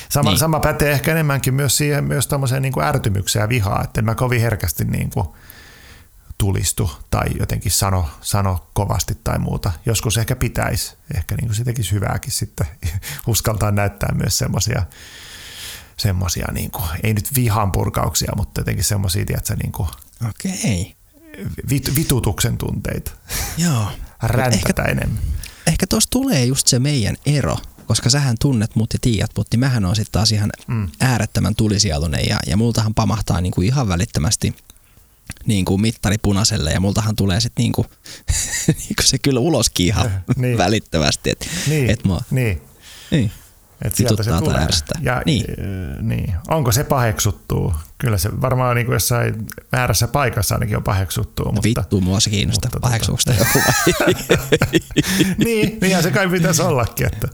[0.09, 0.39] Sama, niin.
[0.39, 2.29] sama pätee ehkä enemmänkin myös siihen myös
[2.59, 5.27] niin kuin ärtymykseen ja vihaa, että en mä kovin herkästi niin kuin
[6.40, 9.72] tulistu tai jotenkin sano, sano kovasti tai muuta.
[9.86, 12.68] Joskus ehkä pitäisi, ehkä niin kuin se tekisi hyvääkin sitten
[13.28, 14.84] uskaltaa näyttää myös semmoisia
[15.98, 19.90] semmosia, niin kuin, ei nyt vihan purkauksia, mutta jotenkin semmoisia, tiedätkö, niin kuin,
[20.30, 20.95] Okei.
[21.70, 23.11] Vit, vitutuksen tunteita.
[23.57, 23.91] Joo.
[24.24, 25.24] Räntätä ehkä, enemmän.
[25.68, 29.60] Ehkä tuossa tulee just se meidän ero, koska sähän tunnet mut ja tiedät mut, niin
[29.60, 30.90] mähän on sitten taas ihan mm.
[30.99, 34.56] äärettömän tulisielunen ja, ja multahan pamahtaa niin kuin ihan välittömästi
[35.45, 37.88] niin kuin mittari punaiselle ja multahan tulee sitten niin kuin,
[38.68, 40.57] niin kuin se kyllä uloskin ihan niin.
[40.66, 41.30] välittömästi.
[41.30, 42.61] Et, niin, et mua, niin.
[43.11, 43.32] niin.
[43.82, 44.68] Et sieltä se tulee.
[45.02, 45.45] Ja, niin.
[45.49, 46.34] Äh, niin.
[46.48, 47.74] Onko se paheksuttuu?
[47.98, 51.45] Kyllä se varmaan niin kuin jossain väärässä paikassa ainakin on paheksuttuu.
[51.45, 52.72] No, mutta, vittu, mua se kiinnostaa.
[52.76, 53.60] Tota- Paheksuuko sitä joku
[55.45, 57.07] niin, niinhän se kai pitäisi ollakin.
[57.07, 57.28] Että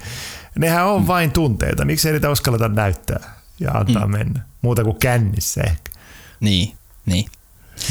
[0.60, 1.86] nehän on vain tunteita.
[1.86, 4.11] Miksi ei niitä uskalleta näyttää ja antaa mm.
[4.11, 4.41] mennä?
[4.61, 5.91] Muuta kuin kännissä ehkä.
[6.40, 7.26] Niin, niin.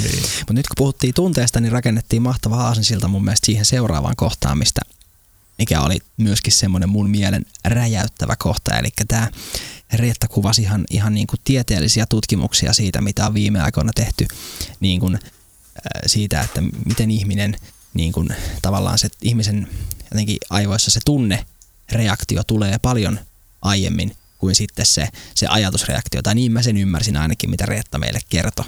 [0.02, 0.22] Niin.
[0.22, 4.80] Mutta nyt kun puhuttiin tunteesta, niin rakennettiin mahtava aasinsilta mun mielestä siihen seuraavaan kohtaan, mistä
[5.58, 8.78] mikä oli myöskin semmoinen mun mielen räjäyttävä kohta.
[8.78, 9.30] Eli tämä
[9.92, 14.26] Reetta kuvasi ihan, ihan niin kuin tieteellisiä tutkimuksia siitä, mitä on viime aikoina tehty
[14.80, 15.18] niin kuin,
[16.06, 17.56] siitä, että miten ihminen
[17.94, 18.28] niin kuin,
[18.62, 19.68] tavallaan se ihmisen
[20.10, 21.46] jotenkin aivoissa se tunne
[21.92, 23.20] reaktio tulee paljon
[23.62, 26.22] aiemmin kuin sitten se, se ajatusreaktio.
[26.22, 28.64] Tai niin mä sen ymmärsin ainakin, mitä Reetta meille kertoi.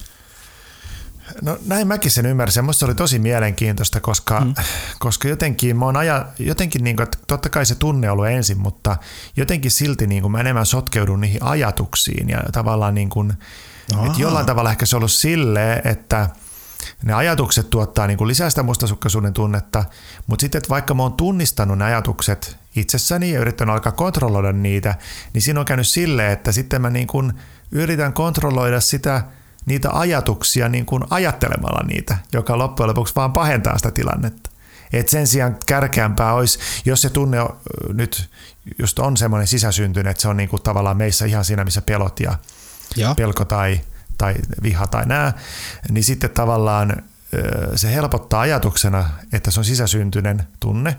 [1.43, 2.65] No näin mäkin sen ymmärsin.
[2.65, 4.55] Minusta se oli tosi mielenkiintoista, koska, mm.
[4.99, 8.61] koska jotenkin mä oon aja, jotenkin niin kuin, että totta kai se tunne ollut ensin,
[8.61, 8.97] mutta
[9.37, 13.33] jotenkin silti niin kuin mä enemmän sotkeudun niihin ajatuksiin ja tavallaan niin kuin,
[14.07, 16.29] että jollain tavalla ehkä se on ollut silleen, että
[17.03, 19.85] ne ajatukset tuottaa niin kuin lisää sitä mustasukkaisuuden tunnetta,
[20.27, 24.95] mutta sitten, että vaikka mä oon tunnistanut ne ajatukset itsessäni ja yrittänyt alkaa kontrolloida niitä,
[25.33, 27.33] niin siinä on käynyt silleen, että sitten mä niin kuin
[27.73, 29.23] yritän kontrolloida sitä–
[29.67, 34.51] niitä ajatuksia niin kuin ajattelemalla niitä, joka loppujen lopuksi vaan pahentaa sitä tilannetta.
[34.93, 37.39] Et sen sijaan kärkeämpää olisi, jos se tunne
[37.93, 38.31] nyt
[38.79, 42.21] just on semmoinen sisäsyntyinen, että se on niin kuin tavallaan meissä ihan siinä, missä pelot
[42.21, 42.39] ja,
[42.97, 43.15] ja.
[43.15, 43.81] pelko tai,
[44.19, 45.33] tai viha tai nää,
[45.91, 47.03] niin sitten tavallaan
[47.75, 50.97] se helpottaa ajatuksena, että se on sisäsyntyinen tunne,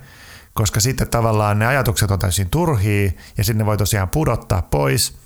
[0.53, 5.17] koska sitten tavallaan ne ajatukset on täysin turhia ja sitten ne voi tosiaan pudottaa pois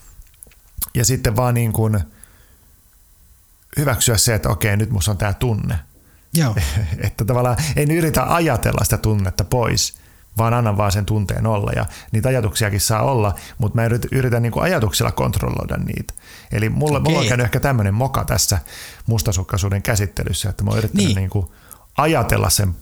[0.93, 1.99] ja sitten vaan niin kuin–
[3.77, 5.80] hyväksyä se, että okei, nyt musta on tämä tunne.
[6.34, 6.56] Joo.
[7.07, 9.93] että tavallaan en yritä ajatella sitä tunnetta pois,
[10.38, 11.72] vaan annan vaan sen tunteen olla.
[11.76, 16.14] Ja niitä ajatuksiakin saa olla, mutta mä yritän, yritän niin kuin ajatuksilla kontrolloida niitä.
[16.52, 17.03] Eli mulla, okay.
[17.03, 18.60] mulla on käynyt ehkä tämmöinen moka tässä
[19.06, 21.15] mustasukkaisuuden käsittelyssä, että mä oon yrittänyt niin.
[21.15, 21.48] Niin kuin
[21.98, 22.76] ajatella sen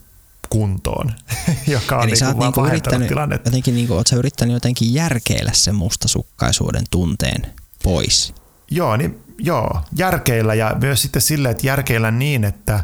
[0.49, 1.11] kuntoon,
[1.68, 3.48] joka on Eli niin kuin vaan niinku yrittänyt, tilannetta.
[3.48, 7.53] Jotenkin niin kuin, sä yrittänyt jotenkin järkeillä sen mustasukkaisuuden tunteen
[7.84, 8.34] pois?
[8.72, 12.84] Joo, niin joo, järkeillä ja myös sitten sille, että järkeillä niin, että,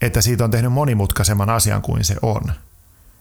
[0.00, 2.42] että siitä on tehnyt monimutkaisemman asian kuin se on.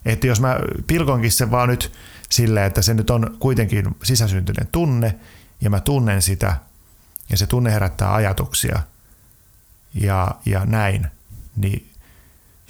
[0.06, 1.92] Että jos mä pilkonkin se vaan nyt
[2.30, 5.16] sille, että se nyt on kuitenkin sisäsyntyinen tunne
[5.62, 6.56] ja mä tunnen sitä
[7.30, 8.80] ja se tunne herättää ajatuksia
[9.94, 11.08] ja, ja näin,
[11.56, 11.90] niin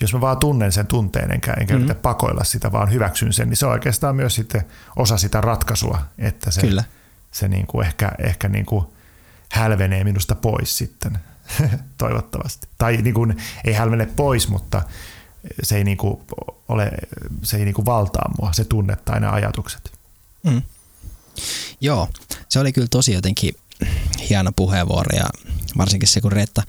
[0.01, 1.85] jos mä vaan tunnen sen tunteen enkä, enkä mm-hmm.
[1.85, 6.01] yritä pakoilla sitä, vaan hyväksyn sen, niin se on oikeastaan myös sitten osa sitä ratkaisua,
[6.17, 6.83] että se, Kyllä.
[7.31, 8.85] se niin kuin ehkä, ehkä niin kuin
[9.55, 11.17] hälvenee minusta pois sitten,
[11.97, 12.67] toivottavasti.
[12.77, 14.81] Tai niin kuin, ei hälvene pois, mutta
[15.63, 16.19] se ei, niin kuin
[16.67, 16.91] ole,
[17.43, 19.91] se ei niin kuin valtaa mua, se tunne tai ne ajatukset.
[20.43, 20.61] Mm.
[21.81, 22.09] Joo,
[22.49, 23.55] se oli kyllä tosi jotenkin
[24.29, 25.25] hieno puheenvuoro ja
[25.77, 26.63] varsinkin se, kun Reetta,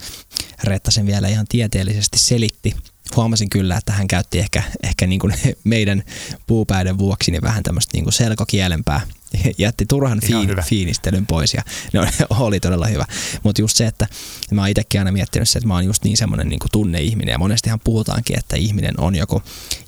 [0.63, 2.75] Reetta sen vielä ihan tieteellisesti selitti.
[3.15, 5.33] Huomasin kyllä, että hän käytti ehkä, ehkä niin kuin
[5.63, 6.03] meidän
[6.47, 9.01] puupäiden vuoksi niin vähän tämmöistä niin selkokielempää
[9.57, 11.61] jätti turhan fiin, fiinistelyn pois ja
[11.93, 12.07] no,
[12.45, 13.05] oli todella hyvä.
[13.43, 14.07] Mutta just se, että
[14.51, 17.39] mä oon itsekin aina miettinyt se, että mä oon just niin semmoinen niin tunneihminen ja
[17.39, 19.41] monestihan puhutaankin, että ihminen on joku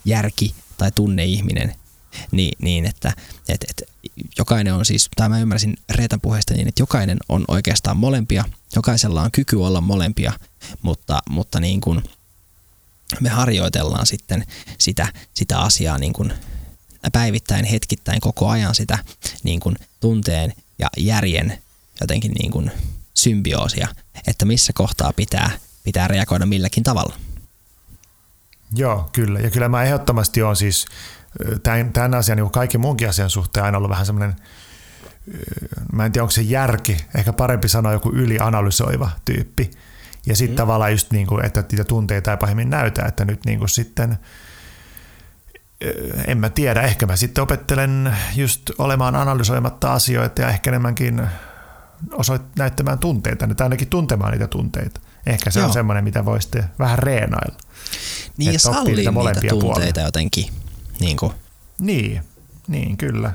[0.06, 1.76] järki tai tunneihminen,
[2.32, 3.14] niin, niin että
[3.50, 3.84] et, et,
[4.38, 8.44] jokainen on siis, tai mä ymmärsin Reetan puheesta niin, että jokainen on oikeastaan molempia,
[8.76, 10.34] jokaisella on kyky olla molempia,
[10.82, 12.04] mutta, mutta niin kuin
[13.20, 14.46] me harjoitellaan sitten
[14.78, 16.34] sitä, sitä asiaa niin kuin
[17.14, 18.98] päivittäin, hetkittäin, koko ajan sitä
[19.44, 21.58] niin kuin tunteen ja järjen
[22.02, 22.72] jotenkin niin kuin
[23.14, 23.88] symbioosia,
[24.28, 25.52] että missä kohtaa pitää,
[25.84, 27.16] pitää reagoida milläkin tavalla.
[28.76, 29.40] Joo, kyllä.
[29.40, 30.86] Ja kyllä mä ehdottomasti on siis
[31.64, 34.36] tämän, tämän asian, niin kuin kaiken muunkin asian suhteen aina ollut vähän semmoinen,
[35.94, 39.72] mä en tiedä onko se järki, ehkä parempi sanoa joku ylianalysoiva tyyppi.
[40.26, 40.58] Ja sitten mm.
[40.58, 44.18] tavallaan just niin kuin, että niitä tunteita ei pahemmin näytä, että nyt niin kuin sitten–
[46.28, 51.22] en mä tiedä, ehkä mä sitten opettelen just olemaan analysoimatta asioita ja ehkä enemmänkin
[52.12, 55.00] osoit näyttämään tunteita, tai ainakin tuntemaan niitä tunteita.
[55.26, 55.68] Ehkä se Joo.
[55.68, 57.58] on semmoinen, mitä voi sitten vähän reenailla.
[58.38, 60.06] Niin, ja sallii niitä, niitä tunteita puolia.
[60.06, 60.54] jotenkin.
[61.00, 61.32] Niin, kuin.
[61.80, 62.24] niin,
[62.68, 63.34] niin, kyllä.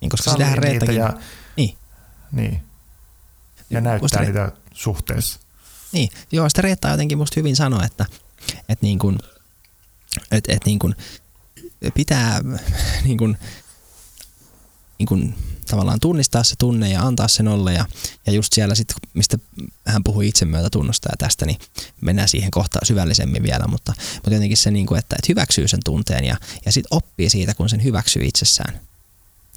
[0.00, 0.96] Niin, koska sitähän Reettakin...
[0.96, 1.12] Ja,
[1.56, 1.76] niin.
[2.32, 2.62] niin.
[3.70, 4.26] Ja näyttää Re...
[4.26, 5.40] niitä suhteessa.
[5.92, 8.06] Niin, joo, sitä Reetta jotenkin musta hyvin sanoa, että,
[8.68, 9.18] että niin kuin,
[10.30, 10.94] että, että niin kuin
[11.90, 12.40] pitää
[13.04, 13.38] niin kuin,
[14.98, 15.34] niin kuin,
[15.70, 17.72] tavallaan tunnistaa se tunne ja antaa sen olla.
[17.72, 17.86] Ja,
[18.26, 19.38] ja just siellä sitten, mistä
[19.86, 21.58] hän puhui itsemyötätunnosta ja tästä, niin
[22.00, 25.80] mennään siihen kohta syvällisemmin vielä, mutta, mutta jotenkin se, niin kuin, että, että hyväksyy sen
[25.84, 26.36] tunteen ja,
[26.66, 28.80] ja sitten oppii siitä, kun sen hyväksyy itsessään.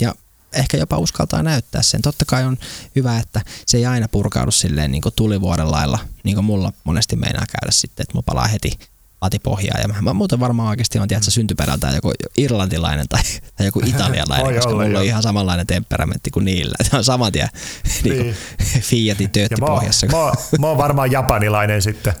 [0.00, 0.14] Ja
[0.52, 2.02] ehkä jopa uskaltaa näyttää sen.
[2.02, 2.58] Totta kai on
[2.96, 7.16] hyvä, että se ei aina purkaudu silleen niin kuin tulivuoren lailla, niin kuin mulla monesti
[7.16, 8.78] meinaa käydä sitten, että mulla palaa heti
[9.20, 9.80] latipohjaa.
[9.80, 13.22] Ja mä, mä muuten varmaan oikeasti on tiedätkö, syntyperältä joku irlantilainen tai,
[13.56, 15.00] tai joku italialainen, koska olla, mulla jo.
[15.00, 16.74] on ihan samanlainen temperamentti kuin niillä.
[16.90, 17.48] Se on saman tien
[18.04, 18.22] niin.
[18.22, 18.36] niin.
[18.80, 20.06] Fiatin tööttipohjassa.
[20.06, 22.14] Mä, mä, mä oon varmaan japanilainen sitten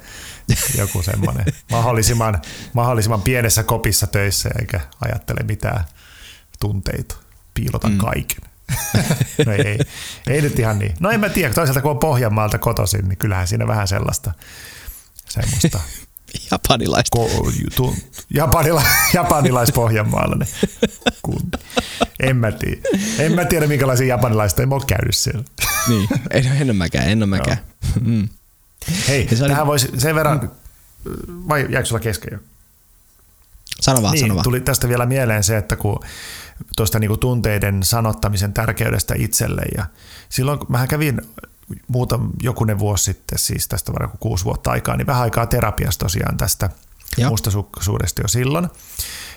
[0.78, 1.46] joku semmoinen.
[1.70, 2.42] Mahdollisimman,
[2.72, 5.84] mahdollisimman pienessä kopissa töissä eikä ajattele mitään
[6.60, 7.16] tunteita.
[7.54, 7.98] Piilotan mm.
[7.98, 8.40] kaiken.
[9.46, 9.78] no ei, ei,
[10.26, 10.94] ei nyt ihan niin.
[11.00, 14.32] No en mä tiedä, toisaalta kun on Pohjanmaalta kotoisin, niin kyllähän siinä vähän sellaista
[15.28, 15.80] semmoista
[16.50, 17.18] Japanilaista.
[17.18, 17.30] Ko,
[17.76, 17.96] tu,
[18.34, 18.82] japanila,
[19.14, 20.48] japanilais-pohjanmaalainen
[21.22, 21.58] kunti.
[22.20, 22.80] En mä tiedä.
[23.18, 24.62] En mä tiedä, minkälaisia japanilaista.
[24.62, 25.44] En mä ole käynyt siellä.
[25.88, 27.58] Niin, en, en ole mäkään, en ole mäkään.
[28.00, 28.28] Mm.
[29.08, 29.50] Hei, se oli...
[29.50, 30.50] tähän voisi sen verran,
[31.04, 31.48] mm.
[31.48, 32.38] vai jääkö sulla kesken jo?
[33.80, 34.44] Sano vaan, niin, sano vaan.
[34.44, 36.00] Tuli tästä vielä mieleen se, että kun
[36.76, 39.86] tuosta niinku tunteiden sanottamisen tärkeydestä itselle ja
[40.28, 41.20] silloin, kun mä kävin
[41.88, 46.36] muuta jokunen vuosi sitten, siis tästä varmaan kuusi vuotta aikaa, niin vähän aikaa terapiasta tosiaan
[46.36, 46.70] tästä
[47.18, 47.30] Joo.
[47.30, 48.68] mustasukkaisuudesta jo silloin.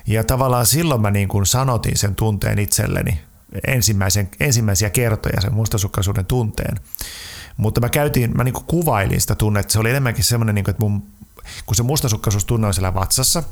[0.08, 3.22] Ja tavallaan silloin mä niin kuin sanotin sen tunteen itselleni
[3.68, 6.80] ensimmäisen, ensimmäisiä kertoja sen mustasukkaisuuden tunteen.
[7.58, 10.72] Mutta mä käytiin, mä niin kuin kuvailin sitä tunnetta, se oli enemmänkin semmoinen, niin kuin,
[10.72, 11.04] että mun,
[11.66, 13.44] kun se mustasukkaisuus tunne on siellä vatsassa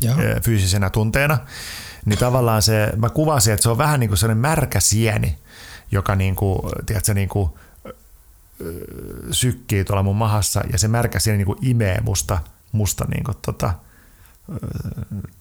[0.00, 0.16] Joo.
[0.42, 1.38] fyysisenä tunteena,
[2.04, 5.38] niin tavallaan se, mä kuvasin, että se on vähän niin kuin sellainen märkä sieni,
[5.92, 7.50] joka niin kuin, tiedätkö, niin kuin
[9.30, 12.38] sykkii tuolla mun mahassa ja se märkä siinä niin kuin imee musta,
[12.72, 13.74] musta niin kuin tota,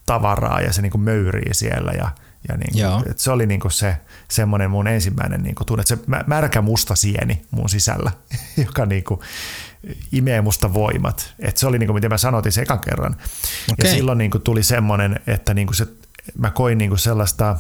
[0.06, 2.10] tavaraa ja se niin kuin möyrii siellä ja,
[2.48, 3.98] ja niin kuin, että se oli niin kuin se
[4.30, 8.12] semmoinen mun ensimmäinen niin kuin tunne, että se märkä musta sieni mun sisällä,
[8.66, 9.20] joka niin kuin
[10.12, 11.34] imee musta voimat.
[11.40, 13.16] Että se oli niin kuin miten mä sanotin se ekan kerran.
[13.72, 13.90] Okay.
[13.90, 15.88] Ja silloin niin kuin tuli semmoinen, että niin kuin se,
[16.38, 17.58] mä koin niin kuin sellaista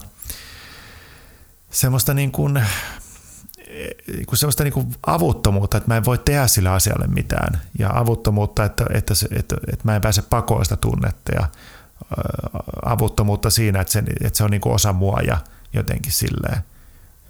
[1.69, 2.61] semmoista niin kuin,
[4.27, 7.61] kuin semmoista niin kuin avuttomuutta, että mä en voi tehdä sille asialle mitään.
[7.79, 11.31] Ja avuttomuutta, että, että, se, että, että mä en pääse pakoon sitä tunnetta.
[11.35, 11.47] Ja
[12.85, 15.37] avuttomuutta siinä, että se, että se on niin kuin osa mua ja
[15.73, 16.61] jotenkin silleen.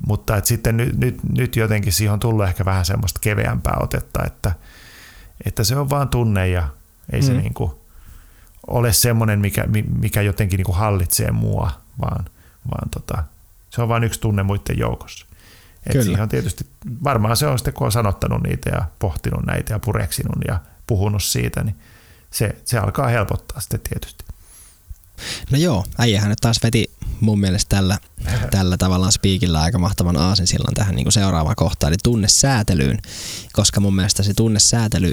[0.07, 4.23] Mutta että sitten nyt, nyt, nyt jotenkin siihen on tullut ehkä vähän semmoista keveämpää otetta,
[4.25, 4.51] että,
[5.45, 6.67] että se on vaan tunne ja
[7.11, 7.27] ei mm.
[7.27, 7.71] se niin kuin
[8.67, 9.65] ole semmoinen, mikä,
[9.99, 11.71] mikä jotenkin niin kuin hallitsee mua,
[12.01, 12.25] vaan,
[12.71, 13.23] vaan tota,
[13.69, 15.26] se on vain yksi tunne muiden joukossa.
[15.89, 16.65] Et siihen on tietysti,
[17.03, 21.23] varmaan se on sitten, kun on sanottanut niitä ja pohtinut näitä ja pureksinut ja puhunut
[21.23, 21.75] siitä, niin
[22.31, 24.25] se, se alkaa helpottaa sitten tietysti.
[25.51, 27.97] No joo, äijähän nyt taas veti mun mielestä tällä,
[28.51, 32.99] tällä tavallaan spiikillä aika mahtavan aasin silloin tähän niin kuin seuraavaan kohtaan, eli tunnesäätelyyn,
[33.53, 35.11] koska mun mielestä se tunnesäätely,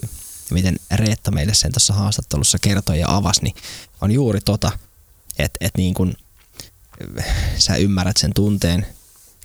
[0.51, 3.57] miten Reetta meille sen tuossa haastattelussa kertoi ja avasi, niin
[4.01, 4.73] on juuri tota,
[5.39, 6.15] että et niin kuin
[7.59, 8.87] sä ymmärrät sen tunteen,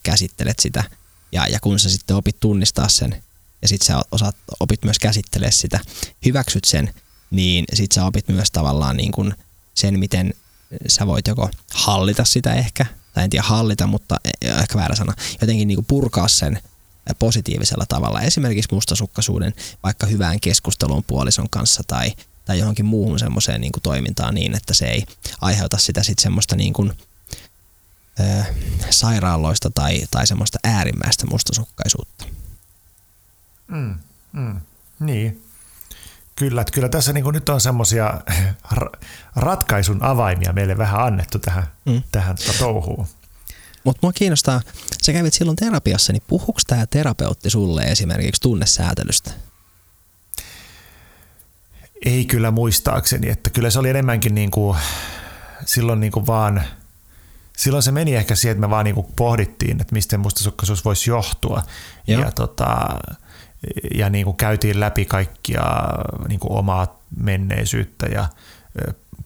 [0.03, 0.83] käsittelet sitä–
[1.31, 3.23] ja, ja kun sä sitten opit tunnistaa sen
[3.61, 5.79] ja sitten sä osaat, opit myös käsittelee sitä,
[6.25, 6.93] hyväksyt sen,
[7.31, 9.33] niin sitten sä opit myös tavallaan niin kuin
[9.73, 10.33] sen, miten
[10.87, 14.95] sä voit joko hallita sitä ehkä, tai en tiedä hallita, mutta e, e, ehkä väärä
[14.95, 16.61] sana, jotenkin niin kuin purkaa sen
[17.19, 18.21] positiivisella tavalla.
[18.21, 19.53] Esimerkiksi mustasukkaisuuden
[19.83, 22.13] vaikka hyvään keskusteluun puolison kanssa tai,
[22.45, 25.05] tai johonkin muuhun semmoiseen niin toimintaan niin, että se ei
[25.41, 26.93] aiheuta sitä sitten semmoista niin kuin
[28.89, 32.25] sairaaloista tai, tai semmoista äärimmäistä mustasukkaisuutta.
[33.67, 33.95] Mm,
[34.31, 34.61] mm,
[34.99, 35.43] niin.
[36.35, 38.21] Kyllä, että kyllä tässä niin nyt on semmoisia
[39.35, 42.03] ratkaisun avaimia meille vähän annettu tähän, mm.
[42.11, 43.07] tähän touhuun.
[43.83, 44.61] Mutta mua kiinnostaa,
[45.03, 49.31] sä kävit silloin terapiassa, niin puhuuko tämä terapeutti sulle esimerkiksi tunnesäätelystä?
[52.05, 54.77] Ei kyllä muistaakseni, että kyllä se oli enemmänkin niin kuin,
[55.65, 56.63] silloin niin kuin vaan–
[57.59, 61.63] silloin se meni ehkä siihen, että me vaan niinku pohdittiin, että mistä mustasukkaisuus voisi johtua.
[62.07, 62.21] Joo.
[62.21, 62.99] Ja, tota,
[63.95, 65.63] ja niinku käytiin läpi kaikkia
[66.27, 68.29] niinku omaa menneisyyttä ja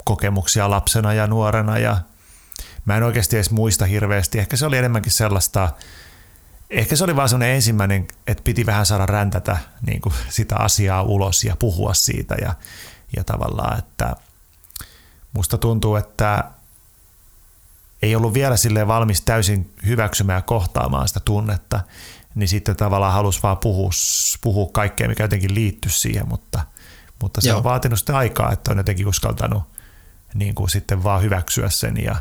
[0.05, 1.77] kokemuksia lapsena ja nuorena.
[1.77, 1.97] Ja
[2.85, 4.39] mä en oikeasti edes muista hirveästi.
[4.39, 5.69] Ehkä se oli enemmänkin sellaista,
[6.69, 11.01] ehkä se oli vaan semmoinen ensimmäinen, että piti vähän saada räntätä niin kuin sitä asiaa
[11.01, 12.53] ulos ja puhua siitä ja,
[13.15, 14.15] ja tavallaan, että
[15.33, 16.43] musta tuntuu, että
[18.03, 21.79] ei ollut vielä sille valmis täysin hyväksymään ja kohtaamaan sitä tunnetta,
[22.35, 23.89] niin sitten tavallaan halusi vaan puhua,
[24.41, 26.61] puhua kaikkea, mikä jotenkin liittyy siihen, mutta,
[27.21, 27.57] mutta se Joo.
[27.57, 29.63] on vaatinut sitä aikaa, että on jotenkin uskaltanut
[30.33, 32.15] niin kuin sitten vaan hyväksyä sen ja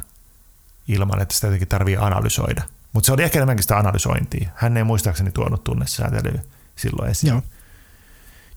[0.89, 2.63] ilman, että sitä jotenkin tarvii analysoida.
[2.93, 4.51] Mutta se oli ehkä enemmänkin sitä analysointia.
[4.55, 6.43] Hän ei muistaakseni tuonut tunnesäätelyä
[6.77, 7.31] silloin esiin.
[7.31, 7.43] Joo.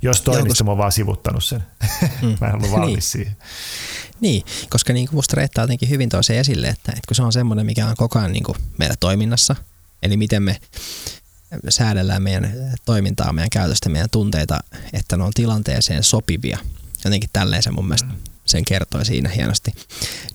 [0.01, 1.63] Jos toi, niin mä oon vaan sivuttanut sen.
[2.21, 2.37] Mm.
[2.41, 3.01] mä en ollut valmis niin.
[3.01, 3.35] siihen.
[4.21, 7.33] Niin, koska niin kuin musta reittaa jotenkin hyvin toiseen esille, että, että kun se on
[7.33, 9.55] semmoinen, mikä on koko ajan niin kuin meidän toiminnassa,
[10.03, 10.59] eli miten me
[11.69, 14.59] säädellään meidän toimintaa, meidän käytöstä, meidän tunteita,
[14.93, 16.57] että ne on tilanteeseen sopivia.
[17.03, 18.09] Jotenkin tälleen se mun mielestä
[18.45, 19.71] sen kertoi siinä hienosti.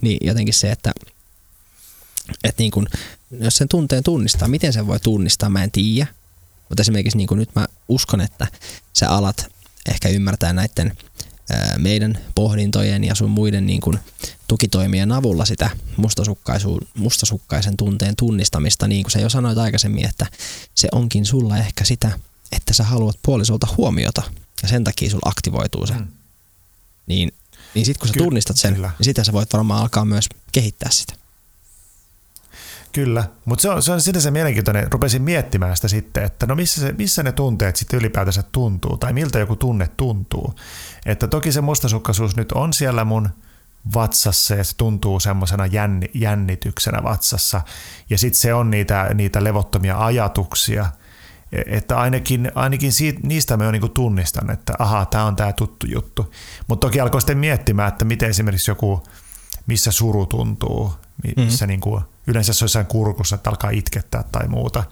[0.00, 0.92] Niin jotenkin se, että,
[2.44, 2.86] että niin kun,
[3.30, 6.06] jos sen tunteen tunnistaa, miten sen voi tunnistaa, mä en tiedä.
[6.68, 8.46] Mutta esimerkiksi niin nyt mä uskon, että
[8.92, 9.46] sä alat
[9.88, 10.96] ehkä ymmärtää näiden
[11.78, 13.98] meidän pohdintojen ja sun muiden niin kuin
[14.48, 15.70] tukitoimien avulla sitä
[16.96, 20.26] mustasukkaisen tunteen tunnistamista, niin kuin sä jo sanoit aikaisemmin, että
[20.74, 22.10] se onkin sulla ehkä sitä,
[22.52, 24.22] että sä haluat puolisolta huomiota
[24.62, 25.94] ja sen takia sulla aktivoituu se.
[25.94, 26.06] Mm.
[27.06, 27.32] Niin,
[27.74, 28.90] niin sitten kun sä Ky- tunnistat sen, kyllä.
[28.98, 31.20] niin sitä sä voit varmaan alkaa myös kehittää sitä.
[32.92, 34.92] Kyllä, mutta se on, se on sinne se mielenkiintoinen.
[34.92, 39.12] Rupesin miettimään sitä sitten, että no missä, se, missä ne tunteet sitten ylipäätänsä tuntuu, tai
[39.12, 40.54] miltä joku tunne tuntuu.
[41.06, 43.28] Että toki se mustasukkaisuus nyt on siellä mun
[43.94, 47.60] vatsassa ja se tuntuu semmoisena jänni, jännityksenä vatsassa.
[48.10, 50.86] Ja sitten se on niitä, niitä levottomia ajatuksia,
[51.52, 55.52] e, että ainakin, ainakin siitä, niistä mä jo niin tunnistan, että ahaa, tämä on tämä
[55.52, 56.32] tuttu juttu.
[56.66, 59.02] Mutta toki alkoi sitten miettimään, että miten esimerkiksi joku,
[59.66, 61.68] missä suru tuntuu, missä mm-hmm.
[61.68, 64.84] niin kuin, yleensä se on jossain kurkussa, että alkaa itkettää tai muuta.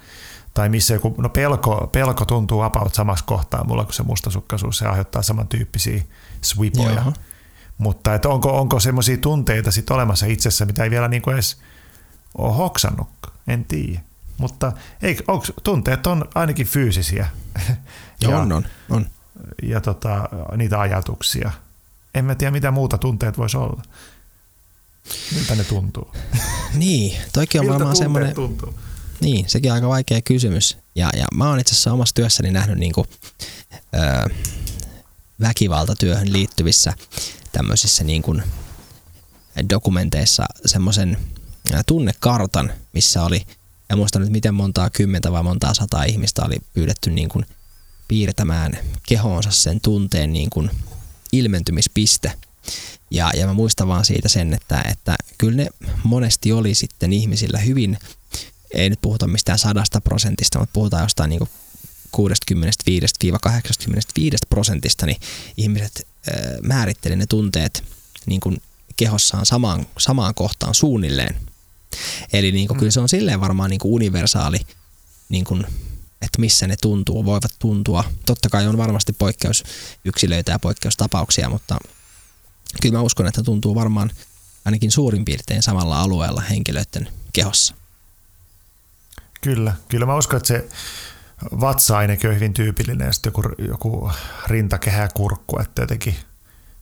[0.59, 4.87] Tai missä joku, no pelko, pelko tuntuu about samassa kohtaa mulla kuin se mustasukkaisuus, se
[4.87, 6.03] aiheuttaa samantyyppisiä
[6.43, 6.95] swipoja.
[6.95, 7.13] Joo.
[7.79, 11.59] Mutta että onko, onko semmoisia tunteita sit olemassa itsessä, mitä ei vielä niin kuin edes
[12.39, 13.09] ole hoksannut,
[13.49, 14.01] en tiedä.
[14.39, 14.73] Mutta
[15.03, 17.29] ei, onko, tunteet on ainakin fyysisiä.
[18.23, 18.67] Joo, ja, on, on.
[18.91, 19.07] on.
[19.63, 21.51] Ja tota, niitä ajatuksia.
[22.15, 23.83] En mä tiedä, mitä muuta tunteet voisi olla.
[25.35, 26.13] Miltä ne tuntuu?
[26.75, 28.35] niin, toikin on varmaan semmoinen...
[28.35, 28.75] tuntuu?
[29.21, 30.77] Niin, sekin on aika vaikea kysymys.
[30.95, 33.09] Ja, ja mä oon itse asiassa omassa työssäni nähnyt niin kuin,
[33.75, 34.35] ö,
[35.41, 36.93] väkivaltatyöhön liittyvissä
[37.53, 38.43] tämmöisissä niin kuin
[39.71, 41.19] dokumenteissa semmoisen
[41.87, 43.47] tunnekartan, missä oli,
[43.91, 47.47] en muista nyt miten montaa kymmentä vai montaa sataa ihmistä oli pyydetty niin kuin
[48.09, 48.79] piirtämään
[49.09, 50.71] kehoonsa sen tunteen niin kuin
[51.33, 52.33] ilmentymispiste.
[53.11, 55.69] Ja, ja mä muistan vaan siitä sen, että, että kyllä ne
[56.05, 57.99] monesti oli sitten ihmisillä hyvin,
[58.75, 61.49] ei nyt puhuta mistään sadasta prosentista, mutta puhutaan jostain niin
[62.17, 62.21] 65-85
[64.49, 65.21] prosentista, niin
[65.57, 66.07] ihmiset
[66.63, 67.85] määritteli ne tunteet
[68.27, 68.63] niin kuin
[68.97, 71.37] kehossaan samaan, samaan kohtaan suunnilleen.
[72.33, 72.79] Eli niin kuin, mm.
[72.79, 74.59] kyllä se on silleen varmaan niin kuin universaali,
[75.29, 75.67] niin kuin,
[76.23, 78.05] että missä ne tuntuu, voivat tuntua.
[78.27, 81.79] Totta kai on varmasti poikkeusyksilöitä ja poikkeustapauksia, mutta
[82.83, 84.11] kyllä mä uskon, että tuntuu varmaan
[84.65, 87.75] ainakin suurin piirtein samalla alueella henkilöiden kehossa.
[89.41, 90.69] Kyllä, kyllä mä uskon, että se
[91.61, 94.11] vatsa on hyvin tyypillinen ja sitten joku, joku
[94.47, 96.17] rintakehä kurkku, että jotenkin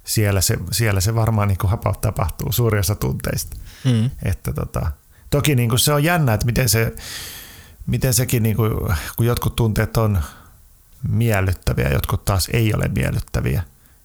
[0.05, 3.57] siellä se, siellä se varmaan niin kuin tapahtuu suuri osa tunteista.
[3.85, 4.11] Mm.
[4.23, 4.91] Että tota,
[5.31, 6.95] toki niin kuin se on jännä, että miten, se,
[7.87, 8.73] miten sekin, niin kuin,
[9.17, 10.19] kun jotkut tunteet on
[11.09, 13.63] miellyttäviä, jotkut taas ei ole miellyttäviä,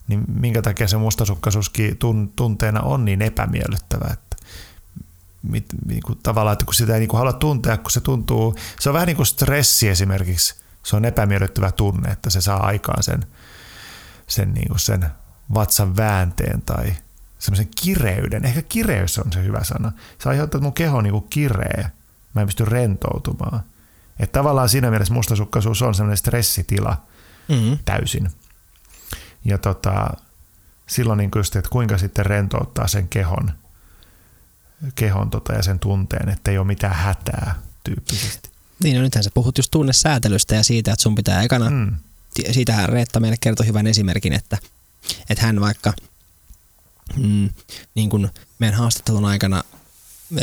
[0.08, 1.98] niin minkä takia se mustasukkaisuuskin
[2.36, 4.31] tunteena on niin epämiellyttävä, että
[5.42, 8.56] mit, niin kuin tavallaan, että kun sitä ei niin kuin halua tuntea, kun se tuntuu,
[8.80, 13.02] se on vähän niin kuin stressi esimerkiksi, se on epämiellyttävä tunne, että se saa aikaan
[13.02, 13.26] sen,
[14.26, 15.06] sen, niin kuin sen
[15.54, 16.94] vatsan väänteen tai
[17.38, 18.44] semmoisen kireyden.
[18.44, 19.92] Ehkä kireys on se hyvä sana.
[20.18, 21.90] Se aiheuttaa, että mun keho on niin kuin kireä.
[22.34, 23.62] Mä en pysty rentoutumaan.
[24.18, 26.96] Että tavallaan siinä mielessä mustasukkaisuus on semmoinen stressitila
[27.48, 27.78] mm-hmm.
[27.84, 28.30] täysin.
[29.44, 30.10] Ja tota,
[30.86, 33.52] silloin niin just, että kuinka sitten rentouttaa sen kehon,
[34.94, 38.50] kehon tota ja sen tunteen, että ei ole mitään hätää tyyppisesti.
[38.82, 41.94] Niin, no nythän sä puhut just tunnesäätelystä ja siitä, että sun pitää ekana, mm.
[42.50, 44.58] siitähän Reetta meille kertoi hyvän esimerkin, että,
[45.30, 45.92] että hän vaikka
[47.16, 47.50] mm,
[47.94, 49.64] niin kuin meidän haastattelun aikana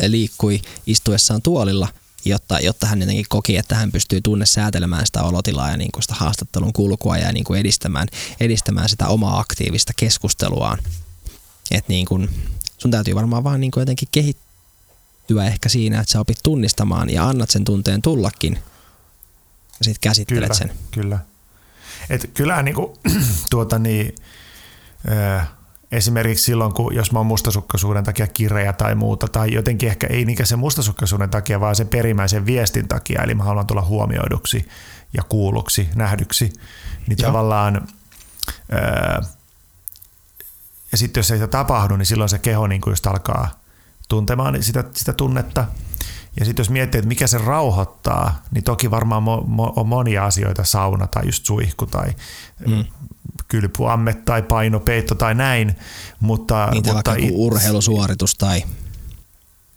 [0.08, 1.88] liikkui istuessaan tuolilla–
[2.26, 6.04] jotta, jotta hän jotenkin koki, että hän pystyy tunne säätelemään sitä olotilaa ja niin kuin
[6.04, 8.08] sitä haastattelun kulkua ja niin kuin edistämään,
[8.40, 10.80] edistämään sitä omaa aktiivista keskusteluaan.
[11.72, 12.30] Et niin kuin,
[12.80, 17.28] sun täytyy varmaan vaan niin kuin jotenkin kehittyä ehkä siinä, että sä opit tunnistamaan ja
[17.30, 18.54] annat sen tunteen tullakin
[19.80, 20.72] ja sitten käsittelet kyllä, sen.
[20.92, 21.20] Kyllä.
[22.10, 22.98] Et kyllähän niinku,
[23.52, 24.16] tuota niin,
[25.10, 25.42] ö,
[25.92, 30.26] esimerkiksi silloin, kun jos mä oon mustasukkaisuuden takia kireä tai muuta, tai jotenkin ehkä ei
[30.26, 34.68] niinkään sen mustasukkaisuuden takia, vaan sen perimmäisen viestin takia, eli mä haluan tulla huomioiduksi
[35.14, 36.54] ja kuulluksi, nähdyksi,
[37.08, 37.28] niin Joo.
[37.28, 37.88] tavallaan
[38.74, 39.39] ö,
[40.92, 43.50] ja sitten jos ei sitä tapahdu, niin silloin se keho niin kuin just alkaa
[44.10, 45.66] tuntemaan sitä, sitä tunnetta.
[46.40, 50.26] Ja sitten jos miettii, että mikä se rauhoittaa, niin toki varmaan mo, mo, on monia
[50.26, 52.08] asioita, sauna tai just suihku tai
[52.68, 52.86] mm.
[53.48, 55.76] kylpyamme tai painopeitto tai näin.
[56.20, 58.64] Mutta, niin mutta it, urheilusuoritus tai...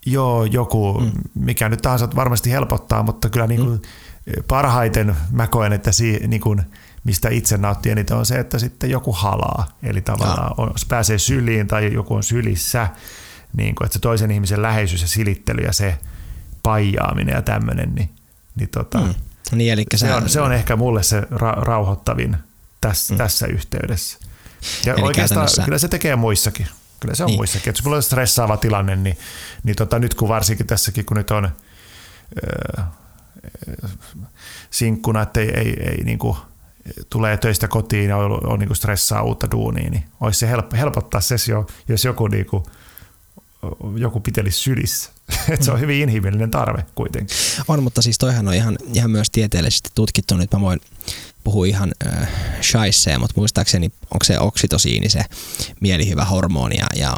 [0.05, 1.11] Joo, joku, mm.
[1.35, 4.43] mikä nyt tahansa varmasti helpottaa, mutta kyllä niin kuin mm.
[4.47, 6.61] parhaiten mä koen, että si, niin kuin,
[7.03, 9.77] mistä itse nauttii eniten on se, että sitten joku halaa.
[9.83, 12.87] Eli tavallaan on, pääsee syliin tai joku on sylissä,
[13.57, 15.97] niin kuin, että se toisen ihmisen läheisyys ja silittely ja se
[16.63, 18.09] paijaaminen ja tämmöinen, niin,
[18.55, 19.13] niin, tota, mm.
[19.51, 22.37] niin eli se, on, se on ehkä mulle se ra- rauhoittavin
[22.81, 23.17] tässä, mm.
[23.17, 24.19] tässä yhteydessä.
[24.85, 25.63] Ja eli oikeastaan käytännössä...
[25.63, 26.67] kyllä se tekee muissakin.
[26.99, 27.39] Kyllä se on niin.
[27.39, 27.69] muissakin.
[27.69, 29.17] Että jos mulla on stressaava tilanne, niin,
[29.63, 31.49] niin tota, nyt kun varsinkin tässäkin, kun nyt on
[32.43, 32.83] öö,
[34.69, 36.37] sinkkuna, että ei, ei, ei niin kuin,
[37.09, 41.21] tulee töistä kotiin ja on, on niin stressaa uutta duunia, niin olisi se help, helpottaa
[41.21, 42.63] sessio, jos joku, niin kuin,
[43.95, 45.09] joku pitelisi sylissä.
[45.49, 47.37] Et se on hyvin inhimillinen tarve kuitenkin.
[47.67, 50.35] On, mutta siis toihan on ihan, ihan myös tieteellisesti tutkittu.
[50.35, 50.81] Nyt mä voin
[51.43, 52.29] puhua ihan äh,
[52.61, 55.25] shaisseen, mutta muistaakseni onko se oksitosiini se
[55.79, 57.13] mielihyvä hormoni ja, ja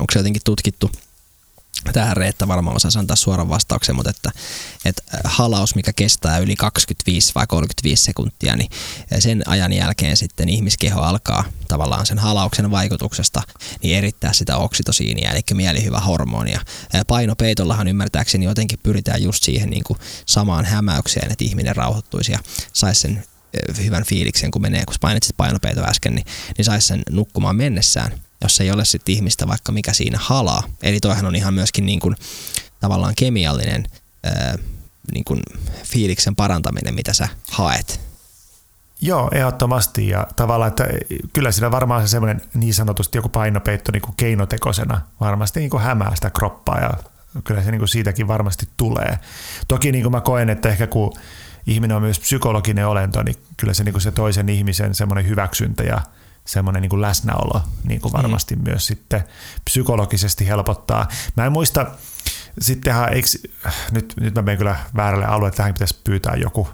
[0.00, 0.90] onko se jotenkin tutkittu–
[1.92, 4.30] tähän Reetta varmaan osaa antaa suoran vastauksen, mutta että,
[4.84, 8.70] että halaus, mikä kestää yli 25 vai 35 sekuntia, niin
[9.18, 13.42] sen ajan jälkeen sitten ihmiskeho alkaa tavallaan sen halauksen vaikutuksesta
[13.82, 16.60] niin erittää sitä oksitosiinia, eli mielihyvä hormonia.
[17.06, 22.38] Painopeitollahan ymmärtääkseni jotenkin pyritään just siihen niin kuin samaan hämäykseen, että ihminen rauhoittuisi ja
[22.72, 23.24] saisi sen
[23.82, 26.26] hyvän fiiliksen, kun menee, kun painitsit painopeito äsken, niin,
[26.58, 28.12] niin saisi sen nukkumaan mennessään
[28.42, 30.62] jos ei ole sitten ihmistä vaikka mikä siinä halaa.
[30.82, 32.16] Eli toihan on ihan myöskin niin kuin,
[32.80, 33.86] tavallaan kemiallinen
[34.24, 34.58] ää,
[35.12, 35.42] niin kuin
[35.84, 38.00] fiiliksen parantaminen, mitä sä haet.
[39.02, 40.08] Joo, ehdottomasti.
[40.08, 40.88] Ja tavallaan, että
[41.32, 45.82] kyllä siinä varmaan se semmoinen niin sanotusti joku painopeitto niin kuin keinotekoisena varmasti niin kuin
[45.82, 46.90] hämää sitä kroppaa ja
[47.44, 49.18] kyllä se niin kuin siitäkin varmasti tulee.
[49.68, 51.12] Toki niin kuin mä koen, että ehkä kun
[51.66, 55.82] ihminen on myös psykologinen olento, niin kyllä se, niin kuin se toisen ihmisen semmoinen hyväksyntä
[55.82, 56.00] ja
[56.50, 58.62] semmoinen niin kuin läsnäolo niin kuin varmasti mm.
[58.62, 59.24] myös sitten
[59.64, 61.08] psykologisesti helpottaa.
[61.36, 61.86] Mä en muista,
[62.60, 63.28] sittenhän, eikö,
[63.92, 66.68] nyt, nyt mä menen kyllä väärälle alueelle, tähän pitäisi pyytää joku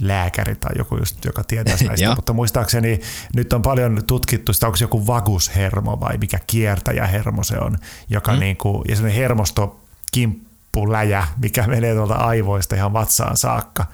[0.00, 3.00] lääkäri tai joku, just, joka tietää näistä, mutta muistaakseni
[3.36, 7.78] nyt on paljon tutkittu sitä, onko se joku vagushermo vai mikä kiertäjähermo se on,
[8.10, 8.38] joka mm.
[8.38, 13.86] niin kuin, ja semmoinen hermostokimppuläjä, mikä menee tuolta aivoista ihan vatsaan saakka,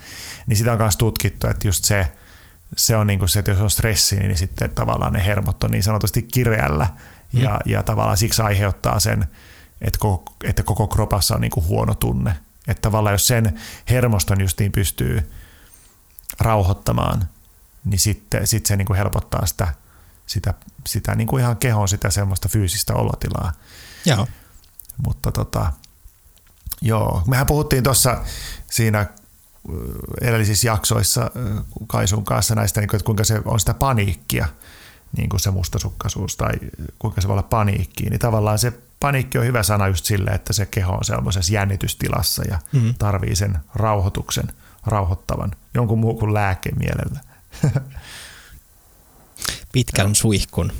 [0.46, 2.12] niin sitä on myös tutkittu, että just se,
[2.76, 5.70] se on niin kuin se, että jos on stressi, niin sitten tavallaan ne hermot on
[5.70, 6.86] niin sanotusti kireällä
[7.32, 7.40] mm.
[7.40, 9.24] ja, ja tavallaan siksi aiheuttaa sen,
[9.80, 12.36] että koko, että koko kropassa on niin kuin huono tunne.
[12.68, 13.60] Että tavallaan jos sen
[13.90, 15.30] hermoston justiin pystyy
[16.40, 17.28] rauhoittamaan,
[17.84, 19.74] niin sitten sit se niin kuin helpottaa sitä,
[20.26, 20.55] sitä,
[20.86, 23.52] sitä niin kuin ihan kehon sitä semmoista fyysistä olotilaa.
[24.05, 24.26] Joo.
[25.05, 25.72] Mutta tota,
[26.82, 28.24] joo, mehän puhuttiin tuossa
[28.70, 29.06] siinä
[30.20, 31.30] edellisissä jaksoissa
[31.86, 34.48] Kaisun kanssa näistä, niin kuin, että kuinka se on sitä paniikkia,
[35.16, 36.52] niin kuin se mustasukkaisuus tai
[36.98, 40.52] kuinka se voi olla paniikki, niin tavallaan se paniikki on hyvä sana just sille, että
[40.52, 42.94] se keho on sellaisessa jännitystilassa ja mm-hmm.
[42.98, 44.52] tarvii sen rauhoituksen,
[44.86, 47.20] rauhoittavan, jonkun muu kuin lääke mielellä.
[49.72, 50.72] Pitkän suihkun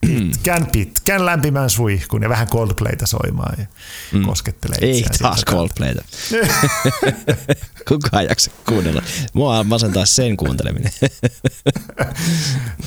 [0.00, 3.66] pitkän, pitkän lämpimän suihkun ja vähän Coldplayta soimaan ja
[4.12, 4.24] mm.
[4.24, 6.04] koskettelee Ei taas Coldplayta.
[7.88, 9.02] Kukaan jaksa kuunnella.
[9.32, 10.92] Mua masentaa sen kuunteleminen.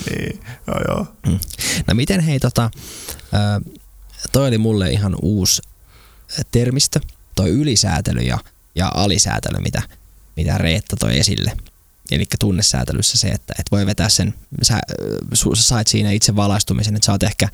[0.09, 1.07] niin, joo joo.
[1.27, 1.39] Mm.
[1.87, 2.71] No miten hei tota,
[4.31, 5.61] toi oli mulle ihan uusi
[6.51, 6.99] termistö,
[7.35, 8.37] toi ylisäätely ja,
[8.75, 9.81] ja alisäätely, mitä,
[10.35, 11.57] mitä Reetta toi esille–
[12.11, 14.33] Eli tunnesäätelyssä se, että et voi vetää sen,
[14.63, 14.79] sä,
[15.33, 17.49] sä sait siinä itse valaistumisen, että sä oot ehkä,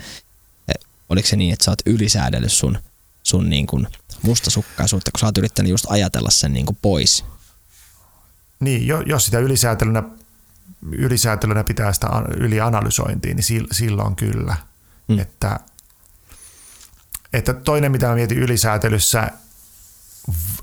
[1.09, 2.77] oliko se niin, että sä oot ylisäädellyt sun,
[3.23, 3.87] sun niin kuin
[4.21, 7.25] mustasukkaisuutta, kun sä oot yrittänyt just ajatella sen niin kuin pois.
[8.59, 10.03] Niin, jos sitä ylisäätelynä,
[10.91, 12.07] ylisäätelynä pitää sitä
[12.37, 14.57] ylianalysointia, niin silloin kyllä.
[15.07, 15.19] Mm.
[15.19, 15.59] Että,
[17.33, 19.31] että toinen, mitä mä mietin ylisäätelyssä,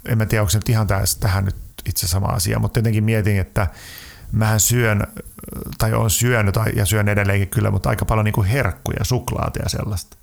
[0.04, 0.86] en mä tiedä, onko se nyt ihan
[1.20, 3.66] tähän nyt itse sama asia, mutta jotenkin mietin, että
[4.32, 5.06] mähän syön,
[5.78, 9.68] tai on syönyt ja syön edelleenkin kyllä, mutta aika paljon niin kuin herkkuja, suklaata ja
[9.68, 10.16] sellaista.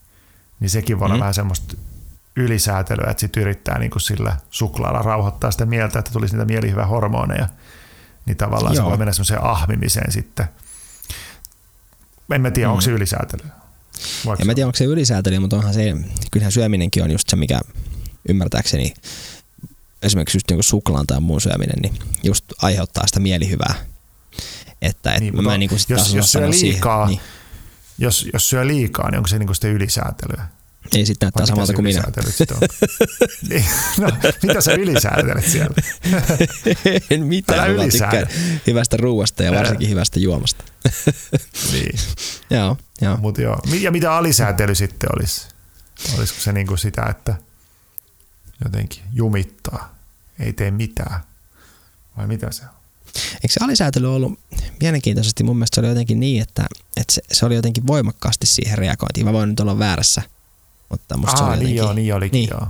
[0.59, 1.19] Niin sekin voi olla mm.
[1.19, 1.77] vähän semmoista
[2.35, 6.85] ylisäätelyä, että sitten yrittää niin kuin sillä suklaalla rauhoittaa sitä mieltä, että tulisi niitä mielihyvä
[6.85, 7.47] hormoneja,
[8.25, 8.85] niin tavallaan Joo.
[8.85, 10.45] se voi mennä semmoiseen ahmimiseen sitten.
[12.33, 12.71] En mä tiedä, mm.
[12.71, 13.43] onko se ylisäätely.
[14.39, 15.95] en mä tiedä, onko se ylisäätely, mutta onhan se,
[16.31, 17.61] kyllähän syöminenkin on just se, mikä
[18.29, 18.93] ymmärtääkseni
[20.01, 23.75] esimerkiksi just niin suklaan tai muun syöminen, niin just aiheuttaa sitä mielihyvää.
[24.81, 27.31] Että et niin, mä niin kuin jos, jos syö liikaa, siihen, niin.
[27.97, 30.47] jos, jos syö liikaa, niin onko se niin kuin sitten ylisäätelyä?
[30.95, 32.03] Ei sitten näyttää samalta kuin minä.
[33.49, 33.65] niin,
[33.99, 34.07] no,
[34.43, 35.75] mitä sä ylisäätelet siellä?
[37.09, 38.27] en mitään, mä tykkään
[38.67, 40.63] hyvästä ruuasta ja varsinkin hyvästä juomasta.
[41.71, 41.99] niin.
[42.49, 43.17] joo, joo.
[43.17, 43.59] Mut joo.
[43.79, 45.47] Ja mitä alisäätely sitten olisi?
[46.17, 47.35] Olisiko se niinku sitä, että
[48.63, 49.95] jotenkin jumittaa,
[50.39, 51.19] ei tee mitään?
[52.17, 52.69] Vai mitä se on?
[53.33, 54.39] Eikö se alisäätely ollut
[54.81, 55.43] mielenkiintoisesti?
[55.43, 56.65] Mun mielestä se oli jotenkin niin, että,
[56.97, 59.25] että se, se oli jotenkin voimakkaasti siihen reagointiin.
[59.25, 60.21] Mä voin nyt olla väärässä–
[60.91, 62.67] mutta musta Aa, se oli niin jotenkin, niin joo, niin olikin, niin, joo.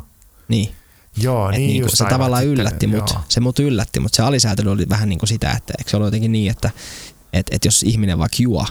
[0.48, 0.76] Niin.
[1.18, 4.72] Joo, niin, niin just se tavallaan sitten, yllätti mut, se mut yllätti, mutta se alisäätely
[4.72, 6.72] oli vähän niin kuin sitä, että eikö se ollut jotenkin niin, että
[7.34, 8.66] et, et jos ihminen vaikka juo,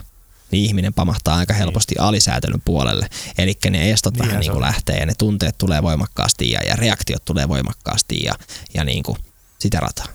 [0.52, 1.58] niin ihminen pamahtaa aika niin.
[1.58, 2.02] helposti niin.
[2.02, 3.08] alisäätelyn puolelle.
[3.38, 6.76] Eli ne estot niin vähän niin kuin lähtee ja ne tunteet tulee voimakkaasti ja, ja
[6.76, 8.34] reaktiot tulee voimakkaasti ja,
[8.74, 9.18] ja niin kuin
[9.58, 10.06] sitä rataa.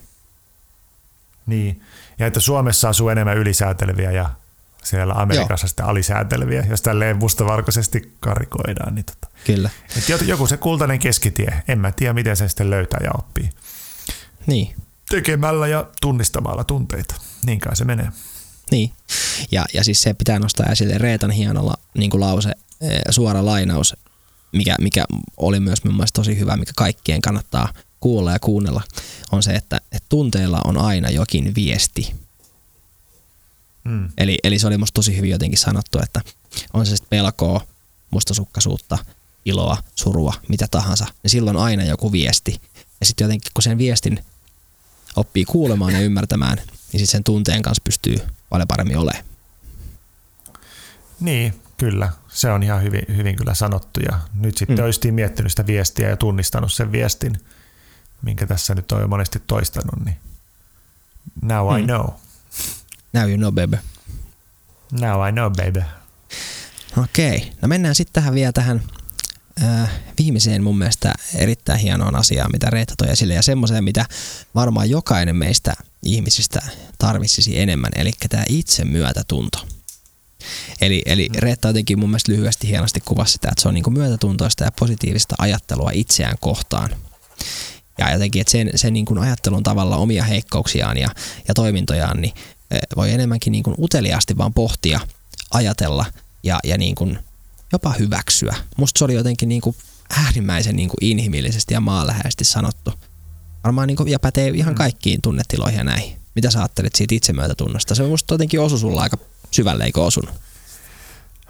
[1.46, 1.82] Niin,
[2.18, 4.30] ja että Suomessa asuu enemmän ylisääteleviä ja
[4.84, 5.68] siellä Amerikassa Joo.
[5.68, 8.94] sitten alisääteleviä, jos tälleen mustavarkoisesti karikoidaan.
[8.94, 9.28] Niin tota.
[9.44, 9.70] Kyllä.
[9.98, 13.50] Et joku se kultainen keskitie, en mä tiedä miten sen sitten löytää ja oppii.
[14.46, 14.76] Niin.
[15.08, 17.14] Tekemällä ja tunnistamalla tunteita,
[17.46, 18.08] niin kai se menee.
[18.70, 18.92] Niin,
[19.50, 23.96] ja, ja siis se pitää nostaa esille Reetan hienolla niin kuin lause, eh, suora lainaus,
[24.52, 25.04] mikä, mikä
[25.36, 28.82] oli myös mun mielestä tosi hyvä, mikä kaikkien kannattaa kuulla ja kuunnella,
[29.32, 32.12] on se, että, että tunteilla on aina jokin viesti–
[33.86, 34.08] Mm.
[34.18, 36.20] Eli, eli se oli musta tosi hyvin jotenkin sanottu, että
[36.72, 37.66] on se sitten pelkoa,
[38.10, 38.98] mustasukkaisuutta,
[39.44, 42.60] iloa, surua, mitä tahansa, niin silloin on aina joku viesti.
[43.00, 44.24] Ja sitten jotenkin kun sen viestin
[45.16, 48.16] oppii kuulemaan ja ymmärtämään, niin sitten sen tunteen kanssa pystyy
[48.50, 49.24] paljon paremmin olemaan.
[51.20, 52.12] Niin, kyllä.
[52.28, 54.00] Se on ihan hyvin, hyvin kyllä sanottu.
[54.00, 54.84] Ja nyt sitten mm.
[54.84, 57.40] olisit miettinyt sitä viestiä ja tunnistanut sen viestin,
[58.22, 60.16] minkä tässä nyt on jo monesti toistanut, niin
[61.42, 61.78] now mm.
[61.78, 62.06] I know.
[63.12, 63.78] Now you know, baby.
[64.92, 65.82] Now I know, baby.
[67.02, 67.50] Okei, okay.
[67.62, 68.82] no mennään sitten tähän vielä tähän
[69.62, 74.04] äh, viimeiseen mun mielestä erittäin hienoon asiaan, mitä Reetta toi esille, ja semmoiseen, mitä
[74.54, 75.74] varmaan jokainen meistä
[76.06, 76.60] ihmisistä
[76.98, 79.66] tarvitsisi enemmän, eli tämä itsemyötätunto.
[80.80, 81.38] Eli, eli mm.
[81.38, 85.34] Reetta jotenkin mun mielestä lyhyesti hienosti kuvasi sitä, että se on niin myötätuntoista ja positiivista
[85.38, 86.90] ajattelua itseään kohtaan.
[87.98, 91.08] Ja jotenkin, että sen, sen niin kuin ajattelun tavalla omia heikkouksiaan ja,
[91.48, 92.32] ja toimintojaan, niin
[92.70, 95.00] Eh, voi enemmänkin niin kuin uteliaasti vaan pohtia,
[95.50, 96.04] ajatella
[96.42, 97.18] ja, ja niin kuin
[97.72, 98.56] jopa hyväksyä.
[98.76, 99.76] Musta se oli jotenkin niin kuin
[100.10, 102.92] äärimmäisen niin kuin inhimillisesti ja maanläheisesti sanottu.
[103.66, 104.78] Varmaan niin kuin, ja pätee ihan mm.
[104.78, 106.16] kaikkiin tunnetiloihin ja näihin.
[106.34, 107.94] Mitä sä ajattelet siitä itsemyötätunnosta?
[107.94, 109.16] Se on musta jotenkin osu sulla aika
[109.50, 110.34] syvälle, eikö osunut?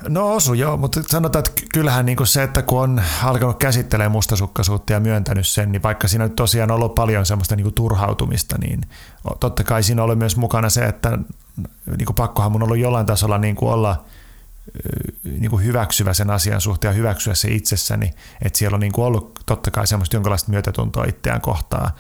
[0.09, 4.13] No osu joo, mutta sanotaan, että kyllähän niin kuin se, että kun on alkanut käsittelemään
[4.13, 7.75] mustasukkaisuutta ja myöntänyt sen, niin vaikka siinä nyt tosiaan on ollut paljon semmoista niin kuin
[7.75, 8.81] turhautumista, niin
[9.41, 11.19] totta kai siinä oli myös mukana se, että
[11.97, 14.05] niin kuin pakkohan mun ollut jollain tasolla niin kuin olla
[15.25, 19.05] niin kuin hyväksyvä sen asian suhteen ja hyväksyä se itsessäni, että siellä on niin kuin
[19.05, 21.91] ollut totta kai semmoista jonkinlaista myötätuntoa itseään kohtaan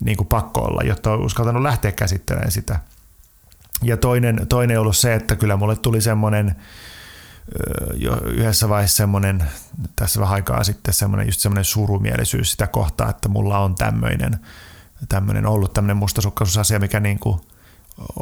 [0.00, 2.80] niin kuin pakko olla, jotta on uskaltanut lähteä käsittelemään sitä.
[3.82, 6.56] Ja toinen, toinen on ollut se, että kyllä mulle tuli semmoinen
[7.94, 9.44] jo yhdessä vaiheessa semmoinen,
[9.96, 14.38] tässä vähän aikaa sitten semmoinen, just semmoinen surumielisyys sitä kohtaa, että mulla on tämmöinen,
[15.08, 17.40] tämmöinen ollut tämmöinen mustasukkaisuusasia, mikä niin kuin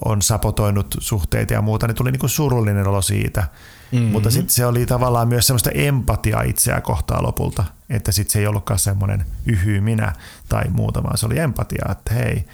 [0.05, 3.49] on sapotoinut suhteita ja muuta, niin tuli niin kuin surullinen olo siitä.
[3.93, 4.09] Mm-hmm.
[4.09, 8.47] Mutta sitten se oli tavallaan myös semmoista empatiaa itseä kohtaan lopulta, että sitten se ei
[8.47, 10.13] ollutkaan semmoinen yhy minä
[10.49, 12.45] tai muuta, vaan se oli empatiaa, että hei,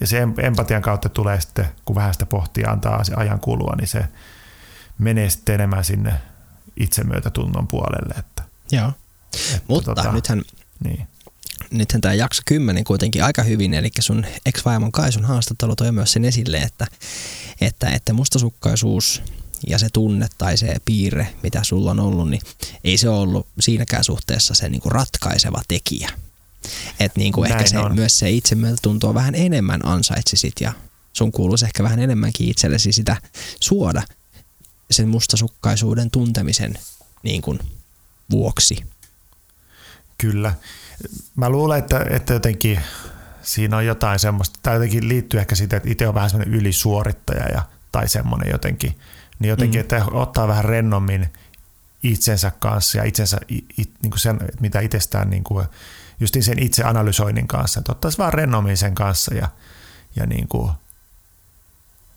[0.00, 4.04] ja se empatian kautta tulee sitten, kun vähän sitä pohtii antaa ajan kulua, niin se
[4.98, 6.12] menee sitten enemmän sinne
[6.76, 8.14] itsemyötätunnon puolelle.
[8.18, 8.42] Että,
[8.72, 8.92] Joo,
[9.54, 10.42] että mutta tota, nythän,
[10.84, 11.08] niin.
[11.72, 16.24] Nythän tämä jakso 10 kuitenkin aika hyvin, eli sun ex-vaimon Kaisun haastattelu toi myös sen
[16.24, 16.86] esille, että,
[17.60, 19.22] että, että mustasukkaisuus
[19.66, 22.42] ja se tunne tai se piirre, mitä sulla on ollut, niin
[22.84, 26.10] ei se ollut siinäkään suhteessa se niinku ratkaiseva tekijä.
[27.00, 30.72] Että niinku ehkä se, myös se itsemyötätuntoa vähän enemmän ansaitsisit ja
[31.12, 33.16] sun kuuluisi ehkä vähän enemmänkin itsellesi sitä
[33.60, 34.02] suoda
[34.90, 36.78] sen mustasukkaisuuden tuntemisen
[37.22, 37.58] niin kuin,
[38.30, 38.84] vuoksi.
[40.18, 40.54] Kyllä.
[41.36, 42.80] Mä luulen, että, että jotenkin
[43.42, 47.48] siinä on jotain semmoista, tai jotenkin liittyy ehkä siitä, että itse on vähän semmoinen ylisuorittaja
[47.48, 47.62] ja,
[47.92, 48.98] tai semmoinen jotenkin,
[49.38, 49.80] niin jotenkin, mm.
[49.80, 51.32] että ottaa vähän rennommin
[52.02, 55.66] itsensä kanssa ja itsensä, it, niin kuin sen, mitä itsestään niin kuin,
[56.20, 59.48] just sen itse analysoinnin kanssa, että ottaisi vaan rennommin sen kanssa ja,
[60.16, 60.72] ja niin kuin,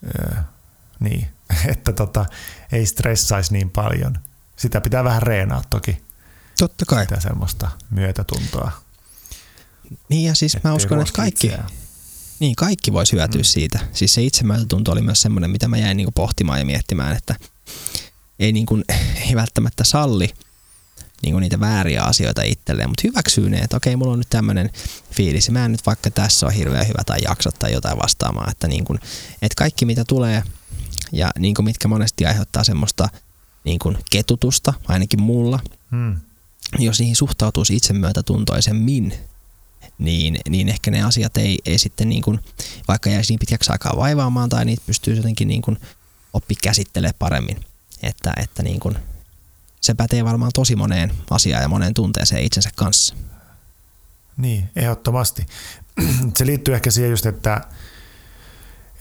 [0.06, 0.36] öö,
[1.00, 1.28] niin,
[1.72, 2.26] että tota,
[2.72, 4.18] ei stressaisi niin paljon.
[4.56, 6.05] Sitä pitää vähän reenaa toki.
[6.60, 7.04] Totta kai.
[7.04, 8.72] Sitä semmoista myötätuntoa.
[10.10, 11.70] Niin ja siis mä uskon, että kaikki, itseään.
[12.40, 13.46] niin, kaikki voisi hyötyä mm.
[13.46, 13.80] siitä.
[13.94, 17.36] Siis se itsemyötätunto oli myös semmoinen, mitä mä jäin niin kuin pohtimaan ja miettimään, että
[18.40, 18.84] ei, niin kuin,
[19.28, 20.34] ei välttämättä salli
[21.24, 24.70] niin kuin niitä vääriä asioita itselleen, mutta hyväksyy ne, että okei, mulla on nyt tämmöinen
[25.12, 28.68] fiilis, mä en nyt vaikka tässä on hirveän hyvä tai jaksot tai jotain vastaamaan, että,
[28.68, 29.00] niin kuin,
[29.42, 30.44] että kaikki mitä tulee
[31.12, 33.10] ja niin kuin mitkä monesti aiheuttaa semmoista
[33.64, 35.60] niin kuin ketutusta, ainakin mulla,
[35.92, 36.16] hmm.
[36.80, 39.14] Jos niihin suhtautuisi itsemyötätuntoisemmin,
[39.98, 42.40] niin, niin ehkä ne asiat ei, ei sitten niin kuin,
[42.88, 45.78] vaikka jäisi niin pitkäksi aikaa vaivaamaan tai niitä pystyy jotenkin niin kuin
[46.34, 47.66] oppi käsittelemään paremmin.
[48.04, 48.98] Että, että niin kuin,
[49.82, 53.16] se pätee varmaan tosi moneen asiaan ja moneen tunteeseen itsensä kanssa.
[54.38, 55.46] Niin, ehdottomasti.
[56.38, 57.62] Se liittyy ehkä siihen just, että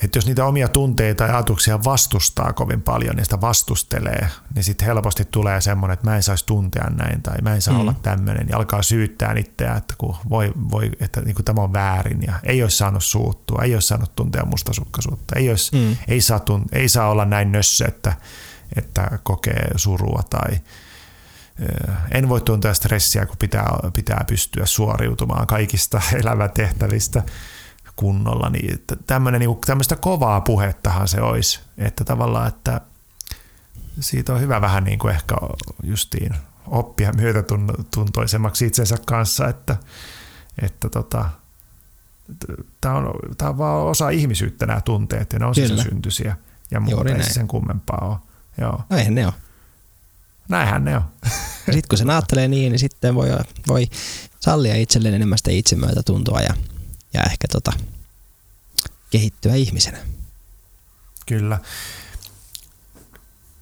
[0.02, 4.86] että jos niitä omia tunteita ja ajatuksia vastustaa kovin paljon, niin sitä vastustelee, niin sitten
[4.86, 7.80] helposti tulee semmoinen, että mä en saisi tuntea näin tai mä en saa mm.
[7.80, 11.72] olla tämmöinen ja alkaa syyttää itseään, että, kun voi, voi, että niin kuin tämä on
[11.72, 15.96] väärin ja ei olisi saanut suuttua, ei olisi saanut tuntea mustasukkaisuutta, ei, olisi, mm.
[16.08, 18.12] ei, saa, tunt, ei saa olla näin nössö, että,
[18.76, 20.58] että kokee surua tai
[22.10, 27.22] en voi tuntea stressiä, kun pitää, pitää pystyä suoriutumaan kaikista elämäntehtävistä
[27.96, 32.80] kunnolla, niin tämmöinen, niin tämmöistä kovaa puhettahan se olisi, että tavallaan, että
[34.00, 35.34] siitä on hyvä vähän niin kuin ehkä
[35.82, 36.34] justiin
[36.66, 39.76] oppia myötätuntoisemmaksi itsensä kanssa, että,
[40.62, 41.30] että tota,
[42.80, 46.36] tämä on, tämä on vaan osa ihmisyyttä nämä tunteet ja ne on syntyisiä
[46.70, 48.16] ja muuta ei sen kummempaa ole.
[48.58, 48.80] Joo.
[48.90, 49.34] No eihän ne ole.
[50.48, 51.02] Näinhän ne on.
[51.58, 53.28] sitten kun se naattelee niin, niin sitten voi,
[53.68, 53.86] voi
[54.40, 56.54] sallia itselleen enemmän sitä itsemyötätuntoa ja
[57.14, 57.72] ja ehkä tota,
[59.10, 59.98] kehittyä ihmisenä.
[61.26, 61.58] Kyllä.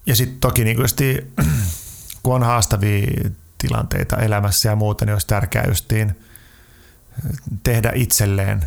[0.06, 0.88] Ja sitten toki niin kuin
[2.22, 3.06] kun on haastavia
[3.58, 6.20] tilanteita elämässä ja muuta, niin olisi tärkeää justiin
[7.62, 8.66] tehdä itselleen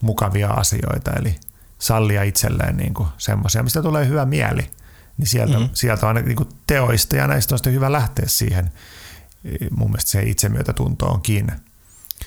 [0.00, 1.36] mukavia asioita, eli
[1.78, 4.70] sallia itselleen niin semmoisia, mistä tulee hyvä mieli.
[5.18, 5.70] Niin sieltä, mm-hmm.
[5.74, 8.72] sieltä on niin kuin teoista ja näistä on hyvä lähteä siihen.
[9.70, 11.52] Mun mielestä se itsemyötätunto onkin.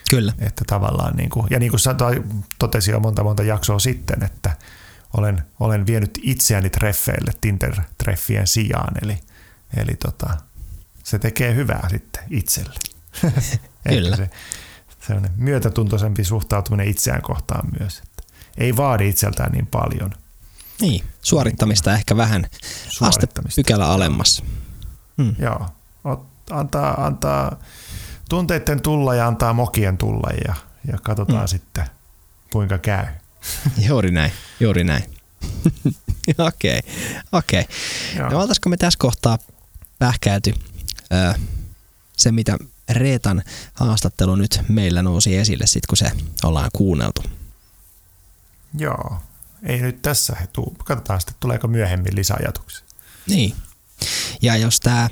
[0.10, 0.34] Kyllä.
[0.40, 1.80] Että tavallaan, niin kuin, ja niin kuin
[2.60, 4.58] totesin jo monta monta jaksoa sitten, että
[5.18, 9.18] olen, olen vienyt itseäni treffeille Tinder-treffien sijaan, eli,
[9.78, 10.38] eli tota,
[11.04, 12.74] se tekee hyvää sitten itselle.
[13.90, 14.16] Kyllä.
[14.16, 14.30] se,
[15.08, 17.98] se on myötätuntoisempi suhtautuminen itseään kohtaan myös.
[17.98, 18.24] Että
[18.58, 20.14] ei vaadi itseltään niin paljon.
[20.82, 22.46] Niin, suorittamista niin, ehkä vähän
[23.02, 24.44] aste pykälä alemmas.
[25.18, 25.36] Hmm.
[25.40, 25.70] Joo,
[26.50, 27.60] antaa, antaa
[28.32, 30.56] tunteiden tulla ja antaa mokien tulla ja,
[30.88, 31.48] ja katsotaan mm.
[31.48, 31.86] sitten
[32.52, 33.06] kuinka käy.
[33.88, 35.04] Juuri näin, juuri näin.
[36.48, 36.80] Okei,
[37.32, 37.62] okei.
[37.62, 37.66] Okay,
[38.18, 38.30] okay.
[38.30, 39.38] No oltaisiko me tässä kohtaa
[40.00, 40.54] pähkäyty
[41.14, 41.34] öö,
[42.18, 42.58] se, mitä
[42.90, 43.44] Reetan
[43.74, 46.12] haastattelu nyt meillä nousi esille sit, kun se
[46.44, 47.24] ollaan kuunneltu?
[48.78, 49.18] Joo,
[49.64, 50.76] ei nyt tässä tuu.
[50.84, 52.86] Katsotaan sitten, tuleeko myöhemmin lisäajatuksia.
[53.28, 53.56] Niin.
[54.42, 55.10] Ja jos tämä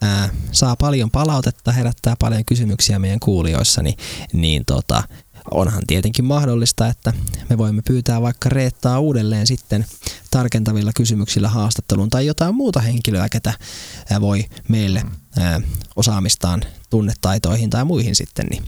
[0.00, 3.98] ää, saa paljon palautetta, herättää paljon kysymyksiä meidän kuulijoissa, niin,
[4.32, 5.02] niin tota,
[5.50, 7.12] onhan tietenkin mahdollista, että
[7.50, 9.86] me voimme pyytää vaikka Reettaa uudelleen sitten
[10.30, 13.52] tarkentavilla kysymyksillä haastatteluun tai jotain muuta henkilöä, ketä
[14.20, 15.02] voi meille
[15.38, 15.60] ää,
[15.96, 18.64] osaamistaan tunnetaitoihin tai muihin sitten niin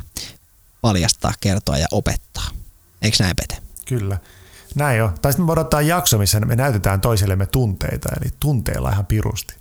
[0.80, 2.48] paljastaa, kertoa ja opettaa.
[3.02, 3.62] Eikö näin, Pete?
[3.86, 4.18] Kyllä.
[4.74, 5.12] Näin jo.
[5.22, 9.54] Tai sitten me voidaan ottaa jakso, missä me näytetään toisellemme tunteita, eli tunteilla ihan pirusti.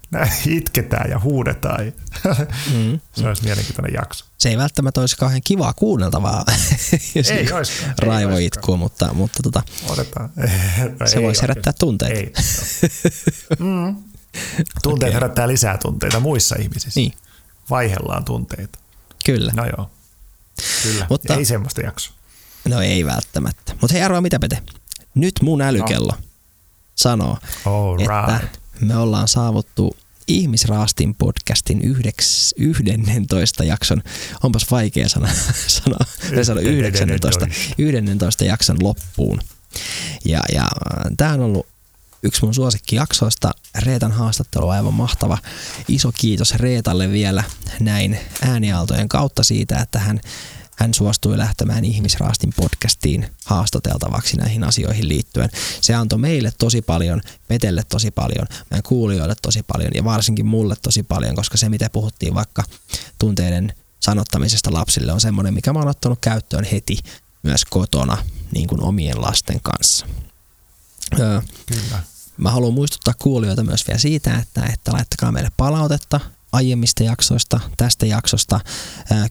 [0.48, 1.94] Itketään ja huudetaan.
[2.74, 3.00] Mm.
[3.14, 4.26] se olisi mielenkiintoinen jakso.
[4.38, 6.46] Se ei välttämättä olisi kauhean kivaa kuunneltavaa,
[7.16, 10.30] jos ei olisikaan, raivo ei itkuu, mutta, mutta tota, Otetaan.
[11.00, 12.16] No, se voisi herättää tunteita.
[12.20, 12.34] Ei.
[13.60, 13.96] mm.
[14.84, 15.14] Tunteet okay.
[15.14, 17.00] herättää lisää tunteita muissa ihmisissä.
[17.00, 17.14] Niin.
[17.70, 18.80] Vaihellaan tunteita.
[19.26, 19.52] Kyllä.
[19.56, 19.92] No joo.
[20.84, 21.08] Kyllä.
[21.10, 22.16] Mutta, ei semmoista jaksoa.
[22.68, 23.76] No ei välttämättä.
[23.82, 24.62] Mutta hei arvoa mitä Pete?
[25.16, 26.24] Nyt mun älykello no.
[26.96, 28.58] sanoo, All että right.
[28.82, 29.98] Me ollaan saavuttu
[30.28, 34.04] Ihmisraastin podcastin yhdeks, 11 jakson,
[34.44, 35.30] onpas vaikea sana,
[35.68, 36.00] sanoa,
[36.44, 37.48] sanoa 19,
[37.78, 39.42] 11 jakson loppuun.
[40.26, 40.68] Ja, ja
[41.18, 41.68] tämä on ollut
[42.24, 43.52] yksi mun suosikkijaksoista.
[43.80, 45.38] Reetan haastattelu on aivan mahtava.
[45.88, 47.44] Iso kiitos Reetalle vielä
[47.80, 50.20] näin ääniaaltojen kautta siitä, että hän
[50.78, 55.50] hän suostui lähtemään Ihmisraastin podcastiin haastateltavaksi näihin asioihin liittyen.
[55.82, 60.76] Se antoi meille tosi paljon, Petelle tosi paljon, meidän kuulijoille tosi paljon ja varsinkin mulle
[60.82, 62.64] tosi paljon, koska se mitä puhuttiin vaikka
[63.20, 66.98] tunteiden sanottamisesta lapsille on semmoinen, mikä mä oon ottanut käyttöön heti
[67.44, 68.18] myös kotona
[68.52, 70.06] niin kuin omien lasten kanssa.
[71.20, 72.04] Öö, Kyllä.
[72.38, 76.20] Mä haluan muistuttaa kuulijoita myös vielä siitä, että, että laittakaa meille palautetta
[76.52, 78.60] aiemmista jaksoista, tästä jaksosta,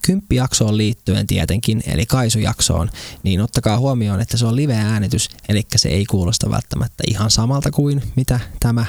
[0.02, 2.90] kymppijaksoon liittyen tietenkin, eli Kaisu-jaksoon,
[3.22, 8.02] niin ottakaa huomioon, että se on live-äänitys, eli se ei kuulosta välttämättä ihan samalta kuin
[8.16, 8.86] mitä tämä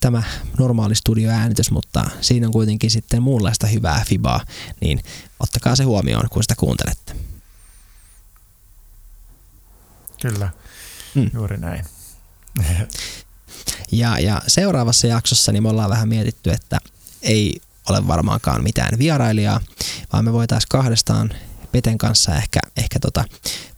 [0.00, 0.22] tämä
[0.58, 4.40] normaali studioäänitys, mutta siinä on kuitenkin sitten muunlaista hyvää fibaa,
[4.80, 5.02] niin
[5.40, 7.16] ottakaa se huomioon, kun sitä kuuntelette.
[10.22, 10.50] Kyllä,
[11.14, 11.30] mm.
[11.34, 11.84] juuri näin.
[13.92, 16.78] ja, ja seuraavassa jaksossa niin me ollaan vähän mietitty, että
[17.22, 19.60] ei ole varmaankaan mitään vierailijaa,
[20.12, 21.30] vaan me voitaisiin kahdestaan
[21.72, 23.24] Peten kanssa ehkä, ehkä tota,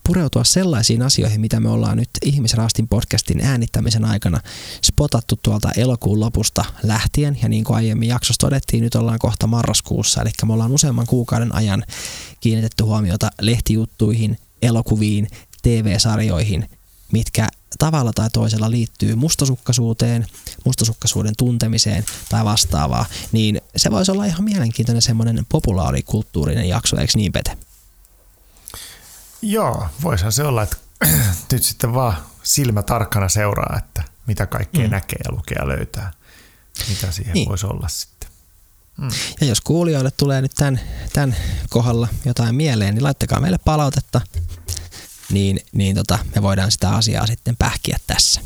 [0.03, 4.41] pureutua sellaisiin asioihin, mitä me ollaan nyt Ihmisraastin podcastin äänittämisen aikana
[4.83, 7.37] spotattu tuolta elokuun lopusta lähtien.
[7.41, 11.55] Ja niin kuin aiemmin jaksossa todettiin, nyt ollaan kohta marraskuussa, eli me ollaan useamman kuukauden
[11.55, 11.83] ajan
[12.39, 15.27] kiinnitetty huomiota lehtijuttuihin, elokuviin,
[15.61, 16.69] TV-sarjoihin,
[17.11, 17.47] mitkä
[17.79, 20.27] tavalla tai toisella liittyy mustasukkaisuuteen,
[20.65, 27.31] mustasukkaisuuden tuntemiseen tai vastaavaa, niin se voisi olla ihan mielenkiintoinen semmoinen populaarikulttuurinen jakso, eikö niin
[27.31, 27.57] Pete?
[29.41, 30.77] Joo, voisihan se olla, että
[31.51, 34.91] nyt sitten vaan silmä tarkkana seuraa, että mitä kaikkea mm.
[34.91, 36.13] näkee ja lukee ja löytää.
[36.89, 37.49] Mitä siihen niin.
[37.49, 38.29] voisi olla sitten.
[38.97, 39.09] Mm.
[39.41, 40.79] Ja jos kuulijoille tulee nyt tämän,
[41.13, 41.35] tämän
[41.69, 44.21] kohdalla jotain mieleen, niin laittakaa meille palautetta
[45.31, 48.41] niin, niin tota, me voidaan sitä asiaa sitten pähkiä tässä.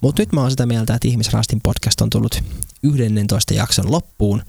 [0.00, 2.42] Mutta nyt mä oon sitä mieltä, että Ihmisraastin podcast on tullut
[2.82, 4.42] 11 jakson loppuun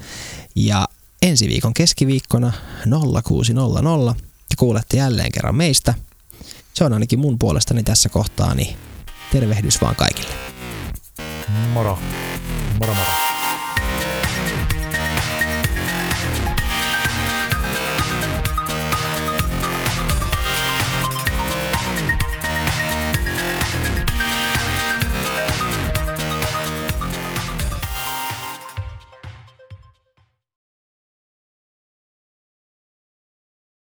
[0.56, 0.88] ja
[1.22, 2.54] ensi viikon keskiviikkona
[3.24, 4.16] 0600
[4.50, 5.94] ja kuulette jälleen kerran meistä.
[6.74, 8.78] Se on ainakin mun puolestani tässä kohtaa, niin
[9.32, 10.34] tervehdys vaan kaikille.
[11.74, 12.00] Moro.
[12.80, 13.39] Moro moro.